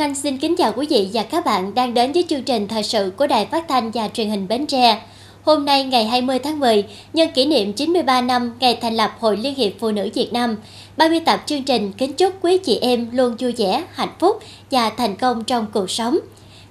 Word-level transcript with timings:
Lan 0.00 0.10
Anh 0.10 0.14
xin 0.14 0.38
kính 0.38 0.56
chào 0.56 0.72
quý 0.76 0.86
vị 0.90 1.08
và 1.12 1.22
các 1.22 1.44
bạn 1.44 1.74
đang 1.74 1.94
đến 1.94 2.12
với 2.12 2.24
chương 2.28 2.42
trình 2.42 2.68
thời 2.68 2.82
sự 2.82 3.12
của 3.16 3.26
Đài 3.26 3.46
Phát 3.46 3.68
thanh 3.68 3.90
và 3.90 4.08
Truyền 4.08 4.30
hình 4.30 4.48
Bến 4.48 4.66
Tre. 4.66 5.02
Hôm 5.42 5.64
nay 5.64 5.84
ngày 5.84 6.04
20 6.04 6.38
tháng 6.38 6.60
10, 6.60 6.84
nhân 7.12 7.28
kỷ 7.34 7.46
niệm 7.46 7.72
93 7.72 8.20
năm 8.20 8.52
ngày 8.60 8.78
thành 8.80 8.94
lập 8.94 9.10
Hội 9.20 9.36
Liên 9.36 9.54
hiệp 9.54 9.72
Phụ 9.78 9.90
nữ 9.90 10.10
Việt 10.14 10.32
Nam, 10.32 10.56
30 10.96 11.20
tập 11.20 11.42
chương 11.46 11.62
trình 11.62 11.92
kính 11.92 12.12
chúc 12.12 12.34
quý 12.42 12.58
chị 12.58 12.78
em 12.78 13.08
luôn 13.12 13.36
vui 13.38 13.52
vẻ, 13.52 13.84
hạnh 13.92 14.14
phúc 14.18 14.42
và 14.70 14.90
thành 14.90 15.16
công 15.16 15.44
trong 15.44 15.66
cuộc 15.72 15.90
sống. 15.90 16.18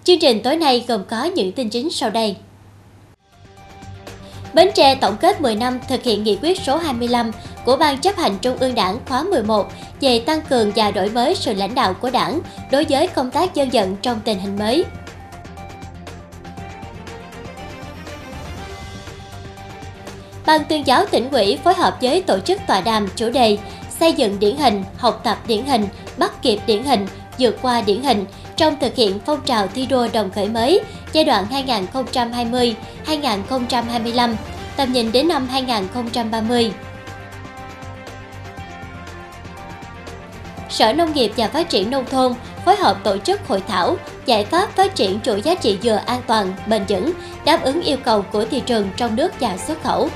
Chương 0.04 0.20
trình 0.20 0.42
tối 0.44 0.56
nay 0.56 0.86
gồm 0.88 1.02
có 1.10 1.24
những 1.24 1.52
tin 1.52 1.70
chính 1.70 1.90
sau 1.90 2.10
đây. 2.10 2.36
Bến 4.54 4.70
Tre 4.76 4.96
tổng 4.96 5.18
kết 5.18 5.42
10 5.42 5.56
năm 5.56 5.80
thực 5.88 6.04
hiện 6.04 6.24
nghị 6.24 6.38
quyết 6.42 6.62
số 6.62 6.78
25 6.78 7.32
của 7.66 7.78
Ban 7.78 7.98
chấp 7.98 8.18
hành 8.18 8.38
Trung 8.42 8.58
ương 8.58 8.76
Đảng 8.76 9.00
khóa 9.10 9.24
11 9.24 9.72
về 10.02 10.20
tăng 10.20 10.42
cường 10.42 10.72
và 10.76 10.92
đổi 10.92 11.10
mới 11.10 11.36
sự 11.36 11.54
lãnh 11.54 11.76
đạo 11.76 11.94
của 11.94 12.10
Đảng 12.10 12.40
đối 12.72 12.86
với 12.90 13.08
công 13.08 13.32
tác 13.32 13.56
dân 13.56 13.70
vận 13.74 13.96
trong 13.96 14.20
tình 14.26 14.40
hình 14.40 14.60
mới. 14.60 14.86
Ban 20.46 20.66
tuyên 20.66 20.88
giáo 20.88 21.06
tỉnh 21.12 21.30
ủy 21.32 21.58
phối 21.64 21.74
hợp 21.74 21.98
với 22.02 22.22
tổ 22.22 22.40
chức 22.40 22.62
tọa 22.68 22.82
đàm 22.82 23.08
chủ 23.16 23.30
đề 23.30 23.58
xây 24.00 24.14
dựng 24.14 24.40
điển 24.40 24.58
hình, 24.58 24.84
học 24.98 25.22
tập 25.24 25.38
điển 25.48 25.66
hình, 25.66 25.88
bắt 26.18 26.42
kịp 26.42 26.60
điển 26.66 26.84
hình, 26.84 27.08
vượt 27.40 27.58
qua 27.62 27.82
điển 27.82 28.04
hình 28.04 28.26
trong 28.60 28.80
thực 28.80 28.96
hiện 28.96 29.20
phong 29.26 29.42
trào 29.46 29.68
thi 29.68 29.86
đua 29.86 30.08
đồng 30.14 30.32
khởi 30.32 30.50
mới 30.50 30.82
giai 31.14 31.24
đoạn 31.24 31.46
2020-2025, 33.06 34.36
tầm 34.78 34.92
nhìn 34.92 35.12
đến 35.12 35.28
năm 35.28 35.48
2030. 35.48 36.72
Sở 40.70 40.94
Nông 40.94 41.14
nghiệp 41.14 41.32
và 41.38 41.48
Phát 41.48 41.70
triển 41.70 41.90
Nông 41.90 42.06
thôn 42.06 42.34
phối 42.66 42.76
hợp 42.76 43.04
tổ 43.04 43.18
chức 43.18 43.48
hội 43.48 43.64
thảo 43.68 43.98
giải 44.26 44.46
pháp 44.46 44.76
phát 44.76 44.96
triển 44.96 45.20
chuỗi 45.22 45.42
giá 45.42 45.56
trị 45.56 45.78
dừa 45.84 46.02
an 46.06 46.22
toàn, 46.28 46.54
bền 46.68 46.86
vững, 46.90 47.12
đáp 47.46 47.64
ứng 47.64 47.82
yêu 47.82 47.98
cầu 48.04 48.22
của 48.22 48.46
thị 48.46 48.62
trường 48.66 48.90
trong 48.98 49.16
nước 49.16 49.40
và 49.40 49.58
xuất 49.58 49.84
khẩu. 49.84 50.10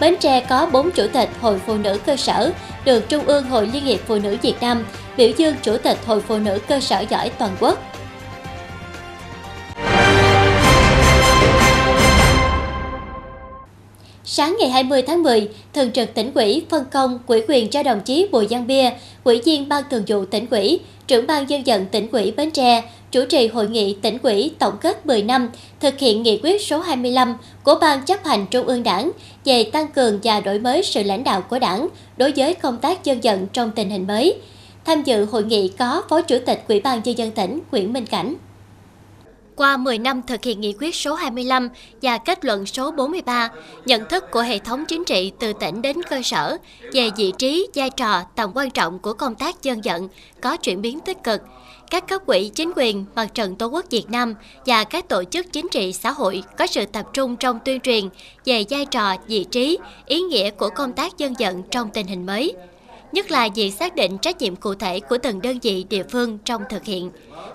Bến 0.00 0.14
Tre 0.20 0.40
có 0.40 0.66
4 0.72 0.90
chủ 0.90 1.06
tịch 1.12 1.28
Hội 1.40 1.58
Phụ 1.66 1.76
nữ 1.76 1.98
cơ 2.06 2.16
sở 2.16 2.52
được 2.84 3.08
Trung 3.08 3.24
ương 3.24 3.44
Hội 3.44 3.70
Liên 3.72 3.84
hiệp 3.84 4.00
Phụ 4.06 4.18
nữ 4.18 4.36
Việt 4.42 4.54
Nam 4.60 4.86
biểu 5.16 5.28
dương 5.36 5.54
Chủ 5.62 5.76
tịch 5.76 5.98
Hội 6.06 6.20
Phụ 6.20 6.38
nữ 6.38 6.58
cơ 6.68 6.80
sở 6.80 7.00
giỏi 7.10 7.30
toàn 7.38 7.56
quốc. 7.60 7.78
Sáng 14.24 14.56
ngày 14.60 14.70
20 14.70 15.02
tháng 15.02 15.22
10, 15.22 15.48
Thường 15.74 15.92
trực 15.92 16.14
tỉnh 16.14 16.34
ủy 16.34 16.66
phân 16.70 16.84
công 16.92 17.18
quỹ 17.26 17.42
quyền 17.48 17.70
cho 17.70 17.82
đồng 17.82 18.00
chí 18.00 18.28
Bùi 18.32 18.46
Giang 18.50 18.66
Bia, 18.66 18.90
ủy 19.24 19.42
viên 19.44 19.68
Ban 19.68 19.82
Thường 19.90 20.04
vụ 20.06 20.24
tỉnh 20.24 20.46
ủy, 20.50 20.80
trưởng 21.06 21.26
ban 21.26 21.50
dân 21.50 21.62
vận 21.66 21.86
tỉnh 21.86 22.08
ủy 22.12 22.30
Bến 22.30 22.50
Tre, 22.50 22.82
chủ 23.12 23.24
trì 23.24 23.46
hội 23.46 23.68
nghị 23.68 23.96
tỉnh 24.02 24.18
ủy 24.22 24.54
tổng 24.58 24.76
kết 24.80 25.06
10 25.06 25.22
năm 25.22 25.48
thực 25.80 25.98
hiện 25.98 26.22
nghị 26.22 26.40
quyết 26.42 26.62
số 26.62 26.78
25 26.78 27.36
của 27.62 27.74
Ban 27.80 28.04
chấp 28.04 28.24
hành 28.24 28.46
Trung 28.50 28.66
ương 28.66 28.82
Đảng 28.82 29.10
về 29.44 29.64
tăng 29.64 29.88
cường 29.88 30.20
và 30.22 30.40
đổi 30.40 30.58
mới 30.58 30.82
sự 30.82 31.02
lãnh 31.02 31.24
đạo 31.24 31.40
của 31.40 31.58
Đảng 31.58 31.88
đối 32.16 32.32
với 32.36 32.54
công 32.54 32.78
tác 32.78 33.04
dân 33.04 33.20
vận 33.22 33.46
trong 33.52 33.70
tình 33.70 33.90
hình 33.90 34.06
mới. 34.06 34.38
Tham 34.84 35.02
dự 35.02 35.24
hội 35.24 35.44
nghị 35.44 35.68
có 35.68 36.02
Phó 36.08 36.22
Chủ 36.22 36.38
tịch 36.46 36.64
Ủy 36.68 36.80
ban 36.80 37.00
nhân 37.04 37.18
dân 37.18 37.30
tỉnh 37.30 37.60
Nguyễn 37.70 37.92
Minh 37.92 38.06
Cảnh. 38.06 38.34
Qua 39.56 39.76
10 39.76 39.98
năm 39.98 40.22
thực 40.26 40.44
hiện 40.44 40.60
nghị 40.60 40.74
quyết 40.80 40.94
số 40.94 41.14
25 41.14 41.68
và 42.02 42.18
kết 42.18 42.44
luận 42.44 42.66
số 42.66 42.90
43, 42.90 43.50
nhận 43.86 44.08
thức 44.08 44.24
của 44.30 44.40
hệ 44.40 44.58
thống 44.58 44.84
chính 44.88 45.04
trị 45.04 45.32
từ 45.38 45.52
tỉnh 45.52 45.82
đến 45.82 45.96
cơ 46.02 46.22
sở 46.24 46.56
về 46.92 47.10
vị 47.16 47.32
trí, 47.38 47.68
vai 47.74 47.90
trò, 47.90 48.22
tầm 48.34 48.50
quan 48.54 48.70
trọng 48.70 48.98
của 48.98 49.12
công 49.12 49.34
tác 49.34 49.62
dân 49.62 49.80
vận 49.84 50.08
có 50.40 50.56
chuyển 50.56 50.82
biến 50.82 51.00
tích 51.00 51.24
cực. 51.24 51.42
Các 51.90 52.08
cấp 52.08 52.22
quỹ 52.26 52.50
chính 52.54 52.72
quyền, 52.76 53.04
mặt 53.14 53.34
trận 53.34 53.56
Tổ 53.56 53.66
quốc 53.66 53.84
Việt 53.90 54.10
Nam 54.10 54.34
và 54.66 54.84
các 54.84 55.08
tổ 55.08 55.24
chức 55.24 55.46
chính 55.52 55.68
trị 55.70 55.92
xã 55.92 56.10
hội 56.10 56.42
có 56.58 56.66
sự 56.66 56.86
tập 56.86 57.06
trung 57.12 57.36
trong 57.36 57.58
tuyên 57.64 57.80
truyền 57.80 58.08
về 58.44 58.64
vai 58.70 58.86
trò, 58.86 59.14
vị 59.26 59.44
trí, 59.44 59.78
ý 60.06 60.20
nghĩa 60.20 60.50
của 60.50 60.68
công 60.68 60.92
tác 60.92 61.18
dân 61.18 61.34
vận 61.38 61.62
trong 61.70 61.90
tình 61.90 62.06
hình 62.06 62.26
mới 62.26 62.54
nhất 63.12 63.30
là 63.30 63.48
việc 63.54 63.70
xác 63.70 63.94
định 63.94 64.18
trách 64.18 64.38
nhiệm 64.38 64.56
cụ 64.56 64.74
thể 64.74 65.00
của 65.00 65.18
từng 65.18 65.42
đơn 65.42 65.58
vị 65.62 65.84
địa 65.90 66.02
phương 66.10 66.38
trong 66.44 66.62
thực 66.70 66.84
hiện. 66.84 67.10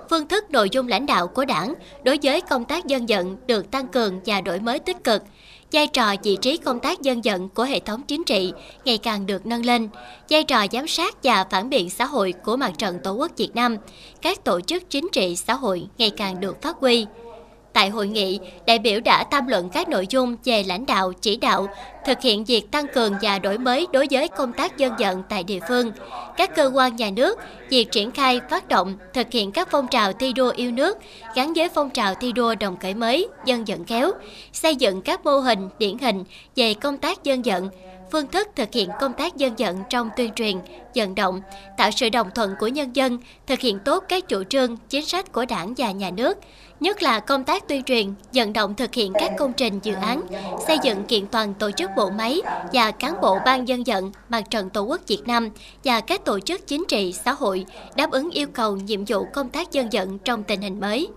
Phương 0.10 0.28
thức 0.28 0.52
nội 0.52 0.70
dung 0.72 0.88
lãnh 0.88 1.06
đạo 1.06 1.28
của 1.28 1.46
đảng 1.46 1.74
đối 2.04 2.20
với 2.24 2.42
công 2.42 2.66
tác 2.66 2.86
dân 2.86 3.06
vận 3.06 3.38
được 3.48 3.72
tăng 3.72 3.88
cường 3.88 4.20
và 4.26 4.42
đổi 4.42 4.60
mới 4.60 4.80
tích 4.80 5.04
cực, 5.04 5.24
vai 5.72 5.88
trò 5.88 6.16
vị 6.24 6.38
trí 6.42 6.58
công 6.58 6.80
tác 6.80 7.02
dân 7.02 7.22
vận 7.22 7.50
của 7.50 7.64
hệ 7.64 7.80
thống 7.80 8.02
chính 8.08 8.24
trị 8.24 8.54
ngày 8.86 8.98
càng 8.98 9.26
được 9.26 9.46
nâng 9.46 9.66
lên, 9.66 9.90
vai 10.30 10.44
trò 10.44 10.66
giám 10.72 10.88
sát 10.88 11.24
và 11.24 11.46
phản 11.52 11.70
biện 11.70 11.90
xã 11.90 12.06
hội 12.06 12.34
của 12.44 12.58
mặt 12.58 12.72
trận 12.78 13.00
Tổ 13.04 13.12
quốc 13.12 13.32
Việt 13.38 13.56
Nam, 13.56 13.78
các 14.22 14.44
tổ 14.44 14.62
chức 14.62 14.90
chính 14.90 15.10
trị 15.12 15.36
xã 15.36 15.54
hội 15.54 15.88
ngày 15.98 16.10
càng 16.10 16.40
được 16.40 16.62
phát 16.62 16.78
huy. 16.80 17.06
Tại 17.74 17.90
hội 17.90 18.08
nghị, 18.08 18.40
đại 18.66 18.80
biểu 18.80 19.00
đã 19.00 19.24
tham 19.24 19.48
luận 19.48 19.70
các 19.70 19.90
nội 19.90 20.08
dung 20.10 20.36
về 20.44 20.64
lãnh 20.64 20.86
đạo, 20.86 21.14
chỉ 21.22 21.38
đạo, 21.38 21.68
thực 22.06 22.22
hiện 22.22 22.44
việc 22.44 22.72
tăng 22.72 22.88
cường 22.88 23.14
và 23.22 23.40
đổi 23.40 23.58
mới 23.58 23.88
đối 23.94 24.08
với 24.12 24.28
công 24.28 24.54
tác 24.54 24.78
dân 24.78 24.94
vận 25.00 25.24
tại 25.30 25.44
địa 25.44 25.60
phương, 25.68 25.92
các 26.38 26.56
cơ 26.56 26.72
quan 26.74 26.96
nhà 26.96 27.10
nước, 27.10 27.40
việc 27.70 27.92
triển 27.92 28.12
khai, 28.12 28.42
phát 28.50 28.68
động, 28.68 28.96
thực 29.14 29.32
hiện 29.32 29.52
các 29.52 29.68
phong 29.72 29.88
trào 29.88 30.14
thi 30.14 30.34
đua 30.34 30.52
yêu 30.56 30.72
nước 30.72 30.98
gắn 31.36 31.54
với 31.54 31.70
phong 31.70 31.90
trào 31.90 32.16
thi 32.16 32.32
đua 32.32 32.56
đồng 32.56 32.78
khởi 32.78 32.94
mới, 32.94 33.28
dân 33.46 33.66
vận 33.66 33.86
khéo, 33.86 34.12
xây 34.54 34.76
dựng 34.76 35.02
các 35.02 35.26
mô 35.26 35.40
hình, 35.40 35.70
điển 35.80 35.98
hình 35.98 36.24
về 36.56 36.74
công 36.74 36.98
tác 36.98 37.24
dân 37.24 37.42
vận, 37.42 37.70
phương 38.12 38.28
thức 38.28 38.48
thực 38.56 38.74
hiện 38.74 38.90
công 39.00 39.14
tác 39.14 39.38
dân 39.38 39.56
vận 39.58 39.78
trong 39.90 40.10
tuyên 40.18 40.34
truyền, 40.34 40.58
vận 40.96 41.16
động, 41.16 41.42
tạo 41.78 41.92
sự 41.92 42.10
đồng 42.10 42.30
thuận 42.36 42.56
của 42.60 42.68
nhân 42.68 42.96
dân, 42.96 43.18
thực 43.48 43.60
hiện 43.60 43.80
tốt 43.86 44.04
các 44.10 44.28
chủ 44.28 44.44
trương, 44.44 44.78
chính 44.90 45.06
sách 45.06 45.32
của 45.32 45.46
đảng 45.46 45.74
và 45.78 45.92
nhà 45.92 46.10
nước, 46.10 46.38
nhất 46.82 47.04
là 47.04 47.20
công 47.20 47.44
tác 47.44 47.68
tuyên 47.68 47.84
truyền, 47.84 48.14
vận 48.34 48.54
động 48.54 48.76
thực 48.76 48.94
hiện 48.94 49.14
các 49.20 49.32
công 49.38 49.54
trình 49.54 49.80
dự 49.84 49.94
án, 49.94 50.22
xây 50.68 50.78
dựng 50.84 51.04
kiện 51.04 51.28
toàn 51.28 51.54
tổ 51.54 51.72
chức 51.72 51.90
bộ 51.98 52.10
máy 52.10 52.42
và 52.74 52.92
cán 52.92 53.22
bộ 53.22 53.38
ban 53.46 53.68
dân 53.68 53.84
vận, 53.84 54.12
mặt 54.30 54.42
trận 54.50 54.70
tổ 54.70 54.82
quốc 54.82 55.02
Việt 55.08 55.22
Nam 55.26 55.50
và 55.84 56.02
các 56.02 56.26
tổ 56.26 56.40
chức 56.40 56.68
chính 56.68 56.84
trị 56.88 57.14
xã 57.14 57.32
hội 57.32 57.66
đáp 57.96 58.12
ứng 58.12 58.30
yêu 58.30 58.48
cầu 58.54 58.76
nhiệm 58.76 59.06
vụ 59.08 59.26
công 59.34 59.50
tác 59.50 59.72
dân 59.72 59.90
vận 59.92 60.18
trong 60.20 60.44
tình 60.44 60.62
hình 60.62 60.80
mới. 60.80 61.08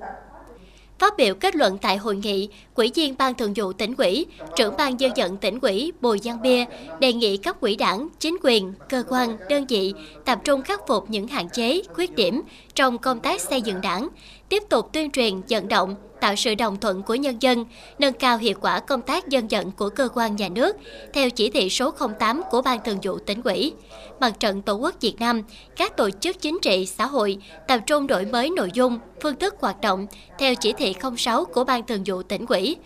Phát 0.99 1.17
biểu 1.17 1.35
kết 1.35 1.57
luận 1.57 1.79
tại 1.79 1.97
hội 1.97 2.17
nghị, 2.17 2.49
Quỹ 2.75 2.91
viên 2.95 3.15
Ban 3.19 3.35
Thường 3.35 3.53
vụ 3.57 3.73
tỉnh 3.73 3.95
ủy, 3.99 4.27
trưởng 4.57 4.77
Ban 4.77 5.01
dân 5.01 5.13
vận 5.17 5.37
tỉnh 5.37 5.59
ủy 5.61 5.93
Bùi 6.01 6.19
Giang 6.19 6.43
Bia 6.43 6.65
đề 7.01 7.13
nghị 7.13 7.37
các 7.37 7.61
quỹ 7.61 7.77
đảng, 7.77 8.09
chính 8.21 8.37
quyền, 8.43 8.73
cơ 8.89 9.03
quan, 9.09 9.37
đơn 9.49 9.67
vị 9.69 9.95
tập 10.25 10.41
trung 10.45 10.63
khắc 10.63 10.81
phục 10.89 11.11
những 11.11 11.29
hạn 11.29 11.49
chế, 11.49 11.83
khuyết 11.95 12.15
điểm 12.15 12.43
trong 12.75 12.99
công 12.99 13.21
tác 13.21 13.41
xây 13.41 13.63
dựng 13.63 13.81
đảng, 13.81 14.09
tiếp 14.49 14.63
tục 14.69 14.93
tuyên 14.93 15.11
truyền, 15.11 15.41
vận 15.49 15.69
động, 15.69 15.95
tạo 16.21 16.37
sự 16.37 16.55
đồng 16.55 16.81
thuận 16.81 17.03
của 17.03 17.15
nhân 17.15 17.37
dân, 17.41 17.65
nâng 17.99 18.13
cao 18.13 18.39
hiệu 18.39 18.55
quả 18.61 18.81
công 18.81 19.03
tác 19.03 19.29
dân 19.29 19.49
vận 19.49 19.71
của 19.71 19.89
cơ 19.89 20.09
quan 20.15 20.37
nhà 20.37 20.49
nước, 20.49 20.77
theo 21.13 21.31
chỉ 21.31 21.51
thị 21.51 21.71
số 21.71 21.95
08 22.19 22.43
của 22.51 22.63
Ban 22.63 22.79
Thường 22.85 22.99
vụ 23.03 23.19
tỉnh 23.19 23.43
ủy. 23.43 23.73
Mặt 24.21 24.41
trận 24.41 24.63
Tổ 24.63 24.75
quốc 24.75 24.95
Việt 25.01 25.15
Nam, 25.19 25.43
các 25.77 25.97
tổ 25.97 26.11
chức 26.11 26.41
chính 26.41 26.59
trị, 26.63 26.87
xã 26.87 27.07
hội 27.07 27.39
tập 27.69 27.79
trung 27.87 28.07
đổi 28.07 28.25
mới 28.25 28.51
nội 28.51 28.71
dung, 28.75 28.99
phương 29.23 29.37
thức 29.37 29.55
hoạt 29.61 29.81
động 29.81 30.07
theo 30.39 30.55
chỉ 30.55 30.73
thị 30.73 30.95
06 31.17 31.45
của 31.45 31.65
Ban 31.65 31.87
Thường 31.87 32.03
vụ 32.07 32.23
tỉnh 32.23 32.47
ủy 32.47 32.77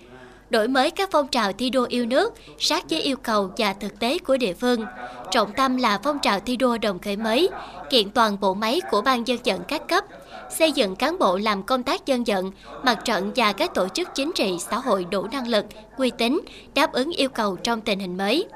đổi 0.51 0.69
mới 0.69 0.91
các 0.91 1.09
phong 1.13 1.29
trào 1.29 1.53
thi 1.53 1.71
đua 1.71 1.87
yêu 1.89 2.07
nước 2.07 2.35
sát 2.59 2.91
với 2.91 3.01
yêu 3.01 3.17
cầu 3.17 3.51
và 3.57 3.73
thực 3.73 3.99
tế 3.99 4.19
của 4.19 4.37
địa 4.37 4.55
phương. 4.55 4.85
Trọng 5.31 5.53
tâm 5.53 5.77
là 5.77 5.99
phong 6.03 6.19
trào 6.19 6.41
thi 6.41 6.57
đua 6.57 6.79
đồng 6.79 6.99
khởi 6.99 7.17
mới, 7.17 7.49
kiện 7.91 8.11
toàn 8.11 8.41
bộ 8.41 8.55
máy 8.55 8.81
của 8.91 9.03
ban 9.03 9.27
dân 9.27 9.39
vận 9.45 9.61
các 9.69 9.89
cấp, 9.89 10.05
xây 10.51 10.73
dựng 10.73 10.97
cán 10.97 11.19
bộ 11.19 11.37
làm 11.37 11.63
công 11.63 11.83
tác 11.83 12.07
dân 12.07 12.25
vận, 12.25 12.51
mặt 12.85 12.99
trận 13.05 13.33
và 13.37 13.53
các 13.53 13.75
tổ 13.75 13.89
chức 13.89 14.09
chính 14.15 14.33
trị 14.35 14.57
xã 14.71 14.79
hội 14.79 15.07
đủ 15.11 15.27
năng 15.33 15.49
lực, 15.49 15.65
uy 15.97 16.11
tín, 16.11 16.41
đáp 16.75 16.93
ứng 16.93 17.11
yêu 17.11 17.29
cầu 17.29 17.57
trong 17.57 17.81
tình 17.81 18.01
hình 18.01 18.17
mới. 18.17 18.47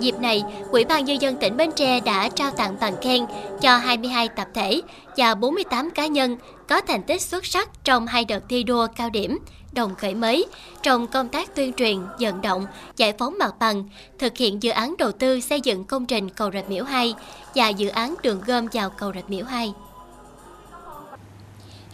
Dịp 0.00 0.14
này, 0.20 0.42
Ủy 0.70 0.84
ban 0.84 1.04
Nhân 1.04 1.22
dân 1.22 1.36
tỉnh 1.36 1.56
Bến 1.56 1.70
Tre 1.76 2.00
đã 2.00 2.28
trao 2.28 2.50
tặng 2.50 2.76
bằng 2.80 2.94
khen 3.02 3.26
cho 3.60 3.76
22 3.76 4.28
tập 4.28 4.48
thể 4.54 4.82
và 5.16 5.34
48 5.34 5.90
cá 5.90 6.06
nhân 6.06 6.36
có 6.68 6.80
thành 6.80 7.02
tích 7.02 7.22
xuất 7.22 7.46
sắc 7.46 7.84
trong 7.84 8.06
hai 8.06 8.24
đợt 8.24 8.44
thi 8.48 8.62
đua 8.62 8.86
cao 8.96 9.10
điểm, 9.10 9.38
đồng 9.72 9.94
khởi 9.94 10.14
mới 10.14 10.46
trong 10.82 11.06
công 11.06 11.28
tác 11.28 11.54
tuyên 11.54 11.72
truyền, 11.72 11.98
vận 12.20 12.40
động, 12.40 12.66
giải 12.96 13.12
phóng 13.18 13.38
mặt 13.38 13.54
bằng, 13.58 13.84
thực 14.18 14.36
hiện 14.36 14.62
dự 14.62 14.70
án 14.70 14.94
đầu 14.98 15.12
tư 15.12 15.40
xây 15.40 15.60
dựng 15.60 15.84
công 15.84 16.06
trình 16.06 16.30
cầu 16.30 16.50
Rạch 16.50 16.70
Miễu 16.70 16.84
2 16.84 17.14
và 17.54 17.68
dự 17.68 17.88
án 17.88 18.14
đường 18.22 18.40
gom 18.46 18.66
vào 18.72 18.90
cầu 18.90 19.12
Rạch 19.14 19.30
Miễu 19.30 19.44
2. 19.44 19.72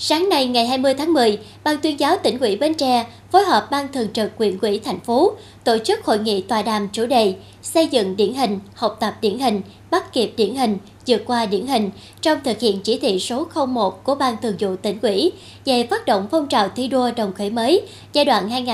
Sáng 0.02 0.28
nay 0.28 0.46
ngày 0.46 0.66
20 0.66 0.94
tháng 0.94 1.12
10, 1.12 1.38
Ban 1.64 1.76
tuyên 1.78 2.00
giáo 2.00 2.16
tỉnh 2.22 2.38
ủy 2.38 2.56
Bến 2.56 2.74
Tre 2.74 3.06
phối 3.32 3.44
hợp 3.44 3.70
Ban 3.70 3.92
thường 3.92 4.08
trực 4.12 4.30
huyện 4.36 4.58
ủy 4.58 4.80
thành 4.84 5.00
phố 5.00 5.32
tổ 5.64 5.78
chức 5.78 6.04
hội 6.04 6.18
nghị 6.18 6.40
tòa 6.42 6.62
đàm 6.62 6.88
chủ 6.92 7.06
đề 7.06 7.34
xây 7.62 7.86
dựng 7.86 8.16
điển 8.16 8.34
hình, 8.34 8.58
học 8.74 8.96
tập 9.00 9.14
điển 9.20 9.38
hình, 9.38 9.62
bắt 9.90 10.12
kịp 10.12 10.32
điển 10.36 10.54
hình, 10.54 10.78
vượt 11.06 11.22
qua 11.26 11.46
điển 11.46 11.66
hình 11.66 11.90
trong 12.20 12.38
thực 12.44 12.60
hiện 12.60 12.80
chỉ 12.80 12.98
thị 12.98 13.18
số 13.18 13.46
01 13.66 14.04
của 14.04 14.14
Ban 14.14 14.36
thường 14.42 14.56
vụ 14.58 14.76
tỉnh 14.76 14.98
ủy 15.02 15.32
về 15.64 15.86
phát 15.86 16.06
động 16.06 16.28
phong 16.30 16.48
trào 16.48 16.68
thi 16.68 16.88
đua 16.88 17.10
đồng 17.16 17.32
khởi 17.32 17.50
mới 17.50 17.82
giai 18.12 18.24
đoạn 18.24 18.64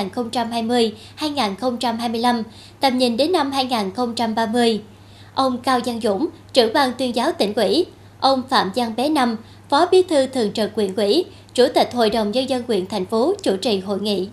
2020-2025, 1.19 2.43
tầm 2.81 2.99
nhìn 2.99 3.17
đến 3.17 3.32
năm 3.32 3.52
2030. 3.52 4.81
ông 5.34 5.58
Cao 5.58 5.81
Giang 5.87 6.00
Dũng, 6.00 6.26
trưởng 6.52 6.72
ban 6.72 6.93
tuyên 6.99 7.14
giáo 7.14 7.32
tỉnh 7.32 7.55
ủy, 7.55 7.87
ông 8.20 8.43
Phạm 8.49 8.70
Giang 8.75 8.96
Bé 8.96 9.08
Năm, 9.08 9.37
Phó 9.68 9.86
Bí 9.90 10.02
thư 10.02 10.26
Thường 10.26 10.52
trực 10.52 10.74
huyện 10.74 10.94
ủy, 10.94 11.24
Chủ 11.54 11.66
tịch 11.74 11.88
Hội 11.94 12.10
đồng 12.10 12.30
Nhân 12.30 12.48
dân 12.48 12.62
huyện 12.68 12.86
thành 12.86 13.06
phố 13.06 13.34
chủ 13.42 13.56
trì 13.56 13.78
hội 13.78 14.00
nghị. 14.00 14.28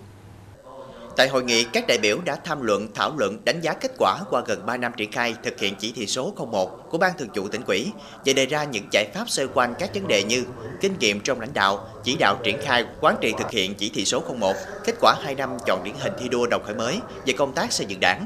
Tại 1.18 1.28
hội 1.28 1.44
nghị, 1.44 1.64
các 1.64 1.88
đại 1.88 1.98
biểu 1.98 2.18
đã 2.26 2.36
tham 2.36 2.62
luận, 2.62 2.88
thảo 2.96 3.14
luận, 3.18 3.38
đánh 3.46 3.62
giá 3.62 3.74
kết 3.74 3.92
quả 3.98 4.20
qua 4.30 4.42
gần 4.46 4.66
3 4.66 4.78
năm 4.78 4.92
triển 4.98 5.12
khai 5.12 5.36
thực 5.44 5.60
hiện 5.60 5.76
chỉ 5.80 5.94
thị 5.96 6.08
số 6.08 6.34
01 6.52 6.90
của 6.90 6.98
Ban 6.98 7.18
Thường 7.18 7.30
vụ 7.36 7.48
tỉnh 7.48 7.62
ủy 7.68 7.92
và 8.26 8.34
đề 8.34 8.46
ra 8.46 8.64
những 8.64 8.84
giải 8.92 9.06
pháp 9.14 9.30
xoay 9.30 9.48
quanh 9.54 9.74
các 9.80 9.90
vấn 9.94 10.08
đề 10.08 10.24
như 10.24 10.44
kinh 10.82 11.00
nghiệm 11.00 11.20
trong 11.20 11.40
lãnh 11.40 11.54
đạo, 11.54 11.88
chỉ 12.04 12.16
đạo 12.20 12.40
triển 12.44 12.58
khai, 12.62 12.86
quán 13.02 13.16
trị 13.22 13.34
thực 13.38 13.52
hiện 13.52 13.76
chỉ 13.76 13.92
thị 13.94 14.06
số 14.06 14.24
01, 14.40 14.56
kết 14.86 14.96
quả 15.02 15.16
2 15.24 15.36
năm 15.36 15.58
chọn 15.66 15.84
điển 15.84 15.94
hình 16.00 16.14
thi 16.20 16.30
đua 16.30 16.48
đồng 16.48 16.64
khởi 16.66 16.76
mới 16.76 17.00
về 17.26 17.34
công 17.38 17.54
tác 17.54 17.72
xây 17.74 17.86
dựng 17.86 18.00
đảng, 18.00 18.26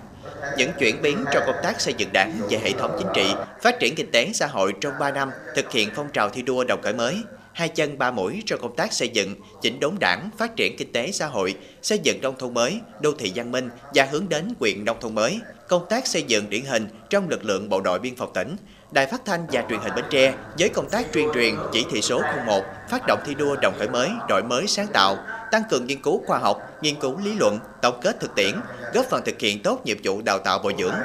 những 0.57 0.71
chuyển 0.79 1.01
biến 1.01 1.25
trong 1.33 1.43
công 1.47 1.63
tác 1.63 1.81
xây 1.81 1.93
dựng 1.97 2.09
đảng 2.13 2.39
về 2.49 2.59
hệ 2.63 2.71
thống 2.71 2.95
chính 2.99 3.07
trị, 3.13 3.33
phát 3.61 3.79
triển 3.79 3.95
kinh 3.95 4.11
tế 4.11 4.31
xã 4.33 4.47
hội 4.47 4.73
trong 4.81 4.93
3 4.99 5.11
năm 5.11 5.31
thực 5.55 5.71
hiện 5.71 5.89
phong 5.95 6.09
trào 6.13 6.29
thi 6.29 6.41
đua 6.41 6.63
đồng 6.63 6.81
khởi 6.81 6.93
mới, 6.93 7.15
hai 7.57 7.69
chân 7.69 7.97
ba 7.97 8.11
mũi 8.11 8.43
trong 8.45 8.61
công 8.61 8.75
tác 8.75 8.93
xây 8.93 9.09
dựng, 9.09 9.35
chỉnh 9.61 9.79
đốn 9.79 9.95
đảng, 9.99 10.29
phát 10.37 10.55
triển 10.55 10.77
kinh 10.77 10.91
tế 10.91 11.11
xã 11.11 11.27
hội, 11.27 11.55
xây 11.81 11.99
dựng 11.99 12.21
nông 12.21 12.35
thôn 12.39 12.53
mới, 12.53 12.79
đô 13.01 13.11
thị 13.11 13.31
văn 13.35 13.51
minh 13.51 13.69
và 13.93 14.07
hướng 14.11 14.29
đến 14.29 14.53
quyền 14.59 14.85
nông 14.85 14.97
thôn 14.99 15.15
mới, 15.15 15.39
công 15.67 15.85
tác 15.89 16.07
xây 16.07 16.23
dựng 16.23 16.49
điển 16.49 16.65
hình 16.65 16.87
trong 17.09 17.29
lực 17.29 17.45
lượng 17.45 17.69
bộ 17.69 17.81
đội 17.81 17.99
biên 17.99 18.15
phòng 18.15 18.31
tỉnh, 18.33 18.55
Đài 18.91 19.05
Phát 19.05 19.25
thanh 19.25 19.47
và 19.51 19.63
Truyền 19.69 19.79
hình 19.79 19.95
Bến 19.95 20.05
Tre 20.09 20.33
với 20.59 20.69
công 20.69 20.89
tác 20.89 21.13
tuyên 21.13 21.29
truyền 21.33 21.55
chỉ 21.73 21.85
thị 21.91 22.01
số 22.01 22.21
01 22.47 22.63
phát 22.89 23.07
động 23.07 23.19
thi 23.25 23.33
đua 23.33 23.55
đồng 23.61 23.73
khởi 23.79 23.89
mới, 23.89 24.09
đổi 24.29 24.43
mới 24.43 24.67
sáng 24.67 24.87
tạo, 24.93 25.17
tăng 25.51 25.63
cường 25.69 25.87
nghiên 25.87 26.01
cứu 26.01 26.23
khoa 26.27 26.37
học, 26.37 26.61
nghiên 26.81 26.95
cứu 26.95 27.17
lý 27.25 27.33
luận, 27.33 27.59
tổng 27.81 27.99
kết 28.01 28.19
thực 28.19 28.35
tiễn, 28.35 28.53
góp 28.93 29.05
phần 29.05 29.21
thực 29.25 29.39
hiện 29.39 29.61
tốt 29.63 29.81
nhiệm 29.85 29.97
vụ 30.03 30.21
đào 30.21 30.39
tạo 30.39 30.59
bồi 30.59 30.75
dưỡng. 30.79 30.95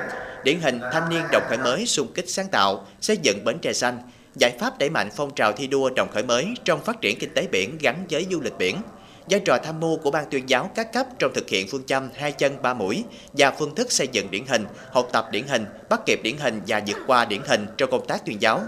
Điển 0.44 0.60
hình 0.60 0.80
thanh 0.92 1.08
niên 1.08 1.22
đồng 1.32 1.42
khởi 1.48 1.58
mới 1.58 1.86
xung 1.86 2.12
kích 2.12 2.30
sáng 2.30 2.48
tạo, 2.48 2.86
xây 3.00 3.16
dựng 3.16 3.44
Bến 3.44 3.58
Tre 3.58 3.72
xanh, 3.72 3.98
giải 4.34 4.56
pháp 4.60 4.78
đẩy 4.78 4.90
mạnh 4.90 5.08
phong 5.16 5.34
trào 5.34 5.52
thi 5.52 5.66
đua 5.66 5.90
đồng 5.90 6.08
khởi 6.12 6.22
mới 6.22 6.46
trong 6.64 6.84
phát 6.84 7.00
triển 7.00 7.18
kinh 7.18 7.34
tế 7.34 7.46
biển 7.52 7.78
gắn 7.80 8.06
với 8.10 8.26
du 8.30 8.40
lịch 8.40 8.58
biển, 8.58 8.76
vai 9.30 9.40
trò 9.40 9.58
tham 9.64 9.80
mưu 9.80 9.96
của 9.96 10.10
ban 10.10 10.24
tuyên 10.30 10.48
giáo 10.48 10.70
các 10.74 10.92
cấp 10.92 11.06
trong 11.18 11.32
thực 11.34 11.48
hiện 11.48 11.66
phương 11.70 11.84
châm 11.84 12.08
hai 12.14 12.32
chân 12.32 12.62
ba 12.62 12.74
mũi 12.74 13.04
và 13.32 13.50
phương 13.50 13.74
thức 13.74 13.92
xây 13.92 14.08
dựng 14.12 14.30
điển 14.30 14.46
hình, 14.46 14.64
học 14.92 15.08
tập 15.12 15.28
điển 15.32 15.44
hình, 15.46 15.64
bắt 15.88 16.00
kịp 16.06 16.20
điển 16.22 16.36
hình 16.36 16.60
và 16.66 16.82
vượt 16.86 16.98
qua 17.06 17.24
điển 17.24 17.40
hình 17.46 17.66
trong 17.76 17.90
công 17.90 18.06
tác 18.06 18.26
tuyên 18.26 18.42
giáo. 18.42 18.60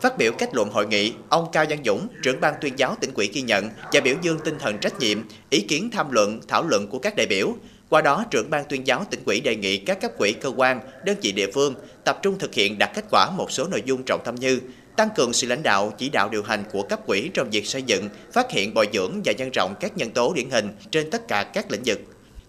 Phát 0.00 0.18
biểu 0.18 0.32
kết 0.32 0.54
luận 0.54 0.70
hội 0.70 0.86
nghị, 0.86 1.12
ông 1.28 1.48
Cao 1.52 1.64
Văn 1.68 1.78
Dũng, 1.84 2.06
trưởng 2.22 2.40
ban 2.40 2.54
tuyên 2.60 2.72
giáo 2.76 2.96
tỉnh 3.00 3.10
ủy 3.14 3.26
ghi 3.26 3.42
nhận 3.42 3.70
và 3.92 4.00
biểu 4.00 4.14
dương 4.22 4.38
tinh 4.44 4.58
thần 4.58 4.78
trách 4.78 4.98
nhiệm, 4.98 5.18
ý 5.50 5.60
kiến 5.60 5.90
tham 5.92 6.10
luận, 6.10 6.40
thảo 6.48 6.64
luận 6.68 6.88
của 6.88 6.98
các 6.98 7.16
đại 7.16 7.26
biểu, 7.26 7.52
qua 7.88 8.02
đó, 8.02 8.24
trưởng 8.30 8.50
ban 8.50 8.64
tuyên 8.64 8.86
giáo 8.86 9.04
tỉnh 9.10 9.20
ủy 9.26 9.40
đề 9.40 9.56
nghị 9.56 9.78
các 9.78 10.00
cấp 10.00 10.10
quỹ 10.18 10.32
cơ 10.32 10.52
quan, 10.56 10.80
đơn 11.04 11.16
vị 11.22 11.32
địa 11.32 11.50
phương 11.54 11.74
tập 12.04 12.18
trung 12.22 12.38
thực 12.38 12.54
hiện 12.54 12.78
đạt 12.78 12.90
kết 12.94 13.04
quả 13.10 13.30
một 13.30 13.50
số 13.50 13.66
nội 13.70 13.82
dung 13.84 14.02
trọng 14.06 14.20
tâm 14.24 14.34
như 14.34 14.60
tăng 14.96 15.08
cường 15.16 15.32
sự 15.32 15.46
lãnh 15.46 15.62
đạo, 15.62 15.92
chỉ 15.98 16.08
đạo 16.08 16.28
điều 16.28 16.42
hành 16.42 16.64
của 16.72 16.82
cấp 16.82 17.06
quỹ 17.06 17.30
trong 17.34 17.50
việc 17.50 17.66
xây 17.66 17.82
dựng, 17.82 18.08
phát 18.32 18.50
hiện 18.50 18.74
bồi 18.74 18.88
dưỡng 18.92 19.20
và 19.24 19.32
nhân 19.32 19.50
rộng 19.54 19.74
các 19.80 19.96
nhân 19.96 20.10
tố 20.10 20.32
điển 20.36 20.50
hình 20.50 20.68
trên 20.90 21.10
tất 21.10 21.28
cả 21.28 21.44
các 21.44 21.70
lĩnh 21.70 21.82
vực. 21.84 22.00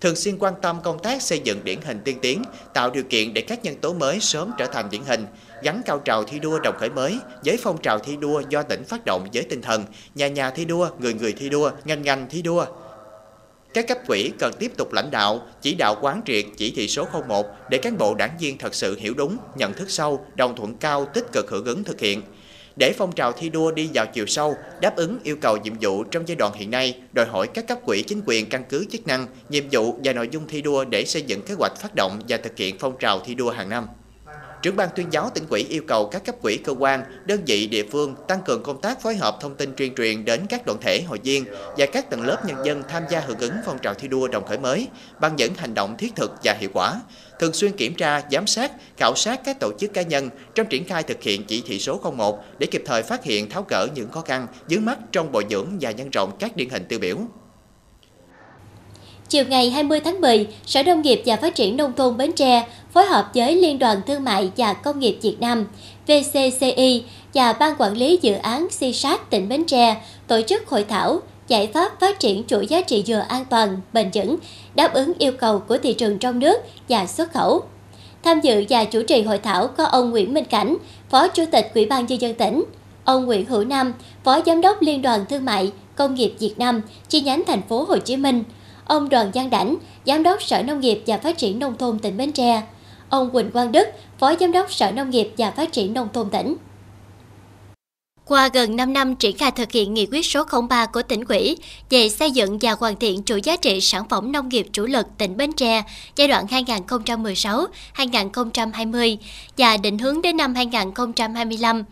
Thường 0.02 0.16
xuyên 0.16 0.38
quan 0.38 0.54
tâm 0.62 0.78
công 0.84 1.00
tác 1.00 1.22
xây 1.22 1.40
dựng 1.40 1.64
điển 1.64 1.82
hình 1.82 2.00
tiên 2.04 2.18
tiến, 2.22 2.44
tạo 2.74 2.90
điều 2.90 3.04
kiện 3.04 3.34
để 3.34 3.42
các 3.42 3.64
nhân 3.64 3.76
tố 3.76 3.94
mới 3.94 4.20
sớm 4.20 4.52
trở 4.58 4.66
thành 4.66 4.90
điển 4.90 5.02
hình, 5.08 5.26
gắn 5.64 5.82
cao 5.86 6.00
trào 6.00 6.24
thi 6.24 6.40
đua 6.40 6.60
đồng 6.60 6.76
khởi 6.80 6.90
mới 6.90 7.20
với 7.46 7.58
phong 7.64 7.82
trào 7.82 8.00
thi 8.00 8.16
đua 8.16 8.42
do 8.50 8.64
tỉnh 8.64 8.84
phát 8.84 9.06
động 9.06 9.28
với 9.34 9.44
tinh 9.44 9.62
thần 9.62 9.86
nhà 10.16 10.28
nhà 10.28 10.52
thi 10.52 10.66
đua, 10.66 10.90
người 11.00 11.14
người 11.14 11.34
thi 11.34 11.50
đua, 11.50 11.72
ngành 11.86 12.02
ngành 12.02 12.28
thi 12.30 12.42
đua, 12.42 12.66
các 13.74 13.88
cấp 13.88 13.98
quỹ 14.08 14.32
cần 14.40 14.54
tiếp 14.60 14.72
tục 14.78 14.94
lãnh 14.94 15.12
đạo, 15.12 15.42
chỉ 15.62 15.74
đạo 15.74 15.98
quán 16.02 16.22
triệt 16.26 16.46
chỉ 16.58 16.72
thị 16.76 16.88
số 16.88 17.06
01 17.28 17.46
để 17.70 17.78
cán 17.78 17.98
bộ 17.98 18.16
đảng 18.16 18.38
viên 18.40 18.58
thật 18.58 18.76
sự 18.76 18.98
hiểu 19.00 19.14
đúng, 19.14 19.38
nhận 19.56 19.74
thức 19.74 19.90
sâu, 19.90 20.26
đồng 20.36 20.56
thuận 20.56 20.76
cao, 20.76 21.06
tích 21.06 21.26
cực 21.32 21.50
hưởng 21.50 21.66
ứng 21.66 21.84
thực 21.84 22.00
hiện. 22.00 22.22
Để 22.80 22.94
phong 22.98 23.12
trào 23.12 23.32
thi 23.32 23.50
đua 23.50 23.72
đi 23.72 23.90
vào 23.94 24.06
chiều 24.06 24.26
sâu, 24.26 24.56
đáp 24.82 24.96
ứng 24.96 25.20
yêu 25.24 25.36
cầu 25.42 25.58
nhiệm 25.58 25.74
vụ 25.82 26.04
trong 26.04 26.28
giai 26.28 26.36
đoạn 26.36 26.54
hiện 26.54 26.72
nay, 26.72 27.02
đòi 27.14 27.26
hỏi 27.26 27.48
các 27.48 27.68
cấp 27.68 27.78
quỹ 27.86 28.02
chính 28.02 28.22
quyền 28.26 28.50
căn 28.50 28.64
cứ 28.70 28.86
chức 28.92 29.08
năng, 29.08 29.28
nhiệm 29.50 29.64
vụ 29.72 30.00
và 30.04 30.14
nội 30.14 30.30
dung 30.32 30.48
thi 30.48 30.62
đua 30.62 30.86
để 30.86 31.06
xây 31.06 31.22
dựng 31.22 31.42
kế 31.42 31.54
hoạch 31.54 31.78
phát 31.82 31.96
động 31.96 32.20
và 32.28 32.38
thực 32.38 32.58
hiện 32.58 32.76
phong 32.80 32.98
trào 33.00 33.20
thi 33.20 33.36
đua 33.36 33.50
hàng 33.50 33.70
năm. 33.70 33.88
Trưởng 34.62 34.76
ban 34.76 34.90
tuyên 34.96 35.08
giáo 35.12 35.30
tỉnh 35.34 35.44
ủy 35.50 35.66
yêu 35.70 35.82
cầu 35.88 36.08
các 36.08 36.26
cấp 36.26 36.36
quỹ 36.42 36.58
cơ 36.58 36.74
quan, 36.80 37.04
đơn 37.26 37.44
vị 37.46 37.68
địa 37.68 37.84
phương 37.92 38.16
tăng 38.28 38.42
cường 38.46 38.64
công 38.64 38.82
tác 38.82 39.02
phối 39.02 39.16
hợp 39.16 39.38
thông 39.42 39.56
tin 39.56 39.74
tuyên 39.78 39.96
truyền 39.96 40.26
đến 40.26 40.46
các 40.50 40.66
đoàn 40.66 40.78
thể 40.82 41.02
hội 41.02 41.20
viên 41.24 41.46
và 41.78 41.86
các 41.86 42.10
tầng 42.10 42.22
lớp 42.22 42.46
nhân 42.46 42.66
dân 42.66 42.84
tham 42.90 43.04
gia 43.10 43.20
hưởng 43.20 43.40
ứng 43.40 43.54
phong 43.66 43.80
trào 43.80 43.94
thi 43.94 44.08
đua 44.08 44.28
đồng 44.28 44.46
khởi 44.48 44.58
mới 44.58 44.88
bằng 45.20 45.36
những 45.36 45.54
hành 45.54 45.74
động 45.74 45.96
thiết 45.98 46.16
thực 46.16 46.32
và 46.44 46.54
hiệu 46.54 46.70
quả. 46.74 47.02
Thường 47.40 47.54
xuyên 47.54 47.72
kiểm 47.72 47.96
tra, 47.96 48.22
giám 48.32 48.48
sát, 48.48 48.72
khảo 48.98 49.16
sát 49.16 49.42
các 49.46 49.58
tổ 49.60 49.72
chức 49.80 49.94
cá 49.94 50.02
nhân 50.02 50.30
trong 50.56 50.68
triển 50.68 50.86
khai 50.86 51.04
thực 51.04 51.24
hiện 51.24 51.44
chỉ 51.44 51.64
thị 51.66 51.80
số 51.80 52.14
01 52.16 52.44
để 52.60 52.68
kịp 52.68 52.84
thời 52.86 53.04
phát 53.04 53.24
hiện 53.24 53.50
tháo 53.50 53.66
gỡ 53.70 53.88
những 53.96 54.12
khó 54.12 54.22
khăn, 54.22 54.48
vướng 54.70 54.86
mắt 54.86 54.98
trong 55.12 55.32
bồi 55.32 55.46
dưỡng 55.50 55.68
và 55.82 55.92
nhân 55.92 56.10
rộng 56.10 56.32
các 56.40 56.56
điển 56.56 56.70
hình 56.70 56.86
tiêu 56.90 57.00
biểu. 57.00 57.18
Chiều 59.30 59.46
ngày 59.50 59.70
20 59.70 60.00
tháng 60.00 60.22
10, 60.22 60.48
Sở 60.66 60.84
Nông 60.84 61.02
nghiệp 61.02 61.22
và 61.26 61.36
Phát 61.36 61.56
triển 61.56 61.78
Nông 61.78 61.94
thôn 61.94 62.18
Bến 62.18 62.32
Tre 62.32 62.68
phối 62.94 63.06
hợp 63.06 63.30
với 63.34 63.56
Liên 63.56 63.80
đoàn 63.80 64.02
Thương 64.08 64.24
mại 64.24 64.52
và 64.58 64.74
Công 64.74 65.00
nghiệp 65.00 65.18
Việt 65.22 65.36
Nam 65.40 65.68
VCCI 66.08 67.04
và 67.34 67.54
Ban 67.54 67.76
Quản 67.78 67.98
lý 67.98 68.20
Dự 68.22 68.34
án 68.34 68.68
SISAT 68.72 69.30
tỉnh 69.30 69.50
Bến 69.50 69.66
Tre 69.66 69.96
tổ 70.28 70.42
chức 70.42 70.68
hội 70.68 70.86
thảo 70.90 71.20
giải 71.48 71.68
pháp 71.74 72.00
phát 72.00 72.20
triển 72.20 72.44
chuỗi 72.48 72.68
giá 72.68 72.82
trị 72.82 73.04
dừa 73.08 73.26
an 73.28 73.46
toàn, 73.50 73.78
bền 73.94 74.10
vững, 74.14 74.38
đáp 74.76 74.94
ứng 74.94 75.14
yêu 75.20 75.32
cầu 75.32 75.60
của 75.60 75.78
thị 75.78 75.94
trường 75.94 76.18
trong 76.18 76.40
nước 76.40 76.58
và 76.90 77.06
xuất 77.06 77.34
khẩu. 77.34 77.62
Tham 78.24 78.42
dự 78.42 78.66
và 78.70 78.86
chủ 78.86 79.02
trì 79.04 79.22
hội 79.22 79.38
thảo 79.38 79.68
có 79.68 79.84
ông 79.84 80.12
Nguyễn 80.12 80.34
Minh 80.34 80.46
Cảnh, 80.46 80.78
Phó 81.10 81.28
Chủ 81.28 81.44
tịch 81.52 81.72
Ủy 81.76 81.86
ban 81.86 82.06
nhân 82.06 82.22
dân 82.22 82.34
tỉnh, 82.34 82.64
ông 83.04 83.26
Nguyễn 83.26 83.46
Hữu 83.46 83.64
Nam, 83.64 83.94
Phó 84.24 84.40
Giám 84.46 84.62
đốc 84.62 84.82
Liên 84.82 85.02
đoàn 85.02 85.26
Thương 85.30 85.46
mại 85.46 85.72
Công 85.96 86.16
nghiệp 86.16 86.34
Việt 86.40 86.54
Nam 86.60 86.82
chi 87.10 87.22
nhánh 87.22 87.44
thành 87.48 87.62
phố 87.62 87.84
Hồ 87.84 87.98
Chí 87.98 88.18
Minh, 88.18 88.44
ông 88.88 89.10
Đoàn 89.10 89.32
Giang 89.34 89.50
Đảnh, 89.50 89.76
Giám 90.06 90.24
đốc 90.24 90.44
Sở 90.44 90.64
Nông 90.64 90.80
nghiệp 90.80 91.04
và 91.08 91.18
Phát 91.18 91.38
triển 91.38 91.60
Nông 91.60 91.78
thôn 91.78 92.00
tỉnh 92.00 92.18
Bến 92.18 92.32
Tre, 92.32 92.64
ông 93.10 93.32
Quỳnh 93.32 93.52
Quang 93.52 93.72
Đức, 93.72 93.88
Phó 94.20 94.34
Giám 94.40 94.52
đốc 94.52 94.72
Sở 94.72 94.92
Nông 94.92 95.10
nghiệp 95.10 95.34
và 95.38 95.52
Phát 95.52 95.72
triển 95.72 95.94
Nông 95.94 96.08
thôn 96.14 96.30
tỉnh. 96.30 96.56
Qua 98.26 98.50
gần 98.54 98.76
5 98.76 98.94
năm 98.94 99.16
triển 99.16 99.38
khai 99.38 99.52
thực 99.52 99.72
hiện 99.72 99.94
nghị 99.94 100.08
quyết 100.12 100.26
số 100.26 100.44
03 100.70 100.86
của 100.86 101.02
tỉnh 101.02 101.24
ủy 101.30 101.58
về 101.90 102.10
xây 102.10 102.32
dựng 102.32 102.58
và 102.62 102.76
hoàn 102.80 102.96
thiện 102.96 103.24
chuỗi 103.24 103.42
giá 103.42 103.56
trị 103.56 103.82
sản 103.82 104.10
phẩm 104.10 104.32
nông 104.32 104.50
nghiệp 104.50 104.68
chủ 104.74 104.86
lực 104.86 105.08
tỉnh 105.18 105.38
Bến 105.38 105.52
Tre 105.52 105.84
giai 106.16 106.28
đoạn 106.28 106.46
2016-2020 106.46 109.18
và 109.58 109.78
định 109.78 109.98
hướng 109.98 110.22
đến 110.22 110.38
năm 110.38 110.56
2025, 110.56 111.84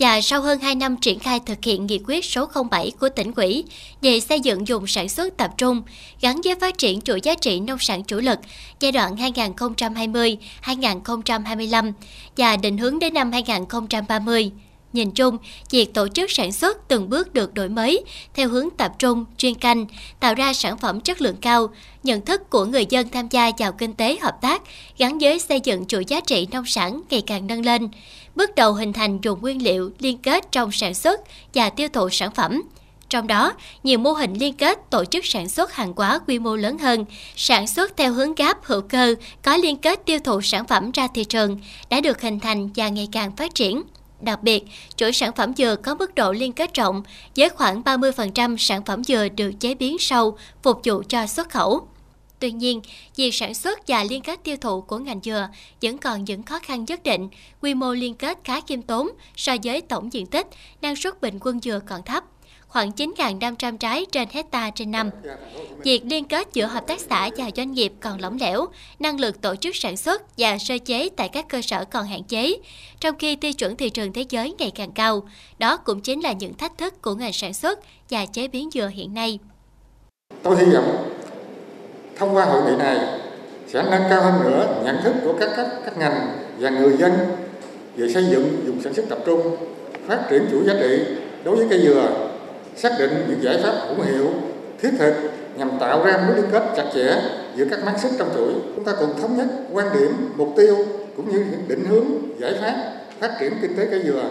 và 0.00 0.20
sau 0.20 0.40
hơn 0.40 0.60
2 0.60 0.74
năm 0.74 0.96
triển 0.96 1.18
khai 1.18 1.40
thực 1.46 1.64
hiện 1.64 1.86
nghị 1.86 2.00
quyết 2.06 2.24
số 2.24 2.46
07 2.70 2.92
của 3.00 3.08
tỉnh 3.08 3.32
ủy 3.36 3.64
về 4.02 4.20
xây 4.20 4.40
dựng 4.40 4.68
dùng 4.68 4.86
sản 4.86 5.08
xuất 5.08 5.36
tập 5.36 5.50
trung 5.56 5.82
gắn 6.20 6.40
với 6.44 6.54
phát 6.54 6.78
triển 6.78 7.00
chuỗi 7.00 7.20
giá 7.20 7.34
trị 7.34 7.60
nông 7.60 7.78
sản 7.78 8.04
chủ 8.04 8.20
lực 8.20 8.38
giai 8.80 8.92
đoạn 8.92 9.16
2020-2025 9.16 11.92
và 12.36 12.56
định 12.56 12.78
hướng 12.78 12.98
đến 12.98 13.14
năm 13.14 13.32
2030. 13.32 14.52
Nhìn 14.92 15.10
chung, 15.10 15.36
việc 15.70 15.94
tổ 15.94 16.08
chức 16.08 16.30
sản 16.30 16.52
xuất 16.52 16.88
từng 16.88 17.08
bước 17.08 17.34
được 17.34 17.54
đổi 17.54 17.68
mới 17.68 18.04
theo 18.34 18.48
hướng 18.48 18.70
tập 18.70 18.92
trung, 18.98 19.24
chuyên 19.36 19.54
canh, 19.54 19.86
tạo 20.20 20.34
ra 20.34 20.52
sản 20.52 20.78
phẩm 20.78 21.00
chất 21.00 21.20
lượng 21.20 21.36
cao, 21.36 21.70
nhận 22.02 22.20
thức 22.20 22.50
của 22.50 22.64
người 22.64 22.86
dân 22.88 23.08
tham 23.08 23.28
gia 23.28 23.50
vào 23.58 23.72
kinh 23.72 23.94
tế 23.94 24.18
hợp 24.22 24.34
tác 24.40 24.62
gắn 24.98 25.18
với 25.18 25.38
xây 25.38 25.60
dựng 25.64 25.86
chuỗi 25.86 26.04
giá 26.04 26.20
trị 26.20 26.48
nông 26.52 26.66
sản 26.66 27.02
ngày 27.10 27.22
càng 27.26 27.46
nâng 27.46 27.64
lên, 27.64 27.88
bước 28.40 28.54
đầu 28.54 28.72
hình 28.72 28.92
thành 28.92 29.18
dùng 29.22 29.40
nguyên 29.40 29.62
liệu 29.62 29.90
liên 29.98 30.18
kết 30.18 30.52
trong 30.52 30.72
sản 30.72 30.94
xuất 30.94 31.20
và 31.54 31.70
tiêu 31.70 31.88
thụ 31.92 32.08
sản 32.08 32.34
phẩm. 32.34 32.62
Trong 33.08 33.26
đó, 33.26 33.52
nhiều 33.82 33.98
mô 33.98 34.12
hình 34.12 34.34
liên 34.34 34.54
kết 34.54 34.78
tổ 34.90 35.04
chức 35.04 35.26
sản 35.26 35.48
xuất 35.48 35.72
hàng 35.72 35.92
hóa 35.96 36.18
quy 36.26 36.38
mô 36.38 36.56
lớn 36.56 36.78
hơn, 36.78 37.04
sản 37.36 37.66
xuất 37.66 37.96
theo 37.96 38.12
hướng 38.12 38.34
gáp 38.34 38.58
hữu 38.64 38.80
cơ, 38.80 39.14
có 39.42 39.56
liên 39.56 39.76
kết 39.76 40.00
tiêu 40.06 40.18
thụ 40.24 40.40
sản 40.40 40.66
phẩm 40.66 40.90
ra 40.90 41.08
thị 41.14 41.24
trường 41.24 41.60
đã 41.90 42.00
được 42.00 42.20
hình 42.20 42.40
thành 42.40 42.70
và 42.76 42.88
ngày 42.88 43.08
càng 43.12 43.36
phát 43.36 43.54
triển. 43.54 43.82
Đặc 44.20 44.42
biệt, 44.42 44.64
chuỗi 44.96 45.12
sản 45.12 45.32
phẩm 45.36 45.54
dừa 45.56 45.76
có 45.76 45.94
mức 45.94 46.14
độ 46.14 46.32
liên 46.32 46.52
kết 46.52 46.74
rộng, 46.74 47.02
với 47.36 47.48
khoảng 47.48 47.82
30% 47.82 48.56
sản 48.56 48.84
phẩm 48.84 49.04
dừa 49.04 49.28
được 49.36 49.52
chế 49.60 49.74
biến 49.74 49.98
sâu, 49.98 50.38
phục 50.62 50.80
vụ 50.84 51.02
cho 51.08 51.26
xuất 51.26 51.50
khẩu. 51.50 51.88
Tuy 52.40 52.52
nhiên, 52.52 52.80
việc 53.16 53.34
sản 53.34 53.54
xuất 53.54 53.88
và 53.88 54.04
liên 54.04 54.22
kết 54.22 54.40
tiêu 54.44 54.56
thụ 54.56 54.80
của 54.80 54.98
ngành 54.98 55.20
dừa 55.22 55.48
vẫn 55.82 55.98
còn 55.98 56.24
những 56.24 56.42
khó 56.42 56.58
khăn 56.58 56.84
nhất 56.84 57.02
định, 57.02 57.28
quy 57.60 57.74
mô 57.74 57.92
liên 57.92 58.14
kết 58.14 58.38
khá 58.44 58.60
khiêm 58.60 58.82
tốn 58.82 59.08
so 59.36 59.56
với 59.64 59.80
tổng 59.80 60.12
diện 60.12 60.26
tích, 60.26 60.46
năng 60.82 60.96
suất 60.96 61.20
bình 61.20 61.38
quân 61.40 61.60
dừa 61.60 61.80
còn 61.86 62.02
thấp 62.02 62.24
khoảng 62.70 62.90
9.500 62.90 63.76
trái 63.76 64.06
trên 64.12 64.28
hecta 64.30 64.70
trên 64.70 64.90
năm. 64.90 65.10
Việc 65.84 66.02
liên 66.04 66.24
kết 66.24 66.48
giữa 66.52 66.66
hợp 66.66 66.86
tác 66.86 67.00
xã 67.00 67.30
và 67.36 67.50
doanh 67.56 67.72
nghiệp 67.72 67.92
còn 68.00 68.20
lỏng 68.20 68.36
lẻo, 68.40 68.66
năng 68.98 69.20
lực 69.20 69.40
tổ 69.40 69.56
chức 69.56 69.76
sản 69.76 69.96
xuất 69.96 70.38
và 70.38 70.58
sơ 70.58 70.78
chế 70.78 71.08
tại 71.16 71.28
các 71.28 71.48
cơ 71.48 71.62
sở 71.62 71.84
còn 71.84 72.06
hạn 72.06 72.24
chế, 72.24 72.56
trong 73.00 73.18
khi 73.18 73.36
tiêu 73.36 73.52
chuẩn 73.52 73.76
thị 73.76 73.90
trường 73.90 74.12
thế 74.12 74.24
giới 74.28 74.54
ngày 74.58 74.70
càng 74.74 74.92
cao. 74.92 75.28
Đó 75.58 75.76
cũng 75.76 76.00
chính 76.00 76.20
là 76.20 76.32
những 76.32 76.54
thách 76.54 76.78
thức 76.78 77.02
của 77.02 77.14
ngành 77.14 77.32
sản 77.32 77.54
xuất 77.54 77.78
và 78.10 78.26
chế 78.26 78.48
biến 78.48 78.70
dừa 78.72 78.88
hiện 78.88 79.14
nay. 79.14 79.38
Tôi 80.42 80.56
hy 80.58 80.64
vọng 80.72 81.10
thông 82.20 82.36
qua 82.36 82.44
hội 82.44 82.62
nghị 82.62 82.76
này 82.76 82.98
sẽ 83.66 83.82
nâng 83.90 84.02
cao 84.10 84.22
hơn 84.22 84.34
nữa 84.44 84.66
nhận 84.84 85.02
thức 85.02 85.14
của 85.24 85.34
các 85.40 85.50
cấp, 85.56 85.66
các 85.84 85.98
ngành 85.98 86.28
và 86.58 86.70
người 86.70 86.96
dân 86.96 87.12
về 87.96 88.08
xây 88.08 88.24
dựng 88.24 88.62
dùng 88.66 88.82
sản 88.82 88.94
xuất 88.94 89.08
tập 89.08 89.18
trung, 89.26 89.56
phát 90.06 90.18
triển 90.30 90.46
chuỗi 90.50 90.64
giá 90.66 90.72
trị 90.80 91.04
đối 91.44 91.56
với 91.56 91.66
cây 91.70 91.80
dừa, 91.84 92.08
xác 92.76 92.92
định 92.98 93.24
những 93.28 93.42
giải 93.42 93.58
pháp 93.62 93.72
hữu 93.88 94.04
hiệu, 94.04 94.30
thiết 94.82 94.90
thực 94.98 95.14
nhằm 95.56 95.70
tạo 95.80 96.04
ra 96.04 96.18
mối 96.26 96.36
liên 96.36 96.44
kết 96.52 96.62
chặt 96.76 96.84
chẽ 96.94 97.22
giữa 97.56 97.64
các 97.70 97.84
mắt 97.84 97.94
xích 97.98 98.12
trong 98.18 98.28
chuỗi. 98.34 98.52
Chúng 98.76 98.84
ta 98.84 98.92
cùng 99.00 99.20
thống 99.20 99.36
nhất 99.36 99.46
quan 99.72 99.86
điểm, 99.94 100.12
mục 100.36 100.48
tiêu 100.56 100.76
cũng 101.16 101.32
như 101.32 101.38
những 101.50 101.68
định 101.68 101.84
hướng 101.84 102.04
giải 102.38 102.54
pháp 102.60 102.74
phát 103.20 103.36
triển 103.40 103.52
kinh 103.62 103.76
tế 103.76 103.86
cây 103.90 104.02
dừa. 104.04 104.22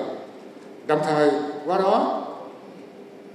Đồng 0.88 1.00
thời 1.05 1.31
qua 1.65 1.77
đó 1.77 2.24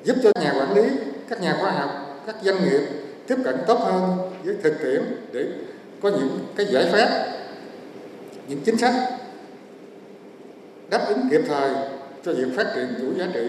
giúp 0.04 0.16
cho 0.22 0.30
nhà 0.40 0.54
quản 0.58 0.74
lý, 0.74 0.82
các 1.28 1.40
nhà 1.40 1.56
khoa 1.60 1.70
học, 1.70 1.90
các 2.26 2.36
doanh 2.42 2.56
nghiệp 2.64 2.80
tiếp 3.26 3.36
cận 3.44 3.56
tốt 3.66 3.78
hơn 3.80 4.30
với 4.44 4.56
thực 4.62 4.74
tiễn 4.82 5.02
để 5.32 5.46
có 6.02 6.08
những 6.08 6.38
cái 6.56 6.66
giải 6.66 6.86
pháp, 6.92 7.26
những 8.48 8.60
chính 8.64 8.78
sách 8.78 8.94
đáp 10.90 11.04
ứng 11.08 11.18
kịp 11.30 11.40
thời 11.48 11.70
cho 12.24 12.32
việc 12.32 12.56
phát 12.56 12.66
triển 12.74 12.86
chuỗi 13.00 13.18
giá 13.18 13.26
trị 13.34 13.48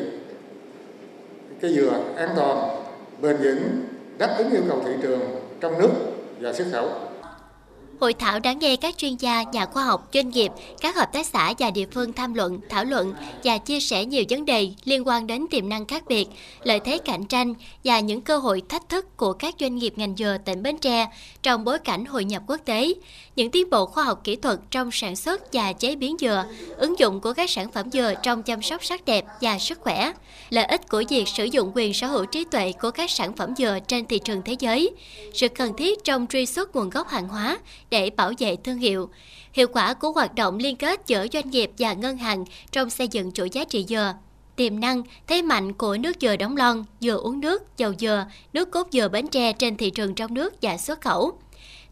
cây 1.62 1.74
dừa 1.74 2.00
an 2.16 2.30
toàn, 2.36 2.86
bền 3.22 3.38
vững, 3.38 3.60
đáp 4.18 4.36
ứng 4.38 4.52
yêu 4.52 4.62
cầu 4.68 4.82
thị 4.86 4.92
trường 5.02 5.22
trong 5.60 5.80
nước 5.80 5.90
và 6.40 6.54
xuất 6.54 6.66
khẩu. 6.72 6.90
Hội 8.00 8.14
thảo 8.14 8.40
đã 8.40 8.54
nghe 8.54 8.76
các 8.76 8.98
chuyên 8.98 9.16
gia, 9.16 9.44
nhà 9.44 9.66
khoa 9.66 9.84
học, 9.84 10.10
doanh 10.14 10.30
nghiệp, 10.30 10.52
các 10.82 10.96
hợp 10.96 11.14
tác 11.14 11.28
xã 11.28 11.54
và 11.60 11.72
địa 11.72 11.86
phương 11.92 12.14
tham 12.14 12.34
luận, 12.34 12.60
thảo 12.70 12.86
luận 12.86 13.14
và 13.44 13.58
chia 13.58 13.80
sẻ 13.80 14.06
nhiều 14.06 14.24
vấn 14.30 14.46
đề 14.46 14.70
liên 14.84 15.08
quan 15.08 15.28
đến 15.28 15.46
tiềm 15.50 15.70
năng 15.70 15.86
khác 15.86 16.04
biệt, 16.08 16.28
lợi 16.64 16.80
thế 16.80 16.98
cạnh 16.98 17.26
tranh 17.26 17.54
và 17.84 18.00
những 18.00 18.22
cơ 18.22 18.38
hội 18.38 18.62
thách 18.70 18.90
thức 18.90 19.18
của 19.18 19.34
các 19.34 19.56
doanh 19.60 19.76
nghiệp 19.76 19.94
ngành 19.96 20.16
dừa 20.18 20.38
tỉnh 20.46 20.64
Bến 20.64 20.78
Tre 20.78 21.08
trong 21.44 21.64
bối 21.64 21.80
cảnh 21.80 22.06
hội 22.06 22.26
nhập 22.26 22.44
quốc 22.48 22.62
tế, 22.66 22.94
những 23.36 23.52
tiến 23.52 23.70
bộ 23.70 23.86
khoa 23.86 24.04
học 24.04 24.22
kỹ 24.24 24.36
thuật 24.36 24.60
trong 24.72 24.92
sản 24.92 25.16
xuất 25.16 25.54
và 25.54 25.74
chế 25.74 25.96
biến 25.96 26.16
dừa, 26.20 26.46
ứng 26.78 27.00
dụng 27.00 27.22
của 27.22 27.34
các 27.34 27.50
sản 27.50 27.72
phẩm 27.72 27.92
dừa 27.92 28.14
trong 28.24 28.44
chăm 28.44 28.62
sóc 28.62 28.86
sắc 28.86 29.06
đẹp 29.06 29.26
và 29.42 29.60
sức 29.60 29.80
khỏe, 29.80 30.12
lợi 30.50 30.66
ích 30.66 30.90
của 30.90 31.04
việc 31.10 31.28
sử 31.28 31.46
dụng 31.46 31.72
quyền 31.76 31.94
sở 31.94 32.08
hữu 32.08 32.26
trí 32.26 32.44
tuệ 32.44 32.72
của 32.82 32.92
các 32.92 33.12
sản 33.12 33.34
phẩm 33.34 33.54
dừa 33.58 33.80
trên 33.88 34.06
thị 34.06 34.20
trường 34.20 34.42
thế 34.42 34.56
giới, 34.60 34.92
sự 35.34 35.48
cần 35.48 35.74
thiết 35.78 36.04
trong 36.04 36.28
truy 36.28 36.46
xuất 36.46 36.76
nguồn 36.76 36.90
gốc 36.90 37.08
hàng 37.08 37.28
hóa 37.28 37.58
để 37.90 38.10
bảo 38.10 38.32
vệ 38.40 38.56
thương 38.56 38.78
hiệu. 38.78 39.10
Hiệu 39.54 39.68
quả 39.68 39.94
của 39.94 40.12
hoạt 40.12 40.36
động 40.36 40.58
liên 40.58 40.76
kết 40.76 41.02
giữa 41.08 41.26
doanh 41.34 41.50
nghiệp 41.50 41.72
và 41.78 41.94
ngân 41.94 42.18
hàng 42.18 42.46
trong 42.72 42.90
xây 42.90 43.08
dựng 43.08 43.32
chuỗi 43.32 43.50
giá 43.50 43.64
trị 43.64 43.86
dừa. 43.90 44.14
Tiềm 44.56 44.80
năng, 44.80 45.04
thế 45.28 45.42
mạnh 45.42 45.74
của 45.74 45.98
nước 45.98 46.16
dừa 46.22 46.36
đóng 46.36 46.58
lon, 46.58 46.84
dừa 47.00 47.16
uống 47.18 47.40
nước, 47.40 47.78
dầu 47.78 47.94
dừa, 48.00 48.26
nước 48.54 48.72
cốt 48.72 48.88
dừa 48.92 49.08
Bến 49.08 49.28
Tre 49.28 49.54
trên 49.54 49.78
thị 49.78 49.90
trường 49.90 50.16
trong 50.16 50.34
nước 50.34 50.54
và 50.62 50.78
xuất 50.78 51.02
khẩu. 51.02 51.40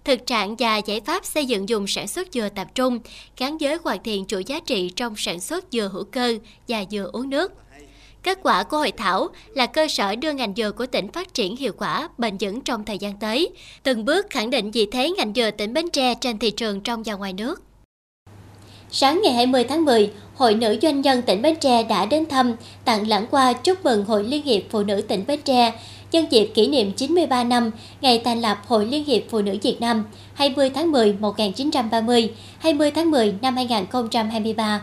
Thực 0.03 0.25
trạng 0.25 0.55
và 0.55 0.77
giải 0.77 1.01
pháp 1.05 1.25
xây 1.25 1.45
dựng 1.45 1.69
dùng 1.69 1.87
sản 1.87 2.07
xuất 2.07 2.27
dừa 2.33 2.49
tập 2.55 2.67
trung 2.75 2.99
gắn 3.37 3.57
với 3.57 3.77
hoàn 3.83 4.03
thiện 4.03 4.25
chuỗi 4.25 4.43
giá 4.43 4.59
trị 4.59 4.89
trong 4.95 5.13
sản 5.17 5.39
xuất 5.39 5.65
dừa 5.71 5.89
hữu 5.93 6.03
cơ 6.03 6.37
và 6.67 6.85
dừa 6.91 7.09
uống 7.13 7.29
nước. 7.29 7.51
Kết 8.23 8.39
quả 8.43 8.63
của 8.63 8.77
hội 8.77 8.91
thảo 8.91 9.27
là 9.53 9.65
cơ 9.65 9.87
sở 9.87 10.15
đưa 10.15 10.33
ngành 10.33 10.53
dừa 10.55 10.71
của 10.71 10.85
tỉnh 10.85 11.11
phát 11.11 11.33
triển 11.33 11.55
hiệu 11.55 11.73
quả, 11.77 12.09
bền 12.17 12.37
vững 12.39 12.61
trong 12.61 12.85
thời 12.85 12.97
gian 12.97 13.17
tới, 13.19 13.49
từng 13.83 14.05
bước 14.05 14.27
khẳng 14.29 14.49
định 14.49 14.71
vị 14.71 14.87
thế 14.91 15.09
ngành 15.09 15.33
dừa 15.33 15.51
tỉnh 15.51 15.73
Bến 15.73 15.89
Tre 15.89 16.15
trên 16.15 16.39
thị 16.39 16.51
trường 16.51 16.81
trong 16.81 17.03
và 17.03 17.13
ngoài 17.13 17.33
nước. 17.33 17.63
Sáng 18.91 19.21
ngày 19.23 19.33
20 19.33 19.63
tháng 19.63 19.85
10, 19.85 20.11
Hội 20.35 20.55
Nữ 20.55 20.77
Doanh 20.81 21.01
nhân 21.01 21.21
tỉnh 21.21 21.41
Bến 21.41 21.55
Tre 21.55 21.83
đã 21.83 22.05
đến 22.05 22.25
thăm, 22.25 22.55
tặng 22.85 23.07
lãng 23.07 23.25
hoa 23.31 23.53
chúc 23.53 23.85
mừng 23.85 24.05
Hội 24.05 24.23
Liên 24.23 24.43
hiệp 24.43 24.61
Phụ 24.69 24.83
nữ 24.83 25.01
tỉnh 25.01 25.23
Bến 25.27 25.39
Tre 25.45 25.73
nhân 26.11 26.25
dịp 26.29 26.51
kỷ 26.53 26.67
niệm 26.67 26.91
93 26.91 27.43
năm 27.43 27.71
ngày 28.01 28.21
thành 28.25 28.41
lập 28.41 28.57
Hội 28.67 28.85
Liên 28.85 29.05
hiệp 29.05 29.23
Phụ 29.29 29.41
nữ 29.41 29.57
Việt 29.63 29.77
Nam 29.81 30.05
20 30.33 30.69
tháng 30.69 30.91
10 30.91 31.13
1930, 31.13 32.33
20 32.59 32.91
tháng 32.91 33.11
10 33.11 33.35
năm 33.41 33.55
2023. 33.55 34.81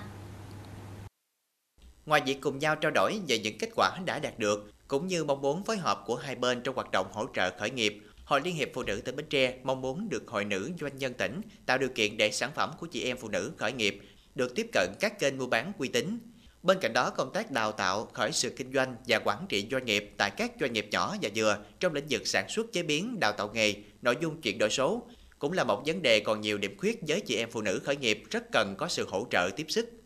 Ngoài 2.10 2.22
việc 2.26 2.40
cùng 2.40 2.58
nhau 2.58 2.76
trao 2.76 2.90
đổi 2.94 3.20
về 3.28 3.38
những 3.38 3.58
kết 3.58 3.68
quả 3.76 3.98
đã 4.06 4.18
đạt 4.18 4.38
được, 4.38 4.70
cũng 4.88 5.06
như 5.06 5.24
mong 5.24 5.42
muốn 5.42 5.64
phối 5.64 5.76
hợp 5.76 6.02
của 6.06 6.16
hai 6.16 6.34
bên 6.34 6.62
trong 6.62 6.74
hoạt 6.74 6.90
động 6.92 7.06
hỗ 7.12 7.26
trợ 7.34 7.50
khởi 7.58 7.70
nghiệp, 7.70 7.98
Hội 8.24 8.40
Liên 8.44 8.54
hiệp 8.54 8.68
Phụ 8.74 8.82
nữ 8.82 9.00
tỉnh 9.04 9.16
Bến 9.16 9.26
Tre 9.30 9.54
mong 9.62 9.80
muốn 9.80 10.08
được 10.08 10.28
Hội 10.28 10.44
nữ 10.44 10.70
doanh 10.80 10.98
nhân 10.98 11.14
tỉnh 11.14 11.40
tạo 11.66 11.78
điều 11.78 11.88
kiện 11.88 12.16
để 12.16 12.30
sản 12.30 12.50
phẩm 12.54 12.70
của 12.80 12.86
chị 12.86 13.04
em 13.04 13.16
phụ 13.16 13.28
nữ 13.28 13.52
khởi 13.56 13.72
nghiệp 13.72 14.00
được 14.34 14.54
tiếp 14.54 14.66
cận 14.72 14.88
các 15.00 15.18
kênh 15.18 15.38
mua 15.38 15.46
bán 15.46 15.72
uy 15.78 15.88
tín. 15.88 16.18
Bên 16.62 16.78
cạnh 16.80 16.92
đó, 16.92 17.10
công 17.10 17.32
tác 17.32 17.50
đào 17.50 17.72
tạo, 17.72 18.08
khởi 18.12 18.32
sự 18.32 18.50
kinh 18.56 18.72
doanh 18.72 18.96
và 19.06 19.20
quản 19.24 19.46
trị 19.48 19.66
doanh 19.70 19.84
nghiệp 19.84 20.10
tại 20.16 20.30
các 20.30 20.52
doanh 20.60 20.72
nghiệp 20.72 20.88
nhỏ 20.90 21.16
và 21.22 21.30
vừa 21.34 21.58
trong 21.80 21.94
lĩnh 21.94 22.06
vực 22.10 22.26
sản 22.26 22.48
xuất 22.48 22.72
chế 22.72 22.82
biến, 22.82 23.20
đào 23.20 23.32
tạo 23.32 23.50
nghề, 23.54 23.74
nội 24.02 24.16
dung 24.20 24.40
chuyển 24.40 24.58
đổi 24.58 24.70
số 24.70 25.02
cũng 25.38 25.52
là 25.52 25.64
một 25.64 25.82
vấn 25.86 26.02
đề 26.02 26.20
còn 26.20 26.40
nhiều 26.40 26.58
điểm 26.58 26.78
khuyết 26.78 26.98
với 27.08 27.20
chị 27.20 27.36
em 27.36 27.50
phụ 27.50 27.62
nữ 27.62 27.80
khởi 27.84 27.96
nghiệp 27.96 28.22
rất 28.30 28.52
cần 28.52 28.74
có 28.78 28.88
sự 28.88 29.06
hỗ 29.08 29.26
trợ 29.30 29.50
tiếp 29.56 29.66
sức. 29.68 29.99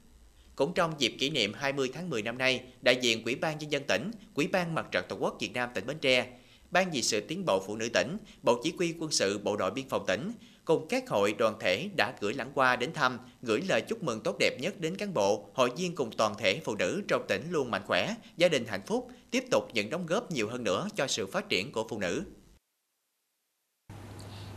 Cũng 0.57 0.75
trong 0.75 0.95
dịp 0.99 1.17
kỷ 1.19 1.31
niệm 1.31 1.53
20 1.55 1.91
tháng 1.95 2.11
10 2.11 2.23
năm 2.23 2.39
nay, 2.39 2.63
đại 2.83 2.97
diện 2.97 3.25
Quỹ 3.25 3.35
ban 3.35 3.59
Nhân 3.59 3.73
dân 3.73 3.83
tỉnh, 3.89 4.11
Quỹ 4.35 4.47
ban 4.47 4.75
Mặt 4.75 4.87
trận 4.91 5.05
Tổ 5.09 5.17
quốc 5.17 5.37
Việt 5.41 5.53
Nam 5.53 5.69
tỉnh 5.75 5.87
Bến 5.87 5.99
Tre, 6.01 6.27
Ban 6.71 6.91
vì 6.91 7.03
sự 7.03 7.21
tiến 7.21 7.45
bộ 7.45 7.63
phụ 7.67 7.77
nữ 7.77 7.89
tỉnh, 7.89 8.17
Bộ 8.43 8.61
Chỉ 8.63 8.73
huy 8.79 8.95
quân 8.99 9.11
sự 9.11 9.39
Bộ 9.39 9.57
đội 9.57 9.71
Biên 9.71 9.89
phòng 9.89 10.07
tỉnh, 10.07 10.33
cùng 10.65 10.87
các 10.89 11.09
hội 11.09 11.35
đoàn 11.39 11.55
thể 11.61 11.89
đã 11.97 12.15
gửi 12.21 12.35
lãng 12.35 12.51
qua 12.55 12.77
đến 12.77 12.93
thăm, 12.93 13.19
gửi 13.43 13.63
lời 13.69 13.81
chúc 13.81 14.03
mừng 14.03 14.21
tốt 14.21 14.37
đẹp 14.41 14.57
nhất 14.61 14.81
đến 14.81 14.97
cán 14.97 15.15
bộ, 15.15 15.51
hội 15.55 15.71
viên 15.77 15.95
cùng 15.95 16.11
toàn 16.17 16.35
thể 16.39 16.61
phụ 16.65 16.75
nữ 16.75 17.03
trong 17.09 17.25
tỉnh 17.29 17.43
luôn 17.51 17.71
mạnh 17.71 17.83
khỏe, 17.87 18.15
gia 18.37 18.49
đình 18.49 18.65
hạnh 18.67 18.83
phúc, 18.87 19.09
tiếp 19.31 19.45
tục 19.51 19.69
những 19.75 19.91
đóng 19.91 20.07
góp 20.07 20.31
nhiều 20.31 20.49
hơn 20.49 20.65
nữa 20.65 20.89
cho 20.97 21.07
sự 21.07 21.27
phát 21.27 21.49
triển 21.49 21.73
của 21.73 21.87
phụ 21.89 21.99
nữ. 21.99 22.23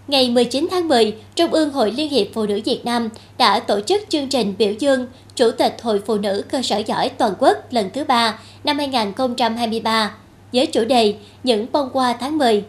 Ngày 0.07 0.29
19 0.29 0.67
tháng 0.71 0.87
10, 0.87 1.15
Trung 1.35 1.53
ương 1.53 1.71
Hội 1.71 1.91
Liên 1.91 2.09
hiệp 2.09 2.27
Phụ 2.33 2.45
nữ 2.45 2.61
Việt 2.65 2.85
Nam 2.85 3.09
đã 3.37 3.59
tổ 3.59 3.79
chức 3.81 4.01
chương 4.09 4.27
trình 4.27 4.53
biểu 4.57 4.71
dương 4.79 5.07
Chủ 5.35 5.51
tịch 5.51 5.77
Hội 5.81 6.01
Phụ 6.05 6.17
nữ 6.17 6.43
cơ 6.49 6.61
sở 6.61 6.77
giỏi 6.77 7.09
toàn 7.09 7.33
quốc 7.39 7.73
lần 7.73 7.89
thứ 7.93 8.03
ba 8.03 8.39
năm 8.63 8.77
2023 8.77 10.15
với 10.53 10.65
chủ 10.65 10.85
đề 10.85 11.15
Những 11.43 11.65
bông 11.71 11.89
hoa 11.93 12.13
tháng 12.13 12.37
10. 12.37 12.63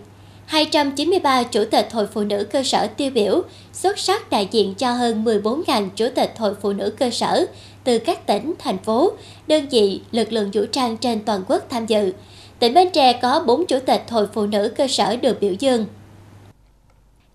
293 0.47 1.43
chủ 1.43 1.65
tịch 1.71 1.89
Hội 1.93 2.07
Phụ 2.07 2.21
nữ 2.21 2.47
cơ 2.53 2.63
sở 2.63 2.87
tiêu 2.87 3.11
biểu, 3.11 3.43
xuất 3.73 3.99
sắc 3.99 4.31
đại 4.31 4.49
diện 4.51 4.75
cho 4.75 4.93
hơn 4.93 5.25
14.000 5.25 5.89
chủ 5.97 6.09
tịch 6.15 6.35
Hội 6.39 6.55
Phụ 6.63 6.73
nữ 6.73 6.91
cơ 6.99 7.11
sở 7.11 7.47
từ 7.85 7.99
các 7.99 8.27
tỉnh, 8.27 8.55
thành 8.59 8.79
phố, 8.79 9.13
đơn 9.47 9.67
vị, 9.71 10.01
lực 10.13 10.33
lượng 10.33 10.51
vũ 10.53 10.67
trang 10.73 10.97
trên 10.97 11.25
toàn 11.25 11.43
quốc 11.49 11.67
tham 11.71 11.87
dự. 11.87 12.13
Tỉnh 12.59 12.75
Bến 12.75 12.89
Tre 12.93 13.13
có 13.13 13.41
4 13.47 13.67
chủ 13.67 13.79
tịch 13.87 14.03
Hội 14.11 14.27
Phụ 14.33 14.47
nữ 14.47 14.73
cơ 14.77 14.89
sở 14.89 15.17
được 15.17 15.41
biểu 15.41 15.53
dương. 15.53 15.87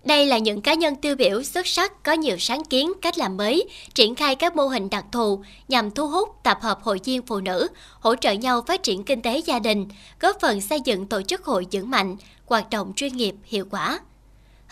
Đây 0.04 0.26
là 0.26 0.38
những 0.38 0.62
cá 0.62 0.74
nhân 0.74 0.96
tiêu 0.96 1.16
biểu 1.16 1.44
xuất 1.44 1.68
sắc 1.68 2.04
có 2.04 2.14
nhiều 2.14 2.38
sáng 2.40 2.64
kiến, 2.64 2.94
cách 3.02 3.18
làm 3.18 3.38
mới, 3.38 3.68
triển 3.94 4.16
khai 4.16 4.36
các 4.36 4.56
mô 4.56 4.68
hình 4.68 4.90
đặc 4.90 5.06
thù 5.12 5.44
nhằm 5.68 5.92
thu 5.92 6.08
hút, 6.08 6.30
tập 6.44 6.58
hợp 6.62 6.80
hội 6.82 7.00
viên 7.04 7.22
phụ 7.22 7.40
nữ, 7.40 7.68
hỗ 8.00 8.16
trợ 8.16 8.32
nhau 8.32 8.62
phát 8.68 8.84
triển 8.84 9.04
kinh 9.04 9.22
tế 9.22 9.38
gia 9.38 9.60
đình, 9.60 9.88
góp 10.20 10.38
phần 10.42 10.62
xây 10.62 10.80
dựng 10.86 11.06
tổ 11.06 11.22
chức 11.22 11.44
hội 11.46 11.68
vững 11.72 11.90
mạnh, 11.90 12.18
hoạt 12.46 12.70
động 12.70 12.94
chuyên 12.96 13.18
nghiệp, 13.18 13.36
hiệu 13.44 13.66
quả. 13.72 14.00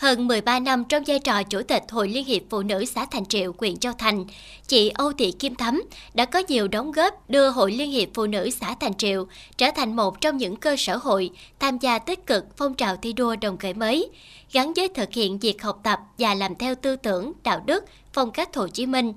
Hơn 0.02 0.28
13 0.28 0.58
năm 0.58 0.84
trong 0.84 1.04
vai 1.06 1.18
trò 1.18 1.42
Chủ 1.42 1.62
tịch 1.62 1.82
Hội 1.90 2.08
Liên 2.08 2.24
hiệp 2.24 2.42
Phụ 2.50 2.62
nữ 2.62 2.84
xã 2.84 3.06
Thành 3.06 3.26
Triệu, 3.26 3.54
huyện 3.58 3.76
Châu 3.76 3.92
Thành, 3.92 4.24
chị 4.66 4.88
Âu 4.88 5.12
Thị 5.12 5.32
Kim 5.32 5.54
Thắm 5.54 5.82
đã 6.14 6.24
có 6.24 6.42
nhiều 6.48 6.68
đóng 6.68 6.92
góp 6.92 7.30
đưa 7.30 7.50
Hội 7.50 7.72
Liên 7.72 7.90
hiệp 7.90 8.08
Phụ 8.14 8.26
nữ 8.26 8.50
xã 8.50 8.74
Thành 8.80 8.94
Triệu 8.94 9.26
trở 9.56 9.66
thành 9.76 9.96
một 9.96 10.20
trong 10.20 10.36
những 10.36 10.56
cơ 10.56 10.76
sở 10.78 10.96
hội 10.96 11.30
tham 11.60 11.78
gia 11.78 11.98
tích 11.98 12.26
cực 12.26 12.56
phong 12.56 12.74
trào 12.74 12.96
thi 12.96 13.12
đua 13.12 13.36
đồng 13.36 13.58
khởi 13.58 13.74
mới, 13.74 14.10
gắn 14.52 14.72
với 14.74 14.88
thực 14.88 15.12
hiện 15.12 15.38
việc 15.38 15.62
học 15.62 15.80
tập 15.82 16.00
và 16.18 16.34
làm 16.34 16.54
theo 16.54 16.74
tư 16.74 16.96
tưởng, 16.96 17.32
đạo 17.42 17.62
đức, 17.66 17.84
phong 18.12 18.30
cách 18.30 18.56
Hồ 18.56 18.68
Chí 18.68 18.86
Minh. 18.86 19.12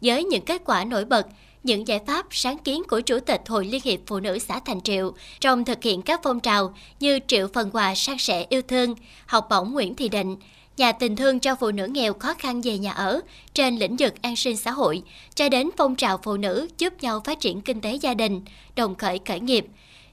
Với 0.00 0.24
những 0.24 0.44
kết 0.44 0.62
quả 0.64 0.84
nổi 0.84 1.04
bật, 1.04 1.26
những 1.62 1.88
giải 1.88 2.00
pháp 2.06 2.26
sáng 2.30 2.58
kiến 2.58 2.82
của 2.88 3.00
Chủ 3.00 3.20
tịch 3.20 3.40
Hội 3.48 3.64
Liên 3.64 3.80
hiệp 3.84 4.00
Phụ 4.06 4.20
nữ 4.20 4.38
xã 4.38 4.60
Thành 4.60 4.80
Triệu 4.80 5.12
trong 5.40 5.64
thực 5.64 5.82
hiện 5.82 6.02
các 6.02 6.20
phong 6.22 6.40
trào 6.40 6.74
như 7.00 7.18
triệu 7.26 7.48
phần 7.54 7.70
quà 7.72 7.94
sang 7.94 8.18
sẻ 8.18 8.46
yêu 8.48 8.62
thương, 8.62 8.94
học 9.26 9.46
bổng 9.50 9.72
Nguyễn 9.72 9.94
Thị 9.94 10.08
Định, 10.08 10.36
nhà 10.76 10.92
tình 10.92 11.16
thương 11.16 11.40
cho 11.40 11.54
phụ 11.54 11.70
nữ 11.70 11.86
nghèo 11.86 12.12
khó 12.12 12.34
khăn 12.34 12.60
về 12.60 12.78
nhà 12.78 12.92
ở 12.92 13.20
trên 13.54 13.76
lĩnh 13.76 13.96
vực 13.96 14.14
an 14.22 14.36
sinh 14.36 14.56
xã 14.56 14.70
hội, 14.70 15.02
cho 15.34 15.48
đến 15.48 15.70
phong 15.76 15.96
trào 15.96 16.18
phụ 16.22 16.36
nữ 16.36 16.68
giúp 16.78 17.02
nhau 17.02 17.20
phát 17.24 17.40
triển 17.40 17.60
kinh 17.60 17.80
tế 17.80 17.94
gia 17.94 18.14
đình, 18.14 18.42
đồng 18.76 18.94
khởi 18.94 19.20
khởi 19.26 19.40
nghiệp, 19.40 19.66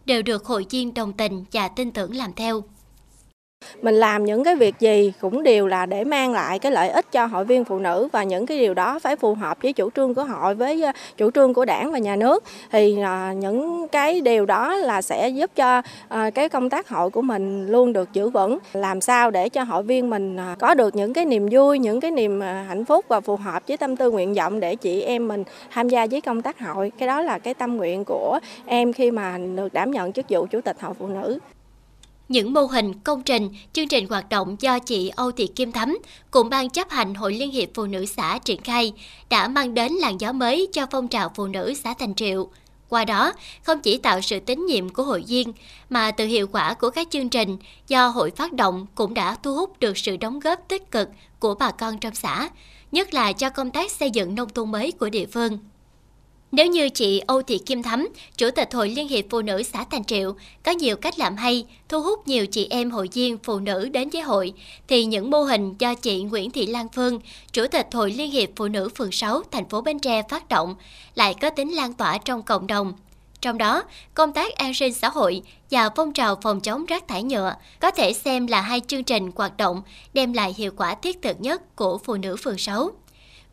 đều 0.06 0.22
được 0.22 0.46
hội 0.46 0.66
viên 0.70 0.94
đồng 0.94 1.14
tình 1.14 1.46
và 1.52 1.68
tin 1.68 1.92
tưởng 1.92 2.16
làm 2.16 2.34
theo. 2.34 2.64
Mình 3.82 3.96
làm 3.96 4.26
những 4.26 4.44
cái 4.44 4.56
việc 4.56 4.76
gì 4.80 5.14
cũng 5.22 5.44
đều 5.44 5.68
là 5.68 5.86
để 5.86 6.04
mang 6.04 6.34
lại 6.34 6.60
cái 6.60 6.72
lợi 6.72 6.90
ích 6.90 7.12
cho 7.12 7.26
hội 7.26 7.46
viên 7.46 7.66
phụ 7.66 7.80
nữ 7.80 8.08
và 8.12 8.24
những 8.24 8.46
cái 8.46 8.58
điều 8.58 8.74
đó 8.74 9.00
phải 9.00 9.16
phù 9.16 9.34
hợp 9.34 9.58
với 9.62 9.74
chủ 9.74 9.90
trương 9.90 10.14
của 10.14 10.24
hội, 10.24 10.56
với 10.56 10.84
ờ, 10.84 10.92
chủ 11.18 11.32
trương 11.32 11.54
của 11.54 11.66
đảng 11.66 11.92
và 11.92 11.98
nhà 12.00 12.16
nước. 12.16 12.44
Thì 12.72 13.02
ờ, 13.02 13.32
những 13.36 13.88
cái 13.88 14.22
điều 14.22 14.46
đó 14.46 14.76
là 14.76 15.02
sẽ 15.02 15.30
giúp 15.30 15.52
cho 15.56 15.82
ờ, 16.08 16.32
cái 16.36 16.50
công 16.50 16.70
tác 16.70 16.90
hội 16.90 17.10
của 17.10 17.22
mình 17.22 17.68
luôn 17.68 17.94
được 17.94 18.14
giữ 18.14 18.30
vững. 18.30 18.58
Làm 18.74 19.02
sao 19.02 19.32
để 19.32 19.50
cho 19.50 19.64
hội 19.64 19.84
viên 19.84 20.10
mình 20.10 20.38
có 20.60 20.74
được 20.74 20.96
những 20.96 21.14
cái 21.14 21.26
niềm 21.26 21.48
vui, 21.52 21.80
những 21.80 22.00
cái 22.00 22.12
niềm 22.12 22.42
hạnh 22.42 22.86
phúc 22.86 23.06
và 23.08 23.20
phù 23.20 23.36
hợp 23.36 23.64
với 23.68 23.78
tâm 23.78 23.96
tư 23.96 24.12
nguyện 24.12 24.34
vọng 24.34 24.60
để 24.60 24.76
chị 24.76 25.02
em 25.02 25.28
mình 25.28 25.44
tham 25.72 25.90
gia 25.90 26.08
với 26.12 26.22
công 26.22 26.42
tác 26.42 26.60
hội. 26.60 26.92
Cái 26.98 27.08
đó 27.08 27.22
là 27.22 27.40
cái 27.40 27.54
tâm 27.54 27.78
nguyện 27.78 28.06
của 28.06 28.40
em 28.66 28.94
khi 28.94 29.12
mà 29.12 29.38
được 29.56 29.74
đảm 29.74 29.92
nhận 29.92 30.14
chức 30.14 30.26
vụ 30.30 30.46
chủ 30.46 30.62
tịch 30.62 30.82
hội 30.82 30.94
phụ 31.00 31.08
nữ. 31.08 31.40
Những 32.30 32.54
mô 32.54 32.62
hình, 32.62 32.94
công 32.94 33.24
trình, 33.24 33.50
chương 33.74 33.88
trình 33.88 34.08
hoạt 34.10 34.30
động 34.30 34.56
do 34.60 34.80
chị 34.80 35.10
Âu 35.10 35.32
Thị 35.32 35.48
Kim 35.48 35.72
Thắm 35.72 35.98
cùng 36.32 36.50
Ban 36.50 36.70
chấp 36.70 36.90
hành 36.90 37.16
Hội 37.16 37.34
Liên 37.34 37.52
hiệp 37.52 37.70
Phụ 37.74 37.86
nữ 37.86 38.06
xã 38.06 38.40
triển 38.46 38.62
khai 38.62 38.94
đã 39.30 39.48
mang 39.48 39.74
đến 39.74 39.94
làn 39.94 40.18
gió 40.18 40.32
mới 40.32 40.68
cho 40.74 40.86
phong 40.92 41.08
trào 41.08 41.32
phụ 41.36 41.48
nữ 41.48 41.74
xã 41.84 41.94
Thành 41.94 42.16
Triệu. 42.16 42.50
Qua 42.90 43.06
đó, 43.06 43.34
không 43.64 43.80
chỉ 43.80 43.98
tạo 43.98 44.22
sự 44.22 44.40
tín 44.40 44.66
nhiệm 44.66 44.90
của 44.90 45.04
hội 45.04 45.24
viên, 45.28 45.54
mà 45.90 46.12
từ 46.12 46.26
hiệu 46.26 46.48
quả 46.48 46.74
của 46.74 46.90
các 46.90 47.08
chương 47.12 47.30
trình 47.30 47.58
do 47.88 48.08
hội 48.08 48.32
phát 48.36 48.54
động 48.54 48.86
cũng 48.96 49.14
đã 49.14 49.36
thu 49.44 49.56
hút 49.56 49.80
được 49.80 49.98
sự 49.98 50.18
đóng 50.18 50.40
góp 50.40 50.60
tích 50.68 50.92
cực 50.92 51.10
của 51.40 51.56
bà 51.56 51.72
con 51.72 51.98
trong 51.98 52.16
xã, 52.16 52.50
nhất 52.92 53.14
là 53.14 53.34
cho 53.34 53.50
công 53.50 53.72
tác 53.72 53.92
xây 53.92 54.12
dựng 54.12 54.36
nông 54.36 54.50
thôn 54.50 54.72
mới 54.72 54.92
của 54.92 55.10
địa 55.10 55.26
phương. 55.26 55.60
Nếu 56.56 56.68
như 56.68 56.90
chị 56.90 57.22
Âu 57.28 57.42
Thị 57.42 57.58
Kim 57.58 57.84
Thắm, 57.84 58.10
Chủ 58.38 58.50
tịch 58.56 58.74
Hội 58.74 58.90
Liên 58.90 59.08
hiệp 59.08 59.26
Phụ 59.30 59.42
nữ 59.42 59.64
xã 59.64 59.84
Thành 59.84 60.04
Triệu, 60.04 60.36
có 60.64 60.72
nhiều 60.72 60.96
cách 60.96 61.20
làm 61.20 61.36
hay, 61.36 61.66
thu 61.90 62.02
hút 62.02 62.28
nhiều 62.28 62.46
chị 62.46 62.68
em 62.70 62.92
hội 62.92 63.10
viên 63.14 63.38
phụ 63.44 63.60
nữ 63.60 63.90
đến 63.90 64.10
với 64.10 64.22
hội, 64.22 64.54
thì 64.88 65.06
những 65.06 65.32
mô 65.32 65.42
hình 65.42 65.76
do 65.80 65.96
chị 65.96 66.24
Nguyễn 66.24 66.52
Thị 66.52 66.66
Lan 66.66 66.88
Phương, 66.90 67.20
Chủ 67.52 67.68
tịch 67.68 67.88
Hội 67.94 68.12
Liên 68.12 68.32
hiệp 68.32 68.50
Phụ 68.56 68.68
nữ 68.68 68.90
phường 68.96 69.12
6, 69.12 69.42
thành 69.52 69.70
phố 69.70 69.82
Bến 69.82 70.00
Tre 70.00 70.22
phát 70.30 70.50
động, 70.50 70.76
lại 71.16 71.34
có 71.42 71.50
tính 71.50 71.76
lan 71.76 71.94
tỏa 71.94 72.18
trong 72.18 72.44
cộng 72.44 72.68
đồng. 72.68 72.94
Trong 73.42 73.58
đó, 73.58 73.84
công 74.14 74.34
tác 74.34 74.56
an 74.56 74.74
sinh 74.74 74.94
xã 74.94 75.10
hội 75.10 75.42
và 75.72 75.90
phong 75.96 76.14
trào 76.14 76.36
phòng 76.42 76.62
chống 76.62 76.86
rác 76.86 77.08
thải 77.08 77.24
nhựa 77.24 77.56
có 77.80 77.92
thể 77.92 78.14
xem 78.14 78.48
là 78.48 78.62
hai 78.62 78.82
chương 78.88 79.04
trình 79.04 79.32
hoạt 79.36 79.58
động 79.58 79.82
đem 80.14 80.34
lại 80.34 80.54
hiệu 80.58 80.72
quả 80.78 80.96
thiết 80.96 81.22
thực 81.22 81.42
nhất 81.42 81.76
của 81.76 81.98
phụ 81.98 82.16
nữ 82.16 82.36
phường 82.36 82.58
6 82.58 82.92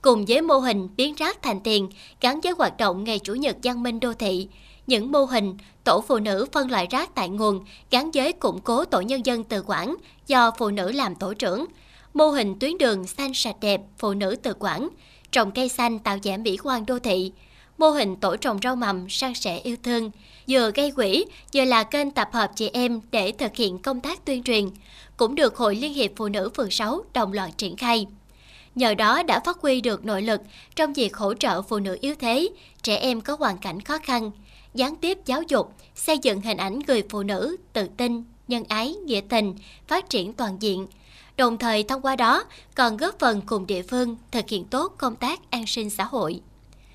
cùng 0.03 0.25
với 0.29 0.43
mô 0.43 0.59
hình 0.59 0.89
biến 0.97 1.15
rác 1.15 1.43
thành 1.43 1.61
tiền 1.61 1.89
gắn 2.21 2.41
với 2.41 2.53
hoạt 2.59 2.77
động 2.77 3.05
ngày 3.05 3.19
Chủ 3.19 3.35
nhật 3.35 3.57
văn 3.63 3.83
minh 3.83 4.01
đô 4.01 4.13
thị. 4.13 4.49
Những 4.87 5.13
mô 5.13 5.25
hình 5.25 5.57
tổ 5.85 6.01
phụ 6.09 6.19
nữ 6.19 6.47
phân 6.53 6.71
loại 6.71 6.87
rác 6.91 7.15
tại 7.15 7.29
nguồn 7.29 7.65
gắn 7.91 8.11
với 8.15 8.33
củng 8.33 8.61
cố 8.61 8.85
tổ 8.85 9.01
nhân 9.01 9.27
dân 9.27 9.45
tự 9.45 9.63
quản 9.67 9.95
do 10.27 10.51
phụ 10.59 10.71
nữ 10.71 10.93
làm 10.93 11.15
tổ 11.15 11.35
trưởng. 11.35 11.65
Mô 12.15 12.31
hình 12.31 12.59
tuyến 12.59 12.79
đường 12.79 13.07
xanh 13.07 13.35
sạch 13.35 13.57
đẹp 13.61 13.81
phụ 13.99 14.15
nữ 14.15 14.37
tự 14.43 14.55
quản, 14.59 14.89
trồng 15.33 15.51
cây 15.51 15.69
xanh 15.69 15.99
tạo 15.99 16.19
giảm 16.25 16.43
mỹ 16.43 16.57
quan 16.63 16.87
đô 16.87 16.99
thị. 16.99 17.33
Mô 17.79 17.91
hình 17.91 18.17
tổ 18.17 18.37
trồng 18.37 18.59
rau 18.63 18.77
mầm 18.77 19.09
san 19.09 19.35
sẻ 19.35 19.59
yêu 19.59 19.77
thương, 19.83 20.11
vừa 20.49 20.71
gây 20.75 20.91
quỹ 20.91 21.25
vừa 21.55 21.65
là 21.65 21.83
kênh 21.83 22.11
tập 22.11 22.29
hợp 22.33 22.51
chị 22.57 22.71
em 22.73 23.01
để 23.11 23.33
thực 23.33 23.57
hiện 23.57 23.79
công 23.79 24.01
tác 24.01 24.25
tuyên 24.25 24.43
truyền, 24.43 24.69
cũng 25.17 25.35
được 25.35 25.57
Hội 25.57 25.77
Liên 25.77 25.95
hiệp 25.95 26.11
Phụ 26.17 26.29
nữ 26.29 26.51
phường 26.57 26.71
6 26.71 27.05
đồng 27.15 27.33
loạt 27.33 27.59
triển 27.59 27.77
khai 27.77 28.07
nhờ 28.75 28.95
đó 28.95 29.23
đã 29.23 29.41
phát 29.41 29.59
huy 29.61 29.81
được 29.81 30.05
nội 30.05 30.23
lực 30.23 30.41
trong 30.77 30.93
việc 30.93 31.17
hỗ 31.17 31.35
trợ 31.35 31.63
phụ 31.63 31.79
nữ 31.79 31.99
yếu 32.01 32.15
thế, 32.15 32.49
trẻ 32.83 32.97
em 32.97 33.21
có 33.21 33.37
hoàn 33.39 33.59
cảnh 33.59 33.81
khó 33.81 33.99
khăn, 33.99 34.31
gián 34.75 34.97
tiếp 34.97 35.19
giáo 35.27 35.43
dục, 35.43 35.73
xây 35.95 36.19
dựng 36.19 36.41
hình 36.41 36.57
ảnh 36.57 36.79
người 36.87 37.03
phụ 37.11 37.23
nữ 37.23 37.57
tự 37.73 37.89
tin, 37.97 38.25
nhân 38.49 38.65
ái, 38.69 38.95
nghĩa 38.95 39.21
tình, 39.29 39.55
phát 39.89 40.11
triển 40.11 40.33
toàn 40.33 40.57
diện. 40.61 40.87
Đồng 41.37 41.59
thời 41.59 41.83
thông 41.83 42.03
qua 42.03 42.17
đó 42.17 42.45
còn 42.75 42.97
góp 42.97 43.19
phần 43.19 43.41
cùng 43.47 43.67
địa 43.67 43.83
phương 43.83 44.17
thực 44.31 44.49
hiện 44.49 44.65
tốt 44.65 44.95
công 44.99 45.17
tác 45.17 45.51
an 45.51 45.67
sinh 45.67 45.91
xã 45.91 46.05
hội 46.05 46.41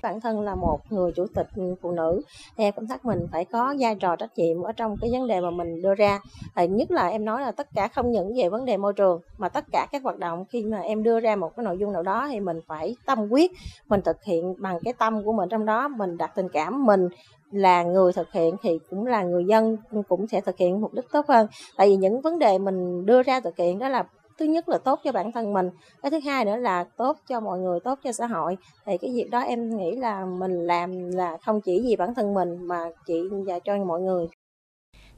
bản 0.02 0.20
thân 0.20 0.40
là 0.40 0.54
một 0.54 0.80
người 0.92 1.12
chủ 1.12 1.26
tịch 1.34 1.46
phụ 1.82 1.90
nữ, 1.90 2.22
thì 2.56 2.64
em 2.64 2.74
cảm 2.76 2.86
giác 2.86 3.04
mình 3.04 3.26
phải 3.32 3.44
có 3.44 3.74
vai 3.78 3.94
trò 3.94 4.16
trách 4.16 4.38
nhiệm 4.38 4.62
ở 4.62 4.72
trong 4.72 4.96
cái 5.00 5.10
vấn 5.12 5.26
đề 5.26 5.40
mà 5.40 5.50
mình 5.50 5.82
đưa 5.82 5.94
ra. 5.94 6.20
Thì 6.56 6.66
nhất 6.66 6.90
là 6.90 7.08
em 7.08 7.24
nói 7.24 7.40
là 7.40 7.52
tất 7.52 7.68
cả 7.74 7.88
không 7.88 8.10
những 8.10 8.32
về 8.36 8.48
vấn 8.48 8.64
đề 8.64 8.76
môi 8.76 8.92
trường, 8.92 9.20
mà 9.38 9.48
tất 9.48 9.64
cả 9.72 9.86
các 9.92 10.02
hoạt 10.02 10.18
động 10.18 10.44
khi 10.48 10.64
mà 10.64 10.80
em 10.80 11.02
đưa 11.02 11.20
ra 11.20 11.36
một 11.36 11.56
cái 11.56 11.64
nội 11.64 11.78
dung 11.78 11.92
nào 11.92 12.02
đó 12.02 12.28
thì 12.30 12.40
mình 12.40 12.60
phải 12.66 12.96
tâm 13.06 13.28
quyết, 13.30 13.52
mình 13.88 14.00
thực 14.04 14.24
hiện 14.24 14.54
bằng 14.58 14.78
cái 14.84 14.92
tâm 14.98 15.24
của 15.24 15.32
mình 15.32 15.48
trong 15.48 15.66
đó, 15.66 15.88
mình 15.88 16.16
đặt 16.16 16.32
tình 16.34 16.48
cảm, 16.48 16.86
mình 16.86 17.08
là 17.50 17.82
người 17.82 18.12
thực 18.12 18.32
hiện 18.32 18.56
thì 18.62 18.78
cũng 18.90 19.06
là 19.06 19.22
người 19.22 19.44
dân, 19.44 19.76
cũng 20.08 20.26
sẽ 20.26 20.40
thực 20.40 20.56
hiện 20.56 20.80
mục 20.80 20.94
đích 20.94 21.04
tốt 21.12 21.26
hơn. 21.28 21.46
Tại 21.76 21.88
vì 21.88 21.96
những 21.96 22.20
vấn 22.20 22.38
đề 22.38 22.58
mình 22.58 23.06
đưa 23.06 23.22
ra 23.22 23.40
thực 23.40 23.56
hiện 23.56 23.78
đó 23.78 23.88
là 23.88 24.04
thứ 24.38 24.44
nhất 24.44 24.68
là 24.68 24.78
tốt 24.78 25.00
cho 25.04 25.12
bản 25.12 25.32
thân 25.32 25.52
mình 25.52 25.70
cái 26.02 26.10
thứ 26.10 26.18
hai 26.18 26.44
nữa 26.44 26.56
là 26.56 26.84
tốt 26.84 27.18
cho 27.28 27.40
mọi 27.40 27.58
người 27.58 27.80
tốt 27.84 27.98
cho 28.04 28.12
xã 28.12 28.26
hội 28.26 28.56
thì 28.86 28.98
cái 28.98 29.10
việc 29.14 29.30
đó 29.30 29.40
em 29.40 29.78
nghĩ 29.78 29.96
là 29.96 30.24
mình 30.24 30.66
làm 30.66 31.10
là 31.10 31.36
không 31.44 31.60
chỉ 31.60 31.80
vì 31.84 31.96
bản 31.96 32.14
thân 32.14 32.34
mình 32.34 32.56
mà 32.62 32.84
chị 33.06 33.22
và 33.46 33.58
cho 33.58 33.76
mọi 33.76 34.00
người 34.00 34.28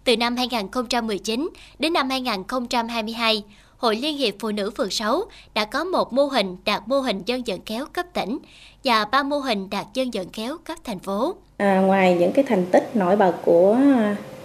từ 0.05 0.17
năm 0.17 0.37
2019 0.37 1.49
đến 1.79 1.93
năm 1.93 2.11
2022, 2.11 3.45
Hội 3.77 3.97
Liên 3.97 4.17
hiệp 4.17 4.35
Phụ 4.39 4.51
nữ 4.51 4.71
phường 4.77 4.91
6 4.91 5.23
đã 5.55 5.65
có 5.65 5.85
một 5.85 6.13
mô 6.13 6.25
hình 6.25 6.57
đạt 6.65 6.83
mô 6.87 6.99
hình 7.01 7.23
dân 7.27 7.43
vận 7.47 7.61
kéo 7.61 7.85
cấp 7.93 8.07
tỉnh 8.15 8.39
và 8.85 9.05
ba 9.05 9.23
mô 9.23 9.39
hình 9.39 9.71
đạt 9.71 9.87
dân 9.95 10.11
vận 10.11 10.29
kéo 10.29 10.57
cấp 10.65 10.79
thành 10.85 10.99
phố. 10.99 11.35
À, 11.57 11.81
ngoài 11.81 12.17
những 12.21 12.33
cái 12.33 12.45
thành 12.49 12.67
tích 12.67 12.97
nổi 12.97 13.17
bật 13.17 13.33
của 13.45 13.77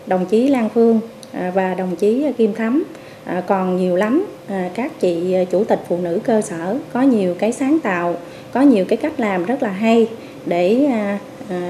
đồng 0.07 0.25
chí 0.25 0.47
Lan 0.47 0.69
Phương 0.69 0.99
à, 1.31 1.51
và 1.55 1.73
đồng 1.73 1.95
chí 1.95 2.25
Kim 2.37 2.53
Thắm 2.53 2.83
À, 3.25 3.43
còn 3.47 3.77
nhiều 3.77 3.95
lắm. 3.95 4.25
À, 4.47 4.69
các 4.75 4.99
chị 4.99 5.33
à, 5.33 5.43
chủ 5.43 5.63
tịch 5.63 5.79
phụ 5.87 5.97
nữ 5.97 6.19
cơ 6.23 6.41
sở 6.41 6.77
có 6.93 7.01
nhiều 7.01 7.35
cái 7.39 7.51
sáng 7.51 7.79
tạo, 7.79 8.15
có 8.51 8.61
nhiều 8.61 8.85
cái 8.85 8.97
cách 8.97 9.19
làm 9.19 9.45
rất 9.45 9.63
là 9.63 9.69
hay 9.69 10.07
để 10.45 10.89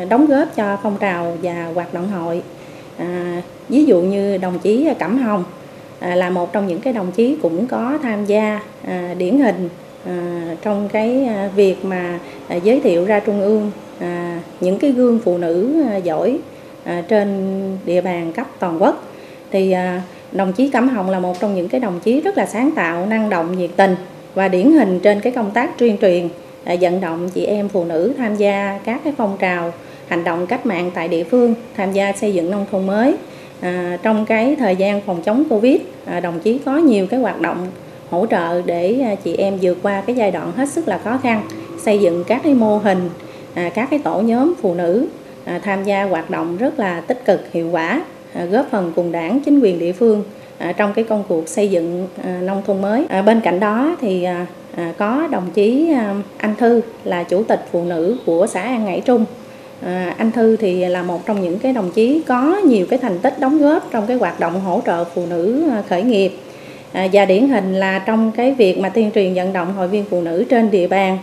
đóng 0.10 0.26
góp 0.26 0.56
cho 0.56 0.78
phong 0.84 0.98
trào 1.00 1.38
và 1.42 1.72
hoạt 1.74 1.94
động 1.94 2.08
hội. 2.12 2.42
Ví 3.70 3.86
dụ 3.86 4.02
như 4.02 4.38
đồng 4.38 4.60
chí 4.60 4.90
Cẩm 5.00 5.18
Hồng 5.18 5.44
là 6.02 6.30
một 6.30 6.54
trong 6.54 6.68
những 6.68 6.80
cái 6.80 6.94
đồng 6.94 7.12
chí 7.12 7.38
cũng 7.42 7.68
có 7.68 7.98
tham 8.04 8.26
gia 8.26 8.60
điển 9.18 9.40
hình 9.40 9.70
trong 10.62 10.90
cái 10.90 11.30
việc 11.56 11.86
mà 11.86 12.20
giới 12.64 12.80
thiệu 12.80 13.06
ra 13.06 13.20
trung 13.20 13.42
ương 13.42 13.72
những 14.60 14.80
cái 14.80 14.92
gương 14.92 15.20
phụ 15.26 15.38
nữ 15.38 15.84
giỏi 16.04 16.40
trên 17.08 17.38
địa 17.86 18.02
bàn 18.02 18.34
cấp 18.34 18.48
toàn 18.60 18.82
quốc. 18.82 19.04
Thì 19.52 19.76
đồng 20.36 20.54
chí 20.54 20.70
Cẩm 20.70 20.90
Hồng 20.90 21.10
là 21.10 21.20
một 21.20 21.40
trong 21.40 21.56
những 21.56 21.70
cái 21.70 21.80
đồng 21.80 22.00
chí 22.00 22.22
rất 22.22 22.38
là 22.38 22.46
sáng 22.46 22.72
tạo, 22.72 23.06
năng 23.06 23.30
động, 23.30 23.58
nhiệt 23.58 23.70
tình 23.76 23.96
và 24.34 24.48
điển 24.48 24.72
hình 24.72 25.00
trên 25.00 25.20
cái 25.20 25.34
công 25.34 25.52
tác 25.52 25.78
tuyên 25.78 25.98
truyền 26.02 26.30
à, 26.64 26.76
vận 26.82 27.02
động 27.02 27.30
chị 27.30 27.46
em 27.46 27.70
phụ 27.70 27.86
nữ 27.86 28.14
tham 28.18 28.36
gia 28.36 28.80
các 28.86 29.02
cái 29.04 29.14
phong 29.18 29.38
trào 29.40 29.74
hành 30.08 30.24
động 30.24 30.48
cách 30.48 30.66
mạng 30.66 30.92
tại 30.94 31.08
địa 31.08 31.24
phương, 31.24 31.56
tham 31.78 31.92
gia 31.92 32.14
xây 32.14 32.34
dựng 32.34 32.52
nông 32.52 32.66
thôn 32.72 32.88
mới. 32.88 33.16
À, 33.62 33.98
trong 34.04 34.26
cái 34.26 34.56
thời 34.56 34.76
gian 34.76 35.02
phòng 35.02 35.22
chống 35.22 35.44
Covid, 35.50 35.82
à, 36.06 36.20
đồng 36.20 36.40
chí 36.40 36.60
có 36.66 36.78
nhiều 36.78 37.08
cái 37.08 37.20
hoạt 37.20 37.42
động 37.42 37.68
hỗ 38.10 38.26
trợ 38.26 38.62
để 38.62 39.00
à, 39.04 39.16
chị 39.16 39.36
em 39.36 39.58
vượt 39.62 39.78
qua 39.84 40.02
cái 40.02 40.16
giai 40.16 40.32
đoạn 40.32 40.52
hết 40.52 40.70
sức 40.70 40.88
là 40.88 40.98
khó 40.98 41.20
khăn, 41.24 41.42
xây 41.82 42.00
dựng 42.00 42.24
các 42.28 42.42
cái 42.44 42.54
mô 42.54 42.78
hình, 42.78 43.10
à, 43.54 43.70
các 43.70 43.88
cái 43.90 44.00
tổ 44.00 44.20
nhóm 44.20 44.54
phụ 44.62 44.74
nữ 44.74 45.08
à, 45.46 45.60
tham 45.64 45.84
gia 45.84 46.04
hoạt 46.04 46.30
động 46.30 46.58
rất 46.58 46.80
là 46.80 47.02
tích 47.02 47.26
cực 47.26 47.52
hiệu 47.52 47.70
quả 47.72 48.02
À, 48.36 48.46
góp 48.46 48.68
phần 48.72 48.92
cùng 48.96 49.12
đảng, 49.12 49.40
chính 49.40 49.60
quyền 49.60 49.80
địa 49.80 49.92
phương 49.92 50.24
à, 50.58 50.72
trong 50.72 50.94
cái 50.94 51.06
công 51.06 51.24
cuộc 51.28 51.48
xây 51.50 51.70
dựng 51.70 52.08
à, 52.24 52.40
nông 52.42 52.62
thôn 52.68 52.82
mới. 52.82 53.06
Bên 53.26 53.42
cạnh 53.42 53.60
đó 53.60 53.96
thì 54.02 54.28
có 54.98 55.28
đồng 55.32 55.50
chí 55.54 55.94
Anh 56.38 56.56
Thư 56.56 56.82
là 57.04 57.24
chủ 57.24 57.44
tịch 57.44 57.66
phụ 57.72 57.84
nữ 57.84 58.18
của 58.26 58.48
xã 58.48 58.62
An 58.62 58.86
Ngãi 58.86 59.02
Trung. 59.02 59.26
Anh 60.18 60.32
Thư 60.32 60.56
thì 60.56 60.86
là 60.86 61.04
một 61.04 61.26
trong 61.26 61.42
những 61.42 61.60
cái 61.60 61.74
đồng 61.74 61.92
chí 61.92 62.22
có 62.28 62.58
nhiều 62.66 62.86
cái 62.90 63.00
thành 63.00 63.20
tích 63.20 63.40
đóng 63.40 63.62
góp 63.62 63.92
trong 63.92 64.08
cái 64.08 64.18
hoạt 64.18 64.40
động 64.40 64.62
hỗ 64.62 64.82
trợ 64.86 65.04
phụ 65.04 65.26
nữ 65.26 65.70
khởi 65.90 66.04
nghiệp 66.04 66.32
và 66.94 67.26
điển 67.26 67.48
hình 67.48 67.74
là 67.74 68.00
trong 68.00 68.32
cái 68.32 68.54
việc 68.54 68.80
mà 68.80 68.90
tuyên 68.90 69.12
truyền 69.16 69.34
vận 69.34 69.54
động 69.54 69.74
hội 69.74 69.88
viên 69.88 70.06
phụ 70.10 70.22
nữ 70.22 70.46
trên 70.50 70.72
địa 70.72 70.88
bàn 70.88 71.18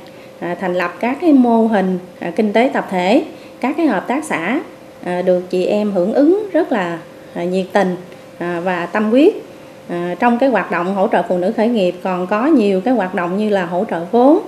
thành 0.60 0.74
lập 0.74 0.94
các 1.00 1.18
cái 1.20 1.32
mô 1.32 1.66
hình 1.66 1.98
kinh 2.36 2.52
tế 2.52 2.70
tập 2.72 2.86
thể, 2.90 3.24
các 3.60 3.74
cái 3.76 3.86
hợp 3.86 4.08
tác 4.08 4.24
xã 4.24 4.60
À, 5.04 5.22
được 5.22 5.50
chị 5.50 5.66
em 5.66 5.92
hưởng 5.92 6.14
ứng 6.14 6.46
rất 6.52 6.72
là 6.72 6.98
à, 7.34 7.44
nhiệt 7.44 7.66
tình 7.72 7.96
à, 8.38 8.60
và 8.64 8.86
tâm 8.86 9.10
huyết. 9.10 9.34
Trong 10.18 10.38
cái 10.38 10.48
hoạt 10.48 10.70
động 10.70 10.94
hỗ 10.94 11.08
trợ 11.08 11.22
phụ 11.28 11.38
nữ 11.38 11.52
khởi 11.56 11.68
nghiệp 11.68 11.94
còn 12.02 12.26
có 12.26 12.46
nhiều 12.46 12.80
cái 12.80 12.94
hoạt 12.94 13.14
động 13.14 13.38
như 13.38 13.48
là 13.48 13.66
hỗ 13.66 13.84
trợ 13.90 14.00
vốn 14.10 14.38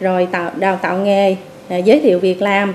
rồi 0.00 0.28
tạo 0.30 0.50
đào 0.56 0.78
tạo 0.82 0.98
nghề 0.98 1.36
giới 1.84 2.00
thiệu 2.00 2.18
việc 2.18 2.42
làm 2.42 2.74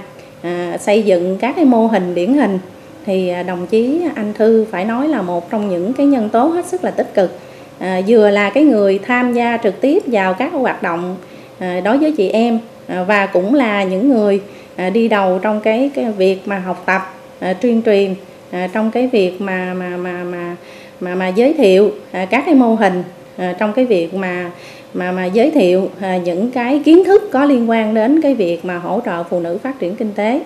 xây 0.80 1.04
dựng 1.04 1.38
các 1.38 1.56
cái 1.56 1.66
mô 1.66 1.88
hình 1.88 2.16
điển 2.16 2.34
hình. 2.34 2.60
Thì 3.06 3.34
đồng 3.48 3.68
chí 3.68 4.02
anh 4.16 4.34
thư 4.34 4.66
phải 4.72 4.86
nói 4.86 5.08
là 5.08 5.22
một 5.22 5.52
trong 5.52 5.70
những 5.70 5.94
cái 5.94 6.06
nhân 6.06 6.30
tố 6.30 6.44
hết 6.44 6.66
sức 6.66 6.84
là 6.84 6.92
tích 6.92 7.14
cực. 7.14 7.40
À, 7.80 8.02
vừa 8.08 8.30
là 8.30 8.50
cái 8.50 8.64
người 8.64 9.00
tham 9.00 9.34
gia 9.34 9.58
trực 9.58 9.82
tiếp 9.82 10.04
vào 10.06 10.34
các 10.34 10.54
hoạt 10.54 10.84
động 10.84 11.16
à, 11.60 11.82
đối 11.84 11.98
với 11.98 12.12
chị 12.12 12.30
em 12.30 12.60
à, 12.88 13.04
và 13.04 13.26
cũng 13.26 13.54
là 13.54 13.84
những 13.84 14.10
người 14.10 14.42
à, 14.76 14.90
đi 14.90 15.08
đầu 15.08 15.40
trong 15.42 15.62
cái, 15.62 15.92
cái 15.96 16.12
việc 16.12 16.48
mà 16.48 16.60
học 16.60 16.84
tập 16.86 17.02
À, 17.40 17.54
tuyên 17.54 17.82
truyền 17.86 18.16
à, 18.52 18.70
trong 18.74 18.92
cái 18.92 19.08
việc 19.08 19.42
mà 19.42 19.74
mà 19.74 19.98
mà 19.98 20.24
mà 20.24 20.56
mà, 21.00 21.16
mà 21.16 21.28
giới 21.28 21.54
thiệu 21.54 21.92
à, 22.12 22.26
các 22.26 22.44
cái 22.46 22.56
mô 22.56 22.76
hình 22.76 23.04
à, 23.38 23.56
trong 23.60 23.74
cái 23.74 23.86
việc 23.86 24.14
mà 24.14 24.52
mà 24.94 25.12
mà 25.12 25.26
giới 25.26 25.52
thiệu 25.52 25.90
à, 26.00 26.18
những 26.18 26.52
cái 26.52 26.82
kiến 26.86 27.04
thức 27.04 27.30
có 27.32 27.46
liên 27.46 27.70
quan 27.70 27.94
đến 27.94 28.22
cái 28.22 28.36
việc 28.36 28.66
mà 28.66 28.78
hỗ 28.78 29.02
trợ 29.06 29.24
phụ 29.24 29.40
nữ 29.40 29.58
phát 29.64 29.80
triển 29.80 29.96
kinh 29.96 30.14
tế. 30.14 30.42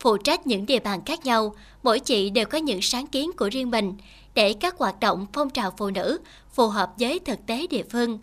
Phụ 0.00 0.16
trách 0.16 0.46
những 0.46 0.66
địa 0.66 0.78
bàn 0.78 1.00
khác 1.06 1.24
nhau, 1.24 1.54
mỗi 1.82 2.00
chị 2.00 2.30
đều 2.30 2.44
có 2.44 2.58
những 2.58 2.82
sáng 2.82 3.06
kiến 3.06 3.30
của 3.36 3.48
riêng 3.52 3.70
mình 3.70 3.94
để 4.34 4.54
các 4.60 4.78
hoạt 4.78 5.00
động 5.00 5.26
phong 5.32 5.50
trào 5.50 5.72
phụ 5.76 5.90
nữ 5.90 6.18
phù 6.52 6.68
hợp 6.68 6.90
với 6.98 7.18
thực 7.18 7.46
tế 7.46 7.66
địa 7.70 7.82
phương. 7.90 8.18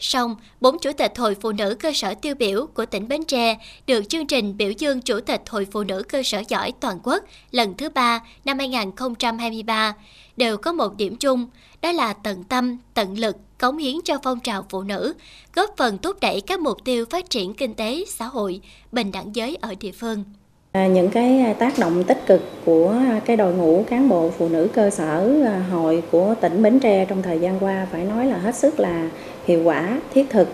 Song, 0.00 0.36
bốn 0.60 0.78
chủ 0.78 0.92
tịch 0.92 1.18
Hội 1.18 1.36
Phụ 1.40 1.52
nữ 1.52 1.76
cơ 1.80 1.92
sở 1.94 2.14
tiêu 2.14 2.34
biểu 2.34 2.66
của 2.74 2.86
tỉnh 2.86 3.08
Bến 3.08 3.24
Tre 3.24 3.56
được 3.86 4.08
chương 4.08 4.26
trình 4.26 4.56
biểu 4.56 4.70
dương 4.70 5.00
Chủ 5.00 5.20
tịch 5.20 5.42
Hội 5.48 5.66
Phụ 5.72 5.84
nữ 5.84 6.02
cơ 6.08 6.22
sở 6.22 6.42
giỏi 6.48 6.72
toàn 6.80 6.98
quốc 7.02 7.24
lần 7.50 7.74
thứ 7.74 7.88
ba 7.88 8.20
năm 8.44 8.58
2023 8.58 9.94
đều 10.36 10.56
có 10.56 10.72
một 10.72 10.96
điểm 10.96 11.16
chung, 11.16 11.46
đó 11.82 11.92
là 11.92 12.12
tận 12.12 12.44
tâm, 12.44 12.78
tận 12.94 13.18
lực, 13.18 13.36
cống 13.58 13.76
hiến 13.76 13.96
cho 14.04 14.18
phong 14.22 14.40
trào 14.40 14.64
phụ 14.70 14.82
nữ, 14.82 15.14
góp 15.54 15.74
phần 15.76 15.98
thúc 15.98 16.20
đẩy 16.20 16.40
các 16.40 16.60
mục 16.60 16.76
tiêu 16.84 17.04
phát 17.10 17.30
triển 17.30 17.54
kinh 17.54 17.74
tế, 17.74 18.04
xã 18.08 18.24
hội, 18.24 18.60
bình 18.92 19.12
đẳng 19.12 19.36
giới 19.36 19.56
ở 19.60 19.74
địa 19.80 19.92
phương. 19.92 20.24
À, 20.72 20.86
những 20.86 21.10
cái 21.10 21.40
à, 21.40 21.52
tác 21.52 21.78
động 21.78 22.04
tích 22.04 22.26
cực 22.26 22.42
của 22.64 22.94
cái 23.24 23.36
đội 23.36 23.54
ngũ 23.54 23.84
cán 23.90 24.08
bộ 24.08 24.30
phụ 24.38 24.48
nữ 24.48 24.68
cơ 24.74 24.90
sở 24.90 25.30
à, 25.46 25.64
hội 25.70 26.02
của 26.10 26.34
tỉnh 26.40 26.62
Bến 26.62 26.80
Tre 26.80 27.04
trong 27.04 27.22
thời 27.22 27.38
gian 27.38 27.58
qua 27.60 27.86
phải 27.92 28.04
nói 28.04 28.26
là 28.26 28.38
hết 28.38 28.54
sức 28.54 28.80
là 28.80 29.10
hiệu 29.46 29.62
quả, 29.64 30.00
thiết 30.14 30.30
thực. 30.30 30.48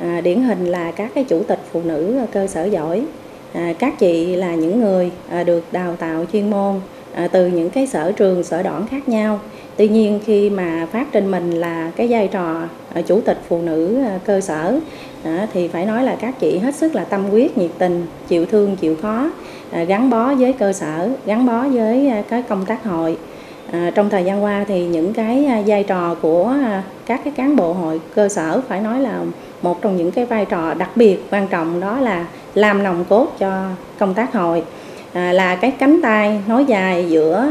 À, 0.00 0.20
điển 0.20 0.42
hình 0.42 0.66
là 0.66 0.90
các 0.90 1.10
cái 1.14 1.24
chủ 1.24 1.42
tịch 1.42 1.60
phụ 1.72 1.80
nữ 1.84 2.18
à, 2.18 2.26
cơ 2.32 2.46
sở 2.46 2.64
giỏi. 2.64 3.02
À, 3.52 3.72
các 3.78 3.98
chị 3.98 4.36
là 4.36 4.54
những 4.54 4.80
người 4.80 5.10
à, 5.30 5.42
được 5.42 5.64
đào 5.72 5.96
tạo 5.96 6.24
chuyên 6.32 6.50
môn 6.50 6.80
à, 7.14 7.28
từ 7.28 7.46
những 7.46 7.70
cái 7.70 7.86
sở 7.86 8.12
trường, 8.12 8.44
sở 8.44 8.62
đoạn 8.62 8.86
khác 8.86 9.08
nhau. 9.08 9.40
Tuy 9.76 9.88
nhiên 9.88 10.20
khi 10.24 10.50
mà 10.50 10.86
phát 10.92 11.12
trên 11.12 11.30
mình 11.30 11.50
là 11.50 11.90
cái 11.96 12.06
vai 12.10 12.28
trò 12.28 12.62
à, 12.94 13.02
chủ 13.02 13.20
tịch 13.20 13.38
phụ 13.48 13.62
nữ 13.62 14.02
à, 14.04 14.18
cơ 14.24 14.40
sở 14.40 14.78
à, 15.24 15.48
thì 15.52 15.68
phải 15.68 15.86
nói 15.86 16.04
là 16.04 16.16
các 16.20 16.40
chị 16.40 16.58
hết 16.58 16.74
sức 16.74 16.94
là 16.94 17.04
tâm 17.04 17.24
huyết, 17.24 17.58
nhiệt 17.58 17.70
tình, 17.78 18.06
chịu 18.28 18.46
thương, 18.46 18.76
chịu 18.76 18.96
khó, 19.02 19.30
à, 19.70 19.84
gắn 19.84 20.10
bó 20.10 20.34
với 20.34 20.52
cơ 20.52 20.72
sở, 20.72 21.10
gắn 21.26 21.46
bó 21.46 21.68
với 21.68 22.08
à, 22.08 22.22
cái 22.28 22.42
công 22.42 22.66
tác 22.66 22.84
hội. 22.84 23.16
À, 23.72 23.90
trong 23.94 24.10
thời 24.10 24.24
gian 24.24 24.44
qua 24.44 24.64
thì 24.68 24.86
những 24.86 25.12
cái 25.12 25.44
à, 25.44 25.62
vai 25.66 25.82
trò 25.82 26.14
của 26.22 26.44
à, 26.64 26.82
các 27.06 27.20
cái 27.24 27.32
cán 27.36 27.56
bộ 27.56 27.72
hội 27.72 28.00
cơ 28.14 28.28
sở 28.28 28.60
phải 28.68 28.80
nói 28.80 29.00
là 29.00 29.20
một 29.62 29.82
trong 29.82 29.96
những 29.96 30.10
cái 30.10 30.26
vai 30.26 30.44
trò 30.44 30.74
đặc 30.74 30.90
biệt 30.96 31.18
quan 31.30 31.48
trọng 31.48 31.80
đó 31.80 32.00
là 32.00 32.26
làm 32.54 32.82
nòng 32.82 33.04
cốt 33.08 33.32
cho 33.38 33.62
công 33.98 34.14
tác 34.14 34.32
hội. 34.32 34.62
À, 35.12 35.32
là 35.32 35.56
cái 35.56 35.70
cánh 35.70 36.02
tay 36.02 36.40
nối 36.48 36.64
dài 36.64 37.06
giữa 37.08 37.48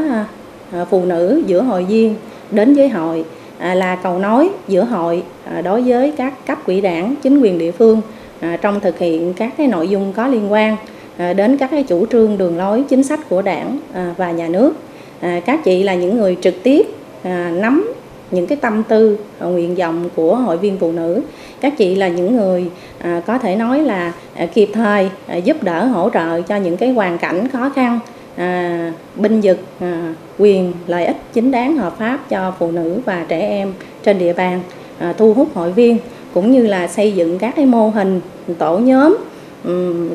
à, 0.72 0.84
phụ 0.90 1.04
nữ 1.04 1.42
giữa 1.46 1.62
hội 1.62 1.84
viên 1.84 2.14
đến 2.50 2.74
với 2.74 2.88
hội. 2.88 3.24
À, 3.58 3.74
là 3.74 3.96
cầu 3.96 4.18
nối 4.18 4.50
giữa 4.68 4.84
hội 4.84 5.22
à, 5.44 5.60
đối 5.62 5.82
với 5.82 6.12
các 6.16 6.46
cấp 6.46 6.58
quỹ 6.66 6.80
đảng 6.80 7.14
chính 7.22 7.40
quyền 7.40 7.58
địa 7.58 7.72
phương 7.72 8.00
à, 8.40 8.56
trong 8.62 8.80
thực 8.80 8.98
hiện 8.98 9.34
các 9.34 9.52
cái 9.56 9.66
nội 9.66 9.88
dung 9.88 10.12
có 10.12 10.26
liên 10.26 10.52
quan 10.52 10.76
à, 11.16 11.32
đến 11.32 11.56
các 11.56 11.70
cái 11.70 11.82
chủ 11.82 12.06
trương 12.06 12.38
đường 12.38 12.58
lối 12.58 12.84
chính 12.88 13.02
sách 13.02 13.20
của 13.28 13.42
đảng 13.42 13.78
à, 13.94 14.14
và 14.16 14.30
nhà 14.30 14.48
nước 14.48 14.72
à, 15.20 15.40
các 15.46 15.64
chị 15.64 15.82
là 15.82 15.94
những 15.94 16.16
người 16.16 16.36
trực 16.40 16.62
tiếp 16.62 16.86
à, 17.22 17.52
nắm 17.54 17.92
những 18.30 18.46
cái 18.46 18.58
tâm 18.60 18.82
tư 18.88 19.18
nguyện 19.40 19.74
vọng 19.74 20.08
của 20.16 20.36
hội 20.36 20.56
viên 20.56 20.78
phụ 20.78 20.92
nữ. 20.92 21.22
Các 21.60 21.78
chị 21.78 21.94
là 21.94 22.08
những 22.08 22.36
người 22.36 22.64
à, 22.98 23.22
có 23.26 23.38
thể 23.38 23.56
nói 23.56 23.82
là 23.82 24.12
à, 24.34 24.46
kịp 24.46 24.68
thời 24.72 25.10
à, 25.26 25.36
giúp 25.36 25.62
đỡ 25.62 25.84
hỗ 25.84 26.10
trợ 26.10 26.40
cho 26.40 26.56
những 26.56 26.76
cái 26.76 26.90
hoàn 26.90 27.18
cảnh 27.18 27.48
khó 27.48 27.70
khăn 27.76 27.98
à, 28.36 28.92
binh 29.16 29.40
vực 29.40 29.58
à, 29.80 30.14
quyền 30.38 30.72
lợi 30.86 31.04
ích 31.04 31.16
chính 31.32 31.50
đáng 31.50 31.76
hợp 31.76 31.98
pháp 31.98 32.28
cho 32.28 32.54
phụ 32.58 32.70
nữ 32.70 33.00
và 33.04 33.24
trẻ 33.28 33.40
em 33.40 33.72
trên 34.02 34.18
địa 34.18 34.32
bàn 34.32 34.60
à, 34.98 35.14
thu 35.18 35.34
hút 35.34 35.48
hội 35.54 35.72
viên 35.72 35.98
cũng 36.34 36.52
như 36.52 36.66
là 36.66 36.88
xây 36.88 37.12
dựng 37.12 37.38
các 37.38 37.56
cái 37.56 37.66
mô 37.66 37.88
hình 37.88 38.20
tổ 38.58 38.78
nhóm 38.78 39.16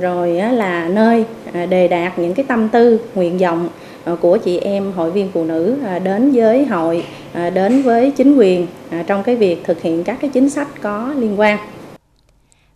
rồi 0.01 0.31
là 0.31 0.87
nơi 0.87 1.25
à, 1.53 1.65
đề 1.65 1.87
đạt 1.87 2.19
những 2.19 2.33
cái 2.33 2.45
tâm 2.47 2.69
tư 2.69 2.99
nguyện 3.15 3.37
vọng 3.37 3.69
À, 4.05 4.15
của 4.21 4.37
chị 4.37 4.57
em 4.57 4.91
hội 4.91 5.11
viên 5.11 5.31
phụ 5.33 5.43
nữ 5.43 5.77
à, 5.85 5.99
đến 5.99 6.31
với 6.31 6.65
hội 6.65 7.05
à, 7.33 7.49
đến 7.49 7.81
với 7.81 8.11
chính 8.11 8.35
quyền 8.37 8.67
trong 9.07 9.23
cái 9.23 9.35
việc 9.35 9.63
thực 9.63 9.81
hiện 9.81 10.03
các 10.03 10.17
cái 10.21 10.29
chính 10.29 10.49
sách 10.49 10.67
có 10.81 11.13
liên 11.17 11.39
quan 11.39 11.57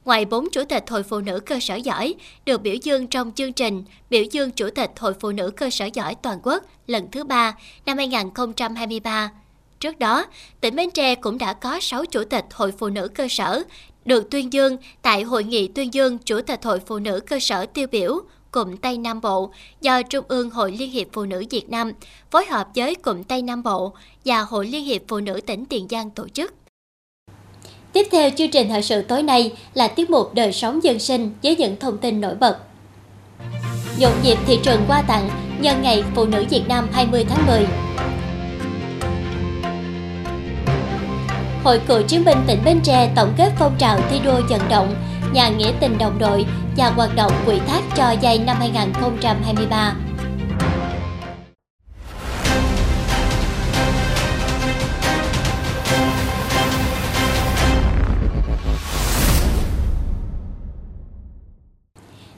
Ngoài 0.05 0.25
bốn 0.25 0.49
chủ 0.51 0.63
tịch 0.63 0.89
Hội 0.89 1.03
Phụ 1.03 1.19
nữ 1.19 1.39
cơ 1.39 1.59
sở 1.59 1.75
giỏi 1.75 2.13
được 2.45 2.61
biểu 2.61 2.75
dương 2.83 3.07
trong 3.07 3.31
chương 3.35 3.53
trình 3.53 3.83
biểu 4.09 4.23
dương 4.31 4.51
Chủ 4.51 4.69
tịch 4.69 4.91
Hội 4.99 5.13
Phụ 5.19 5.31
nữ 5.31 5.51
cơ 5.51 5.69
sở 5.69 5.85
giỏi 5.93 6.15
toàn 6.15 6.39
quốc 6.43 6.63
lần 6.87 7.07
thứ 7.11 7.23
ba 7.23 7.55
năm 7.85 7.97
2023. 7.97 9.31
Trước 9.79 9.99
đó, 9.99 10.25
tỉnh 10.61 10.75
Bến 10.75 10.91
Tre 10.91 11.15
cũng 11.15 11.37
đã 11.37 11.53
có 11.53 11.79
6 11.81 12.05
chủ 12.05 12.23
tịch 12.23 12.45
Hội 12.53 12.71
Phụ 12.71 12.89
nữ 12.89 13.07
cơ 13.07 13.27
sở 13.29 13.63
được 14.05 14.29
tuyên 14.31 14.53
dương 14.53 14.77
tại 15.01 15.23
Hội 15.23 15.43
nghị 15.43 15.67
tuyên 15.67 15.93
dương 15.93 16.17
Chủ 16.17 16.41
tịch 16.41 16.63
Hội 16.63 16.79
Phụ 16.85 16.99
nữ 16.99 17.19
cơ 17.27 17.39
sở 17.39 17.65
tiêu 17.65 17.87
biểu 17.91 18.21
cụm 18.55 18.75
Tây 18.77 18.97
Nam 18.97 19.21
Bộ 19.21 19.49
do 19.81 20.01
Trung 20.01 20.25
ương 20.27 20.49
Hội 20.49 20.71
Liên 20.71 20.91
hiệp 20.91 21.07
Phụ 21.13 21.25
nữ 21.25 21.43
Việt 21.49 21.69
Nam 21.69 21.91
phối 22.31 22.45
hợp 22.45 22.67
với 22.75 22.95
cụm 22.95 23.23
Tây 23.23 23.41
Nam 23.41 23.63
Bộ 23.63 23.93
và 24.25 24.41
Hội 24.41 24.67
Liên 24.67 24.85
hiệp 24.85 25.01
Phụ 25.07 25.19
nữ 25.19 25.41
tỉnh 25.47 25.65
Tiền 25.65 25.87
Giang 25.89 26.09
tổ 26.09 26.27
chức. 26.27 26.53
Tiếp 27.93 28.07
theo 28.11 28.29
chương 28.37 28.51
trình 28.51 28.69
thời 28.69 28.81
sự 28.81 29.01
tối 29.01 29.23
nay 29.23 29.53
là 29.73 29.87
tiết 29.87 30.09
mục 30.09 30.33
đời 30.33 30.51
sống 30.51 30.83
dân 30.83 30.99
sinh 30.99 31.31
với 31.43 31.55
những 31.55 31.75
thông 31.79 31.97
tin 31.97 32.21
nổi 32.21 32.35
bật. 32.35 32.57
Nhộn 33.99 34.11
nhịp 34.23 34.37
thị 34.45 34.59
trường 34.63 34.81
qua 34.87 35.01
tặng 35.01 35.29
nhân 35.61 35.81
ngày 35.81 36.03
Phụ 36.15 36.25
nữ 36.25 36.45
Việt 36.49 36.63
Nam 36.67 36.87
20 36.91 37.25
tháng 37.29 37.47
10. 37.47 37.67
Hội 41.63 41.81
cựu 41.87 42.01
chiến 42.01 42.25
binh 42.25 42.37
tỉnh 42.47 42.59
Bến 42.65 42.79
Tre 42.83 43.13
tổng 43.15 43.33
kết 43.37 43.51
phong 43.59 43.75
trào 43.79 43.99
thi 44.09 44.19
đua 44.25 44.41
vận 44.49 44.61
động, 44.69 44.95
nhà 45.33 45.49
nghĩa 45.49 45.71
tình 45.79 45.97
đồng 45.97 46.19
đội 46.19 46.45
và 46.77 46.89
hoạt 46.89 47.15
động 47.15 47.31
quỹ 47.45 47.59
thác 47.67 47.81
cho 47.95 48.11
dây 48.21 48.39
năm 48.39 48.57
2023. 48.59 49.95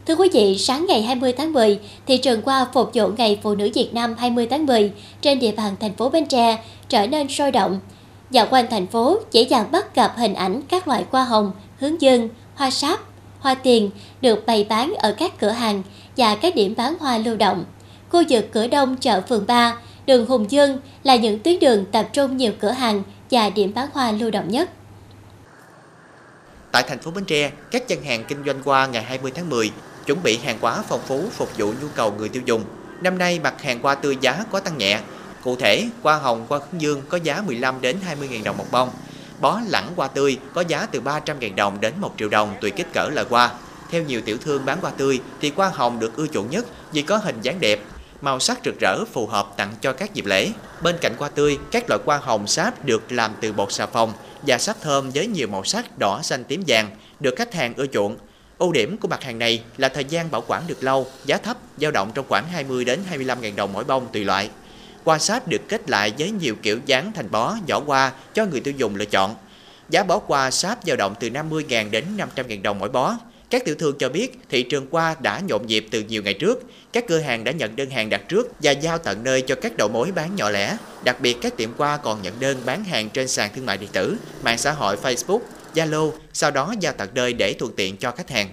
Thưa 0.07 0.15
quý 0.15 0.29
vị, 0.33 0.57
sáng 0.57 0.85
ngày 0.85 1.01
20 1.01 1.33
tháng 1.37 1.53
10, 1.53 1.79
thị 2.05 2.17
trường 2.17 2.41
qua 2.41 2.65
phục 2.73 2.91
vụ 2.93 3.07
Ngày 3.17 3.39
Phụ 3.43 3.55
nữ 3.55 3.69
Việt 3.75 3.89
Nam 3.93 4.15
20 4.17 4.47
tháng 4.49 4.65
10 4.65 4.91
trên 5.21 5.39
địa 5.39 5.51
bàn 5.51 5.75
thành 5.79 5.93
phố 5.93 6.09
Bến 6.09 6.25
Tre 6.25 6.63
trở 6.89 7.07
nên 7.07 7.27
sôi 7.27 7.51
động. 7.51 7.79
Dạo 8.31 8.47
quanh 8.49 8.65
thành 8.69 8.87
phố 8.87 9.17
dễ 9.31 9.41
dàng 9.41 9.71
bắt 9.71 9.95
gặp 9.95 10.13
hình 10.17 10.33
ảnh 10.33 10.61
các 10.69 10.87
loại 10.87 11.05
hoa 11.11 11.23
hồng, 11.23 11.51
hướng 11.79 12.01
dương, 12.01 12.29
hoa 12.55 12.69
sáp, 12.69 12.99
hoa 13.39 13.55
tiền 13.55 13.89
được 14.21 14.45
bày 14.45 14.65
bán 14.69 14.93
ở 14.97 15.15
các 15.17 15.39
cửa 15.39 15.49
hàng 15.49 15.83
và 16.17 16.35
các 16.35 16.55
điểm 16.55 16.73
bán 16.77 16.95
hoa 16.99 17.17
lưu 17.17 17.35
động. 17.35 17.65
Khu 18.09 18.23
vực 18.29 18.45
cửa 18.51 18.67
đông 18.67 18.97
chợ 18.97 19.21
phường 19.21 19.47
3, 19.47 19.77
đường 20.05 20.25
Hùng 20.25 20.51
Dương 20.51 20.79
là 21.03 21.15
những 21.15 21.39
tuyến 21.39 21.59
đường 21.59 21.85
tập 21.91 22.09
trung 22.13 22.37
nhiều 22.37 22.51
cửa 22.59 22.71
hàng 22.71 23.03
và 23.31 23.49
điểm 23.49 23.73
bán 23.73 23.89
hoa 23.93 24.11
lưu 24.11 24.31
động 24.31 24.49
nhất. 24.49 24.69
Tại 26.71 26.83
thành 26.87 26.99
phố 26.99 27.11
Bến 27.11 27.25
Tre, 27.25 27.51
các 27.71 27.87
gian 27.87 28.03
hàng 28.03 28.25
kinh 28.27 28.43
doanh 28.45 28.61
hoa 28.63 28.87
ngày 28.87 29.03
20 29.03 29.31
tháng 29.35 29.49
10 29.49 29.71
chuẩn 30.05 30.23
bị 30.23 30.37
hàng 30.37 30.57
hóa 30.61 30.83
phong 30.87 31.01
phú 31.07 31.23
phục 31.31 31.57
vụ 31.57 31.67
nhu 31.81 31.87
cầu 31.95 32.13
người 32.17 32.29
tiêu 32.29 32.41
dùng. 32.45 32.63
Năm 33.01 33.17
nay 33.17 33.39
mặt 33.39 33.61
hàng 33.61 33.79
hoa 33.81 33.95
tươi 33.95 34.17
giá 34.21 34.43
có 34.51 34.59
tăng 34.59 34.77
nhẹ. 34.77 34.99
Cụ 35.43 35.55
thể, 35.55 35.85
hoa 36.03 36.15
hồng, 36.15 36.45
hoa 36.49 36.59
hướng 36.59 36.81
dương 36.81 37.01
có 37.09 37.19
giá 37.23 37.41
15 37.41 37.81
đến 37.81 37.97
20 38.03 38.27
000 38.31 38.43
đồng 38.43 38.57
một 38.57 38.65
bông. 38.71 38.89
Bó 39.39 39.61
lẳng 39.67 39.93
hoa 39.95 40.07
tươi 40.07 40.37
có 40.53 40.63
giá 40.67 40.87
từ 40.91 40.99
300 41.01 41.39
000 41.41 41.55
đồng 41.55 41.81
đến 41.81 41.93
1 41.97 42.13
triệu 42.17 42.29
đồng 42.29 42.55
tùy 42.61 42.71
kích 42.71 42.87
cỡ 42.93 43.09
loại 43.13 43.25
hoa. 43.29 43.51
Theo 43.91 44.03
nhiều 44.03 44.21
tiểu 44.21 44.37
thương 44.37 44.65
bán 44.65 44.81
hoa 44.81 44.91
tươi 44.91 45.19
thì 45.41 45.51
hoa 45.55 45.69
hồng 45.69 45.99
được 45.99 46.15
ưa 46.15 46.27
chuộng 46.27 46.49
nhất 46.49 46.65
vì 46.91 47.01
có 47.01 47.17
hình 47.17 47.41
dáng 47.41 47.59
đẹp, 47.59 47.79
màu 48.21 48.39
sắc 48.39 48.59
rực 48.65 48.79
rỡ 48.79 49.05
phù 49.13 49.27
hợp 49.27 49.53
tặng 49.57 49.73
cho 49.81 49.93
các 49.93 50.13
dịp 50.13 50.25
lễ. 50.25 50.51
Bên 50.81 50.95
cạnh 51.01 51.13
hoa 51.17 51.29
tươi, 51.29 51.57
các 51.71 51.89
loại 51.89 52.01
hoa 52.05 52.17
hồng 52.17 52.47
sáp 52.47 52.85
được 52.85 53.11
làm 53.11 53.31
từ 53.41 53.53
bột 53.53 53.71
xà 53.71 53.85
phòng 53.85 54.13
và 54.41 54.57
sáp 54.57 54.81
thơm 54.81 55.11
với 55.13 55.27
nhiều 55.27 55.47
màu 55.47 55.63
sắc 55.63 55.97
đỏ, 55.99 56.19
xanh, 56.23 56.43
tím, 56.43 56.63
vàng 56.67 56.89
được 57.19 57.35
khách 57.37 57.53
hàng 57.53 57.73
ưa 57.77 57.87
chuộng. 57.87 58.17
Ưu 58.57 58.71
điểm 58.71 58.97
của 58.97 59.07
mặt 59.07 59.23
hàng 59.23 59.39
này 59.39 59.63
là 59.77 59.89
thời 59.89 60.05
gian 60.05 60.31
bảo 60.31 60.43
quản 60.47 60.63
được 60.67 60.83
lâu, 60.83 61.07
giá 61.25 61.37
thấp, 61.37 61.57
dao 61.77 61.91
động 61.91 62.11
trong 62.13 62.25
khoảng 62.29 62.47
20 62.47 62.85
đến 62.85 62.99
25 63.07 63.41
000 63.41 63.55
đồng 63.55 63.73
mỗi 63.73 63.83
bông 63.83 64.07
tùy 64.13 64.23
loại. 64.23 64.49
Hoa 65.07 65.19
sáp 65.19 65.47
được 65.47 65.61
kết 65.67 65.89
lại 65.89 66.13
với 66.19 66.31
nhiều 66.31 66.55
kiểu 66.61 66.79
dáng 66.85 67.11
thành 67.15 67.31
bó, 67.31 67.55
vỏ 67.67 67.79
hoa 67.79 68.11
cho 68.33 68.45
người 68.45 68.59
tiêu 68.59 68.73
dùng 68.77 68.95
lựa 68.95 69.05
chọn. 69.05 69.35
Giá 69.89 70.03
bó 70.03 70.21
hoa 70.27 70.51
sáp 70.51 70.79
dao 70.85 70.95
động 70.95 71.15
từ 71.19 71.29
50.000 71.29 71.91
đến 71.91 72.03
500.000 72.35 72.61
đồng 72.61 72.79
mỗi 72.79 72.89
bó. 72.89 73.15
Các 73.49 73.65
tiểu 73.65 73.75
thương 73.75 73.97
cho 73.97 74.09
biết 74.09 74.39
thị 74.49 74.63
trường 74.63 74.87
hoa 74.91 75.15
đã 75.21 75.41
nhộn 75.47 75.67
nhịp 75.67 75.87
từ 75.91 76.03
nhiều 76.03 76.23
ngày 76.23 76.33
trước. 76.33 76.63
Các 76.93 77.07
cửa 77.07 77.19
hàng 77.19 77.43
đã 77.43 77.51
nhận 77.51 77.75
đơn 77.75 77.89
hàng 77.89 78.09
đặt 78.09 78.21
trước 78.29 78.51
và 78.59 78.71
giao 78.71 78.97
tận 78.97 79.23
nơi 79.23 79.41
cho 79.41 79.55
các 79.55 79.77
đầu 79.77 79.87
mối 79.87 80.11
bán 80.15 80.35
nhỏ 80.35 80.49
lẻ. 80.49 80.77
Đặc 81.03 81.21
biệt 81.21 81.37
các 81.41 81.57
tiệm 81.57 81.69
hoa 81.77 81.97
còn 81.97 82.21
nhận 82.21 82.33
đơn 82.39 82.57
bán 82.65 82.83
hàng 82.83 83.09
trên 83.09 83.27
sàn 83.27 83.49
thương 83.55 83.65
mại 83.65 83.77
điện 83.77 83.89
tử, 83.93 84.17
mạng 84.43 84.57
xã 84.57 84.71
hội 84.71 84.97
Facebook, 85.03 85.39
Zalo, 85.75 86.11
sau 86.33 86.51
đó 86.51 86.73
giao 86.79 86.93
tận 86.93 87.09
nơi 87.13 87.33
để 87.33 87.53
thuận 87.53 87.71
tiện 87.75 87.97
cho 87.97 88.11
khách 88.11 88.29
hàng. 88.29 88.47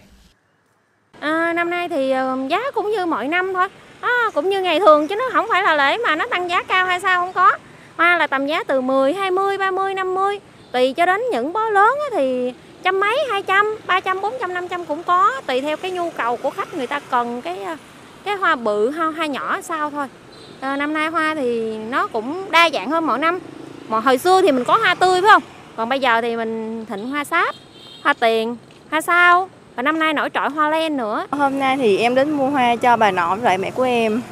À, 1.21 1.53
năm 1.53 1.71
nay 1.71 1.89
thì 1.89 2.11
ờ, 2.11 2.39
giá 2.51 2.71
cũng 2.75 2.91
như 2.91 3.07
mọi 3.07 3.29
năm 3.29 3.53
thôi, 3.55 3.69
à, 4.05 4.31
cũng 4.35 4.49
như 4.49 4.61
ngày 4.61 4.81
thường 4.81 5.09
chứ 5.09 5.17
nó 5.17 5.25
không 5.33 5.47
phải 5.49 5.63
là 5.63 5.75
lễ 5.75 5.99
mà 5.99 6.17
nó 6.17 6.27
tăng 6.27 6.51
giá 6.51 6.63
cao 6.63 6.87
hay 6.87 7.01
sao 7.01 7.21
không 7.21 7.33
có. 7.33 7.53
Hoa 7.97 8.19
là 8.19 8.27
tầm 8.27 8.47
giá 8.47 8.65
từ 8.65 8.81
10, 8.81 9.13
20, 9.13 9.59
30, 9.59 9.95
50, 9.95 10.41
tùy 10.73 10.93
cho 10.93 11.07
đến 11.07 11.23
những 11.33 11.53
bó 11.53 11.69
lớn 11.71 11.99
thì 12.13 12.53
trăm 12.83 13.01
mấy, 13.01 13.19
hai 13.31 13.43
trăm, 13.43 13.77
ba 13.87 14.01
trăm, 14.01 14.21
bốn 14.21 14.35
trăm, 14.41 14.55
năm 14.55 14.69
trăm 14.69 14.85
cũng 14.85 15.03
có, 15.03 15.41
tùy 15.47 15.61
theo 15.61 15.77
cái 15.77 15.91
nhu 15.91 16.11
cầu 16.11 16.37
của 16.37 16.51
khách 16.51 16.75
người 16.75 16.87
ta 16.87 17.01
cần 17.11 17.43
cái 17.43 17.63
ờ, 17.63 17.77
cái 18.25 18.37
hoa 18.37 18.57
bự, 18.57 18.91
hoa, 18.91 19.07
hoa 19.07 19.27
nhỏ 19.27 19.61
sao 19.61 19.91
thôi. 19.91 20.07
À, 20.61 20.77
năm 20.77 20.93
nay 20.93 21.09
hoa 21.09 21.35
thì 21.35 21.77
nó 21.77 22.07
cũng 22.07 22.51
đa 22.51 22.71
dạng 22.73 22.91
hơn 22.91 23.07
mọi 23.07 23.19
năm. 23.19 23.39
Mà 23.89 24.01
hồi 24.01 24.19
xưa 24.19 24.43
thì 24.43 24.53
mình 24.53 24.65
có 24.65 24.77
hoa 24.77 24.95
tươi 24.95 25.21
phải 25.21 25.31
không? 25.31 25.43
còn 25.77 25.89
bây 25.89 26.01
giờ 26.01 26.21
thì 26.21 26.37
mình 26.37 26.87
thịnh 26.87 27.09
hoa 27.09 27.25
sáp 27.25 27.55
hoa 28.03 28.13
tiền 28.13 28.57
hoa 28.91 29.01
sao 29.01 29.49
và 29.77 29.83
năm 29.83 29.99
nay 29.99 30.13
nổi 30.13 30.31
trội 30.35 30.51
hoa 30.51 30.71
len 30.71 30.97
nữa 30.97 31.27
hôm 31.31 31.59
nay 31.59 31.77
thì 31.77 31.99
em 31.99 32.15
đến 32.15 32.31
mua 32.31 32.51
hoa 32.51 32.77
cho 32.77 32.97
bà 32.97 33.11
nội 33.11 33.39
và 33.39 33.57
mẹ 33.57 33.71
của 33.71 33.83
em 33.83 34.23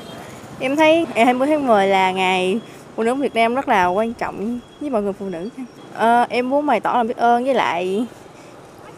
em 0.61 0.77
thấy 0.77 1.07
ngày 1.15 1.25
20 1.25 1.49
tháng 1.49 1.67
10 1.67 1.87
là 1.87 2.13
ngày 2.13 2.61
phụ 2.97 3.03
nữ 3.03 3.15
Việt 3.15 3.35
Nam 3.35 3.55
rất 3.55 3.69
là 3.69 3.87
quan 3.87 4.15
trọng 4.15 4.61
với 4.81 4.91
mọi 4.91 5.03
người 5.03 5.13
phụ 5.13 5.29
nữ 5.29 5.49
à, 5.95 6.27
em 6.29 6.51
muốn 6.51 6.67
bày 6.67 6.81
tỏ 6.81 6.93
lòng 6.93 7.07
biết 7.07 7.17
ơn 7.17 7.45
với 7.45 7.55
lại 7.55 8.07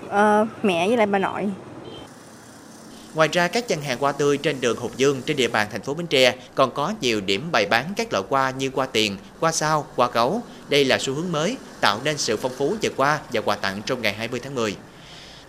uh, 0.07 0.49
mẹ 0.63 0.89
với 0.89 0.97
lại 0.97 1.07
bà 1.07 1.19
nội 1.19 1.51
Ngoài 3.15 3.29
ra, 3.33 3.49
các 3.49 3.69
gian 3.69 3.83
hàng 3.83 3.99
hoa 3.99 4.13
tươi 4.13 4.37
trên 4.37 4.61
đường 4.61 4.77
Hùng 4.77 4.91
Dương 4.97 5.23
trên 5.27 5.37
địa 5.37 5.49
bàn 5.49 5.69
thành 5.73 5.83
phố 5.83 5.95
Bến 5.95 6.07
Tre 6.07 6.35
còn 6.55 6.71
có 6.71 6.93
nhiều 7.01 7.21
điểm 7.21 7.53
bày 7.53 7.67
bán 7.67 7.85
các 7.97 8.13
loại 8.13 8.25
hoa 8.31 8.51
như 8.51 8.71
hoa 8.75 8.87
tiền, 8.87 9.17
hoa 9.41 9.53
sao, 9.53 9.87
hoa 9.97 10.09
gấu. 10.13 10.43
Đây 10.69 10.85
là 10.85 10.99
xu 10.99 11.15
hướng 11.15 11.33
mới, 11.33 11.57
tạo 11.81 12.01
nên 12.05 12.19
sự 12.19 12.37
phong 12.37 12.53
phú 12.59 12.75
về 12.83 12.91
hoa 12.97 13.19
và 13.33 13.41
quà 13.41 13.57
tặng 13.57 13.83
trong 13.87 14.03
ngày 14.03 14.13
20 14.13 14.41
tháng 14.41 14.55
10. 14.55 14.77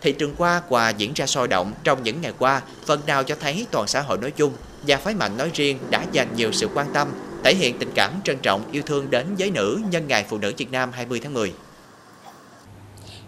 Thị 0.06 0.12
trường 0.12 0.36
hoa 0.38 0.62
quà 0.70 0.90
diễn 0.90 1.14
ra 1.14 1.26
sôi 1.26 1.48
động 1.48 1.74
trong 1.84 2.04
những 2.04 2.22
ngày 2.22 2.32
qua, 2.40 2.62
phần 2.86 3.00
nào 3.08 3.24
cho 3.24 3.36
thấy 3.40 3.66
toàn 3.72 3.88
xã 3.88 4.02
hội 4.02 4.18
nói 4.18 4.32
chung 4.32 4.52
và 4.88 4.98
phái 4.98 5.14
mạnh 5.14 5.38
nói 5.38 5.50
riêng 5.54 5.78
đã 5.90 6.06
dành 6.12 6.28
nhiều 6.36 6.52
sự 6.52 6.70
quan 6.74 6.88
tâm, 6.94 7.08
thể 7.44 7.56
hiện 7.56 7.78
tình 7.80 7.92
cảm 7.96 8.12
trân 8.24 8.38
trọng 8.38 8.72
yêu 8.72 8.82
thương 8.86 9.10
đến 9.10 9.26
giới 9.38 9.52
nữ 9.52 9.82
nhân 9.92 10.08
ngày 10.08 10.26
Phụ 10.30 10.38
nữ 10.38 10.54
Việt 10.58 10.72
Nam 10.72 10.92
20 10.92 11.20
tháng 11.24 11.34
10. 11.34 11.54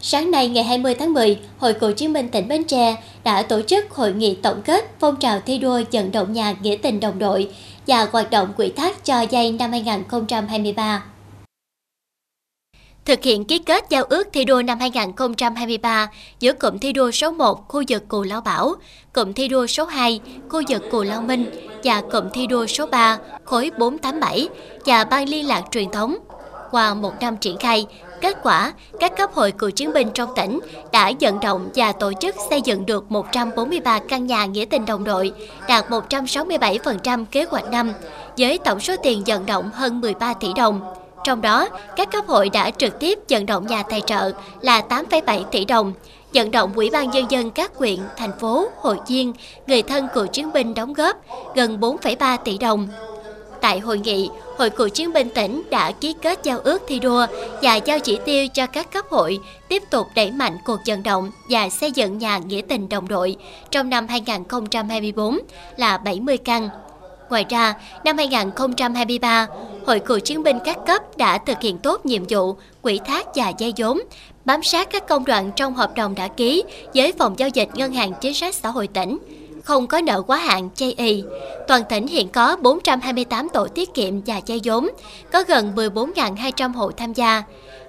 Sáng 0.02 0.32
nay 0.32 0.48
ngày 0.48 0.64
20 0.64 0.96
tháng 0.96 1.14
10, 1.14 1.40
Hội 1.58 1.74
Cựu 1.74 1.92
chiến 1.92 2.14
binh 2.14 2.30
tỉnh 2.30 2.48
Bến 2.48 2.64
Tre 2.64 2.96
đã 3.24 3.42
tổ 3.42 3.62
chức 3.62 3.92
hội 3.92 4.14
nghị 4.14 4.36
tổng 4.36 4.62
kết 4.62 4.92
phong 5.00 5.16
trào 5.16 5.40
thi 5.46 5.60
đua 5.60 5.82
vận 5.92 6.12
động 6.12 6.34
nhà 6.34 6.56
nghĩa 6.62 6.76
tình 6.76 7.00
đồng 7.00 7.20
đội 7.20 7.50
và 7.88 8.08
hoạt 8.12 8.32
động 8.32 8.54
quỹ 8.58 8.72
thác 8.72 9.06
cho 9.06 9.22
dây 9.22 9.52
năm 9.52 9.72
2023. 9.72 11.04
Thực 13.08 13.24
hiện 13.24 13.46
ký 13.46 13.60
kết 13.60 13.86
giao 13.90 14.04
ước 14.04 14.28
thi 14.34 14.46
đua 14.46 14.62
năm 14.62 14.80
2023 14.80 16.10
giữa 16.40 16.54
cụm 16.54 16.78
thi 16.78 16.94
đua 16.94 17.12
số 17.12 17.32
1 17.32 17.68
khu 17.68 17.84
vực 17.90 18.08
Cù 18.08 18.24
Lao 18.24 18.42
Bảo, 18.42 18.76
cụm 19.14 19.34
thi 19.34 19.48
đua 19.48 19.68
số 19.68 19.86
2 19.86 20.20
khu 20.50 20.62
vực 20.70 20.84
Cù 20.92 21.04
Lao 21.04 21.22
Minh 21.22 21.46
và 21.84 22.02
cụm 22.12 22.30
thi 22.34 22.48
đua 22.48 22.66
số 22.66 22.86
3 22.86 23.18
khối 23.44 23.72
487 23.78 24.50
và 24.86 25.04
ban 25.04 25.30
liên 25.30 25.48
lạc 25.48 25.64
truyền 25.72 25.92
thống. 25.92 26.18
Qua 26.72 26.94
một 26.94 27.14
năm 27.22 27.38
triển 27.38 27.58
khai, 27.58 27.88
Kết 28.22 28.38
quả, 28.44 28.74
các 29.00 29.18
cấp 29.18 29.34
hội 29.34 29.52
cựu 29.52 29.70
chiến 29.70 29.94
binh 29.94 30.10
trong 30.14 30.30
tỉnh 30.36 30.60
đã 30.92 31.12
vận 31.20 31.40
động 31.40 31.70
và 31.76 31.92
tổ 31.92 32.12
chức 32.22 32.36
xây 32.50 32.62
dựng 32.62 32.86
được 32.86 33.12
143 33.12 34.00
căn 34.00 34.28
nhà 34.28 34.46
nghĩa 34.46 34.66
tình 34.66 34.86
đồng 34.86 35.04
đội, 35.04 35.32
đạt 35.68 35.90
167% 35.90 37.26
kế 37.26 37.44
hoạch 37.44 37.72
năm, 37.72 37.94
với 38.38 38.58
tổng 38.58 38.80
số 38.80 38.96
tiền 39.04 39.24
vận 39.26 39.46
động 39.46 39.70
hơn 39.74 40.02
13 40.02 40.34
tỷ 40.34 40.48
đồng. 40.56 41.07
Trong 41.28 41.42
đó, 41.42 41.70
các 41.96 42.12
cấp 42.12 42.28
hội 42.28 42.50
đã 42.50 42.72
trực 42.72 43.00
tiếp 43.00 43.20
vận 43.30 43.46
động 43.46 43.68
nhà 43.68 43.84
tài 43.84 44.02
trợ 44.02 44.32
là 44.62 44.82
8,7 44.90 45.44
tỷ 45.44 45.66
đồng, 45.66 45.94
vận 46.34 46.52
động 46.52 46.74
Ủy 46.76 46.90
ban 46.90 47.10
Nhân 47.10 47.26
dân 47.30 47.52
các 47.52 47.72
huyện, 47.76 48.00
thành 48.18 48.40
phố, 48.40 48.68
hội 48.82 48.98
viên, 49.08 49.34
người 49.68 49.82
thân 49.82 50.08
cựu 50.14 50.26
chiến 50.26 50.54
binh 50.54 50.74
đóng 50.74 50.94
góp 50.94 51.18
gần 51.56 51.80
4,3 51.80 52.38
tỷ 52.38 52.58
đồng. 52.58 52.88
Tại 53.62 53.80
hội 53.80 54.00
nghị, 54.00 54.30
Hội 54.58 54.70
cựu 54.70 54.90
chiến 54.90 55.14
binh 55.14 55.30
tỉnh 55.30 55.64
đã 55.70 55.92
ký 55.92 56.16
kết 56.22 56.40
giao 56.44 56.60
ước 56.60 56.82
thi 56.88 57.00
đua 57.00 57.26
và 57.62 57.76
giao 57.76 58.00
chỉ 58.00 58.20
tiêu 58.26 58.48
cho 58.54 58.68
các 58.68 58.92
cấp 58.92 59.06
hội 59.10 59.40
tiếp 59.68 59.84
tục 59.90 60.08
đẩy 60.16 60.32
mạnh 60.32 60.58
cuộc 60.66 60.80
vận 60.86 61.04
động 61.04 61.32
và 61.50 61.70
xây 61.70 61.92
dựng 61.92 62.18
nhà 62.18 62.38
nghĩa 62.38 62.62
tình 62.68 62.90
đồng 62.90 63.08
đội 63.08 63.36
trong 63.72 63.90
năm 63.90 64.08
2024 64.08 65.40
là 65.78 65.98
70 65.98 66.38
căn. 66.38 66.70
Ngoài 67.30 67.46
ra, 67.50 67.74
năm 68.04 68.18
2023, 68.18 69.48
Hội 69.88 70.00
cựu 70.00 70.20
chiến 70.20 70.44
binh 70.44 70.58
các 70.66 70.78
cấp 70.88 71.18
đã 71.18 71.38
thực 71.38 71.62
hiện 71.62 71.78
tốt 71.78 72.06
nhiệm 72.06 72.24
vụ 72.30 72.56
quỹ 72.82 73.00
thác 73.06 73.26
và 73.36 73.52
dây 73.58 73.74
vốn, 73.78 74.00
bám 74.46 74.64
sát 74.64 74.90
các 74.92 75.08
công 75.08 75.26
đoạn 75.26 75.52
trong 75.56 75.74
hợp 75.74 75.96
đồng 75.96 76.16
đã 76.16 76.28
ký 76.28 76.64
với 76.94 77.14
Phòng 77.18 77.40
Giao 77.40 77.50
dịch 77.50 77.70
Ngân 77.74 77.94
hàng 77.94 78.12
Chính 78.22 78.34
sách 78.34 78.56
Xã 78.56 78.70
hội 78.70 78.88
tỉnh, 78.88 79.18
không 79.64 79.88
có 79.88 80.02
nợ 80.02 80.22
quá 80.22 80.38
hạn 80.38 80.70
chay 80.76 80.94
y. 80.98 81.24
Toàn 81.68 81.82
tỉnh 81.90 82.08
hiện 82.08 82.30
có 82.30 82.56
428 82.62 83.50
tổ 83.50 83.68
tiết 83.68 83.94
kiệm 83.94 84.22
và 84.22 84.42
chay 84.42 84.60
vốn, 84.64 84.90
có 85.32 85.44
gần 85.48 85.74
14.200 85.76 86.74
hộ 86.74 86.92
tham 86.92 87.14
gia, 87.14 87.44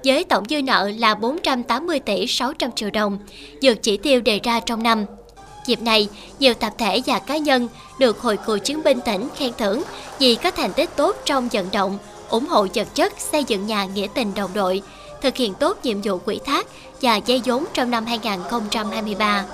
với 0.04 0.24
tổng 0.24 0.44
dư 0.48 0.62
nợ 0.62 0.90
là 0.98 1.14
480 1.14 2.00
tỷ 2.00 2.26
600 2.26 2.72
triệu 2.72 2.90
đồng, 2.90 3.18
vượt 3.62 3.82
chỉ 3.82 3.96
tiêu 3.96 4.20
đề 4.20 4.40
ra 4.42 4.60
trong 4.60 4.82
năm. 4.82 5.04
Dịp 5.66 5.82
này, 5.82 6.08
nhiều 6.38 6.54
tập 6.54 6.72
thể 6.78 7.02
và 7.06 7.18
cá 7.18 7.36
nhân 7.36 7.68
được 7.98 8.20
Hội 8.20 8.36
cựu 8.36 8.58
chiến 8.58 8.82
binh 8.84 9.00
tỉnh 9.00 9.28
khen 9.36 9.52
thưởng 9.58 9.82
vì 10.18 10.34
có 10.34 10.50
thành 10.50 10.72
tích 10.72 10.90
tốt 10.96 11.16
trong 11.24 11.48
vận 11.48 11.68
động, 11.72 11.98
ủng 12.28 12.46
hộ 12.46 12.66
vật 12.74 12.88
chất 12.94 13.12
xây 13.18 13.44
dựng 13.44 13.66
nhà 13.66 13.84
nghĩa 13.84 14.06
tình 14.14 14.34
đồng 14.34 14.50
đội, 14.54 14.82
thực 15.22 15.36
hiện 15.36 15.54
tốt 15.54 15.78
nhiệm 15.82 16.00
vụ 16.02 16.18
quỹ 16.18 16.38
thác 16.44 16.66
và 17.02 17.16
dây 17.16 17.42
vốn 17.44 17.64
trong 17.74 17.90
năm 17.90 18.06
2023. 18.06 19.44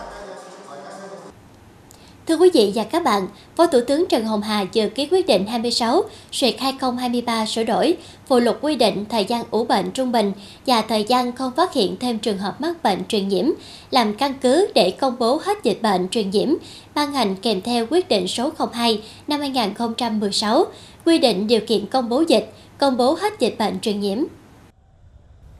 Thưa 2.29 2.37
quý 2.37 2.51
vị 2.55 2.73
và 2.75 2.85
các 2.85 3.05
bạn, 3.05 3.29
Phó 3.57 3.67
Thủ 3.67 3.81
tướng 3.87 4.07
Trần 4.09 4.25
Hồng 4.25 4.43
Hà 4.43 4.65
vừa 4.75 4.89
ký 4.89 5.09
quyết 5.11 5.27
định 5.27 5.47
26 5.47 6.03
suyệt 6.33 6.55
2023 6.59 7.47
sửa 7.47 7.65
đổi, 7.65 7.97
phụ 8.27 8.39
lục 8.39 8.59
quy 8.61 8.77
định 8.77 9.05
thời 9.09 9.25
gian 9.25 9.45
ủ 9.51 9.65
bệnh 9.65 9.91
trung 9.91 10.13
bình 10.13 10.33
và 10.67 10.83
thời 10.83 11.05
gian 11.05 11.33
không 11.33 11.53
phát 11.57 11.73
hiện 11.73 11.97
thêm 12.01 12.19
trường 12.19 12.39
hợp 12.39 12.61
mắc 12.61 12.83
bệnh 12.83 13.05
truyền 13.09 13.29
nhiễm, 13.29 13.47
làm 13.91 14.15
căn 14.15 14.35
cứ 14.41 14.67
để 14.75 14.91
công 14.91 15.17
bố 15.19 15.41
hết 15.45 15.65
dịch 15.65 15.79
bệnh 15.83 16.09
truyền 16.09 16.31
nhiễm, 16.31 16.49
ban 16.95 17.13
hành 17.13 17.37
kèm 17.37 17.63
theo 17.63 17.87
quyết 17.91 18.09
định 18.09 18.29
số 18.29 18.51
02 18.73 19.03
năm 19.27 19.41
2016, 19.41 20.65
quy 21.05 21.19
định 21.19 21.47
điều 21.47 21.61
kiện 21.61 21.87
công 21.87 22.09
bố 22.09 22.25
dịch, 22.29 22.53
công 22.79 22.97
bố 22.97 23.17
hết 23.21 23.41
dịch 23.41 23.55
bệnh 23.59 23.81
truyền 23.81 24.01
nhiễm. 24.01 24.19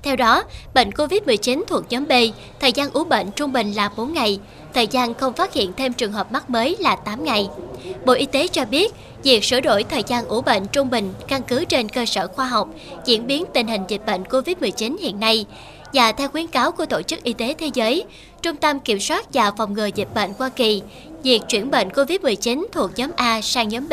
Theo 0.04 0.16
đó, 0.16 0.44
bệnh 0.74 0.90
COVID-19 0.90 1.62
thuộc 1.68 1.84
nhóm 1.90 2.08
B, 2.08 2.12
thời 2.60 2.72
gian 2.72 2.90
ủ 2.90 3.04
bệnh 3.04 3.30
trung 3.30 3.52
bình 3.52 3.72
là 3.72 3.90
4 3.96 4.12
ngày, 4.12 4.38
thời 4.74 4.86
gian 4.86 5.14
không 5.14 5.32
phát 5.32 5.52
hiện 5.52 5.72
thêm 5.76 5.92
trường 5.92 6.12
hợp 6.12 6.32
mắc 6.32 6.50
mới 6.50 6.76
là 6.80 6.96
8 6.96 7.24
ngày. 7.24 7.48
Bộ 8.06 8.12
Y 8.12 8.26
tế 8.26 8.48
cho 8.48 8.64
biết, 8.64 8.92
việc 9.22 9.44
sửa 9.44 9.60
đổi 9.60 9.84
thời 9.84 10.02
gian 10.06 10.28
ủ 10.28 10.40
bệnh 10.40 10.66
trung 10.66 10.90
bình 10.90 11.14
căn 11.28 11.42
cứ 11.42 11.64
trên 11.64 11.88
cơ 11.88 12.06
sở 12.06 12.26
khoa 12.26 12.46
học, 12.46 12.68
diễn 13.04 13.26
biến 13.26 13.44
tình 13.54 13.68
hình 13.68 13.82
dịch 13.88 14.06
bệnh 14.06 14.22
COVID-19 14.22 14.96
hiện 15.00 15.20
nay, 15.20 15.46
và 15.92 16.12
theo 16.12 16.28
khuyến 16.28 16.46
cáo 16.46 16.72
của 16.72 16.86
Tổ 16.86 17.02
chức 17.02 17.22
Y 17.22 17.32
tế 17.32 17.54
Thế 17.58 17.70
giới, 17.74 18.04
Trung 18.42 18.56
tâm 18.56 18.80
Kiểm 18.80 19.00
soát 19.00 19.26
và 19.32 19.50
Phòng 19.50 19.74
ngừa 19.74 19.86
Dịch 19.94 20.14
bệnh 20.14 20.32
Hoa 20.38 20.48
Kỳ, 20.48 20.82
việc 21.22 21.42
chuyển 21.48 21.70
bệnh 21.70 21.88
COVID-19 21.88 22.64
thuộc 22.72 22.90
nhóm 22.96 23.10
A 23.16 23.40
sang 23.40 23.68
nhóm 23.68 23.88
B 23.88 23.92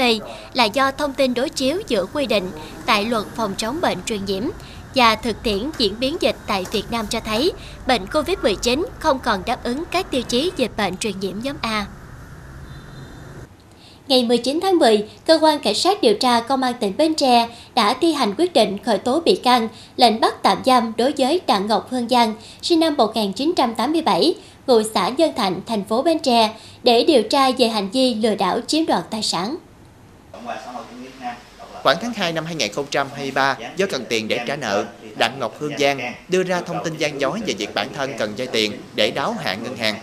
là 0.54 0.66
do 0.66 0.92
thông 0.92 1.14
tin 1.14 1.34
đối 1.34 1.50
chiếu 1.50 1.82
giữa 1.88 2.06
quy 2.14 2.26
định 2.26 2.52
tại 2.86 3.06
luật 3.06 3.24
phòng 3.36 3.54
chống 3.58 3.82
bệnh 3.82 3.98
truyền 4.06 4.26
nhiễm 4.26 4.44
và 4.96 5.16
thực 5.16 5.44
tiễn 5.44 5.70
diễn 5.78 6.00
biến 6.00 6.18
dịch 6.20 6.36
tại 6.48 6.66
Việt 6.72 6.84
Nam 6.92 7.06
cho 7.10 7.20
thấy 7.20 7.52
bệnh 7.88 8.06
COVID-19 8.06 8.84
không 9.00 9.20
còn 9.20 9.42
đáp 9.46 9.64
ứng 9.64 9.84
các 9.92 10.12
tiêu 10.12 10.22
chí 10.22 10.52
dịch 10.58 10.72
bệnh 10.78 10.98
truyền 10.98 11.20
nhiễm 11.20 11.36
nhóm 11.44 11.56
A. 11.62 11.86
Ngày 14.08 14.24
19 14.24 14.60
tháng 14.62 14.80
10, 14.80 15.10
Cơ 15.26 15.40
quan 15.42 15.60
Cảnh 15.60 15.76
sát 15.76 16.02
điều 16.02 16.14
tra 16.14 16.40
Công 16.40 16.64
an 16.64 16.74
tỉnh 16.80 16.98
Bến 16.98 17.16
Tre 17.16 17.50
đã 17.76 17.94
thi 17.94 18.14
hành 18.14 18.34
quyết 18.38 18.54
định 18.54 18.78
khởi 18.78 18.98
tố 18.98 19.20
bị 19.20 19.36
can, 19.36 19.68
lệnh 19.98 20.20
bắt 20.20 20.44
tạm 20.44 20.58
giam 20.66 20.94
đối 20.98 21.14
với 21.18 21.42
Đặng 21.48 21.68
Ngọc 21.68 21.88
Hương 21.92 22.10
Giang, 22.10 22.34
sinh 22.62 22.80
năm 22.80 22.96
1987, 22.98 24.36
ngụ 24.68 24.82
xã 24.94 25.10
Nhân 25.10 25.32
Thạnh, 25.36 25.62
thành 25.66 25.84
phố 25.84 26.02
Bến 26.02 26.20
Tre, 26.20 26.54
để 26.84 27.04
điều 27.04 27.24
tra 27.24 27.52
về 27.58 27.68
hành 27.68 27.90
vi 27.90 28.16
lừa 28.16 28.36
đảo 28.36 28.60
chiếm 28.68 28.86
đoạt 28.86 29.10
tài 29.10 29.24
sản. 29.24 29.58
Khoảng 31.84 31.98
tháng 32.02 32.14
2 32.14 32.34
năm 32.34 32.46
2023, 32.46 33.58
do 33.78 33.86
cần 33.90 34.06
tiền 34.10 34.28
để 34.28 34.40
trả 34.48 34.56
nợ, 34.56 34.86
Đặng 35.18 35.40
Ngọc 35.40 35.56
Hương 35.60 35.78
Giang 35.78 36.14
đưa 36.28 36.44
ra 36.44 36.62
thông 36.62 36.84
tin 36.84 36.98
gian 36.98 37.22
dối 37.22 37.40
về 37.48 37.54
việc 37.54 37.70
bản 37.74 37.88
thân 37.94 38.14
cần 38.18 38.34
vay 38.38 38.48
tiền 38.48 38.72
để 38.96 39.12
đáo 39.12 39.36
hạn 39.40 39.64
ngân 39.64 39.78
hàng. 39.78 39.96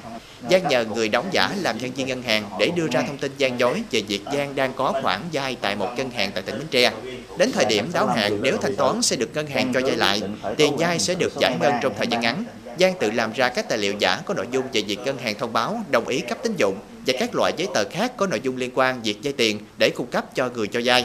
Giang 0.50 0.68
nhờ 0.68 0.84
người 0.84 1.08
đóng 1.08 1.28
giả 1.32 1.50
làm 1.62 1.78
nhân 1.78 1.90
viên 1.90 2.06
ngân 2.06 2.22
hàng 2.22 2.44
để 2.58 2.70
đưa 2.76 2.86
ra 2.88 3.02
thông 3.02 3.18
tin 3.18 3.32
gian 3.38 3.60
dối 3.60 3.82
về 3.90 4.00
việc 4.08 4.20
Giang 4.32 4.54
đang 4.54 4.72
có 4.72 4.92
khoản 5.02 5.20
vay 5.32 5.56
tại 5.60 5.76
một 5.76 5.88
ngân 5.96 6.10
hàng 6.10 6.30
tại 6.34 6.42
tỉnh 6.42 6.58
Bến 6.58 6.66
Tre. 6.70 6.92
Đến 7.38 7.52
thời 7.52 7.64
điểm 7.64 7.90
đáo 7.92 8.06
hạn, 8.06 8.38
nếu 8.42 8.56
thanh 8.56 8.76
toán 8.76 9.02
sẽ 9.02 9.16
được 9.16 9.30
ngân 9.34 9.46
hàng 9.46 9.72
cho 9.74 9.80
vay 9.80 9.96
lại, 9.96 10.22
tiền 10.56 10.76
vay 10.76 10.98
sẽ 10.98 11.14
được 11.14 11.32
giải 11.40 11.56
ngân 11.60 11.74
trong 11.82 11.94
thời 11.98 12.06
gian 12.06 12.20
ngắn. 12.20 12.44
Giang 12.80 12.94
tự 13.00 13.10
làm 13.10 13.32
ra 13.32 13.48
các 13.48 13.68
tài 13.68 13.78
liệu 13.78 13.94
giả 13.98 14.20
có 14.24 14.34
nội 14.34 14.46
dung 14.50 14.64
về 14.72 14.82
việc 14.82 14.98
ngân 15.04 15.18
hàng 15.18 15.34
thông 15.38 15.52
báo 15.52 15.80
đồng 15.90 16.08
ý 16.08 16.20
cấp 16.20 16.38
tín 16.42 16.54
dụng 16.56 16.78
và 17.06 17.14
các 17.20 17.30
loại 17.34 17.52
giấy 17.56 17.68
tờ 17.74 17.84
khác 17.90 18.12
có 18.16 18.26
nội 18.26 18.40
dung 18.42 18.56
liên 18.56 18.70
quan 18.74 19.02
việc 19.02 19.18
vay 19.22 19.32
tiền 19.32 19.58
để 19.78 19.90
cung 19.96 20.06
cấp 20.06 20.34
cho 20.34 20.50
người 20.54 20.66
cho 20.66 20.80
vay. 20.84 21.04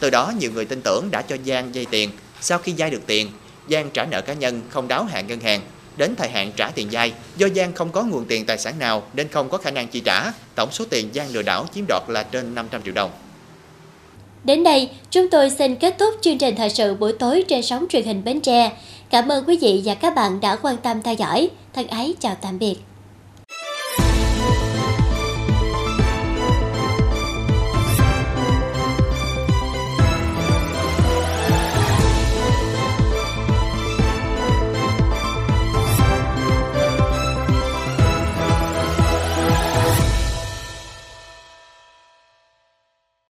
Từ 0.00 0.10
đó 0.10 0.32
nhiều 0.38 0.50
người 0.52 0.64
tin 0.64 0.80
tưởng 0.82 1.08
đã 1.10 1.22
cho 1.22 1.36
Giang 1.46 1.74
dây 1.74 1.86
tiền. 1.90 2.10
Sau 2.40 2.58
khi 2.58 2.72
dây 2.72 2.90
được 2.90 3.02
tiền, 3.06 3.30
Giang 3.70 3.90
trả 3.90 4.04
nợ 4.04 4.20
cá 4.20 4.32
nhân 4.32 4.62
không 4.68 4.88
đáo 4.88 5.04
hạn 5.04 5.26
ngân 5.26 5.40
hàng. 5.40 5.60
Đến 5.96 6.14
thời 6.16 6.28
hạn 6.28 6.52
trả 6.56 6.70
tiền 6.74 6.92
dây 6.92 7.12
do 7.36 7.48
Giang 7.56 7.72
không 7.72 7.92
có 7.92 8.02
nguồn 8.02 8.24
tiền 8.24 8.46
tài 8.46 8.58
sản 8.58 8.78
nào 8.78 9.02
nên 9.12 9.28
không 9.28 9.48
có 9.48 9.58
khả 9.58 9.70
năng 9.70 9.88
chi 9.88 10.00
trả, 10.00 10.32
tổng 10.54 10.68
số 10.72 10.84
tiền 10.90 11.08
Giang 11.14 11.30
lừa 11.32 11.42
đảo 11.42 11.66
chiếm 11.74 11.84
đoạt 11.88 12.02
là 12.08 12.22
trên 12.22 12.54
500 12.54 12.82
triệu 12.82 12.94
đồng. 12.94 13.10
Đến 14.44 14.64
đây, 14.64 14.90
chúng 15.10 15.30
tôi 15.30 15.50
xin 15.50 15.76
kết 15.76 15.96
thúc 15.98 16.14
chương 16.20 16.38
trình 16.38 16.56
thời 16.56 16.70
sự 16.70 16.94
buổi 16.94 17.12
tối 17.12 17.44
trên 17.48 17.62
sóng 17.62 17.86
truyền 17.88 18.04
hình 18.04 18.24
Bến 18.24 18.40
Tre. 18.40 18.72
Cảm 19.10 19.28
ơn 19.28 19.44
quý 19.46 19.58
vị 19.60 19.82
và 19.84 19.94
các 19.94 20.14
bạn 20.14 20.40
đã 20.40 20.56
quan 20.56 20.76
tâm 20.76 21.02
theo 21.02 21.14
dõi. 21.14 21.50
Thân 21.72 21.86
ái 21.86 22.14
chào 22.20 22.36
tạm 22.42 22.58
biệt. 22.58 22.76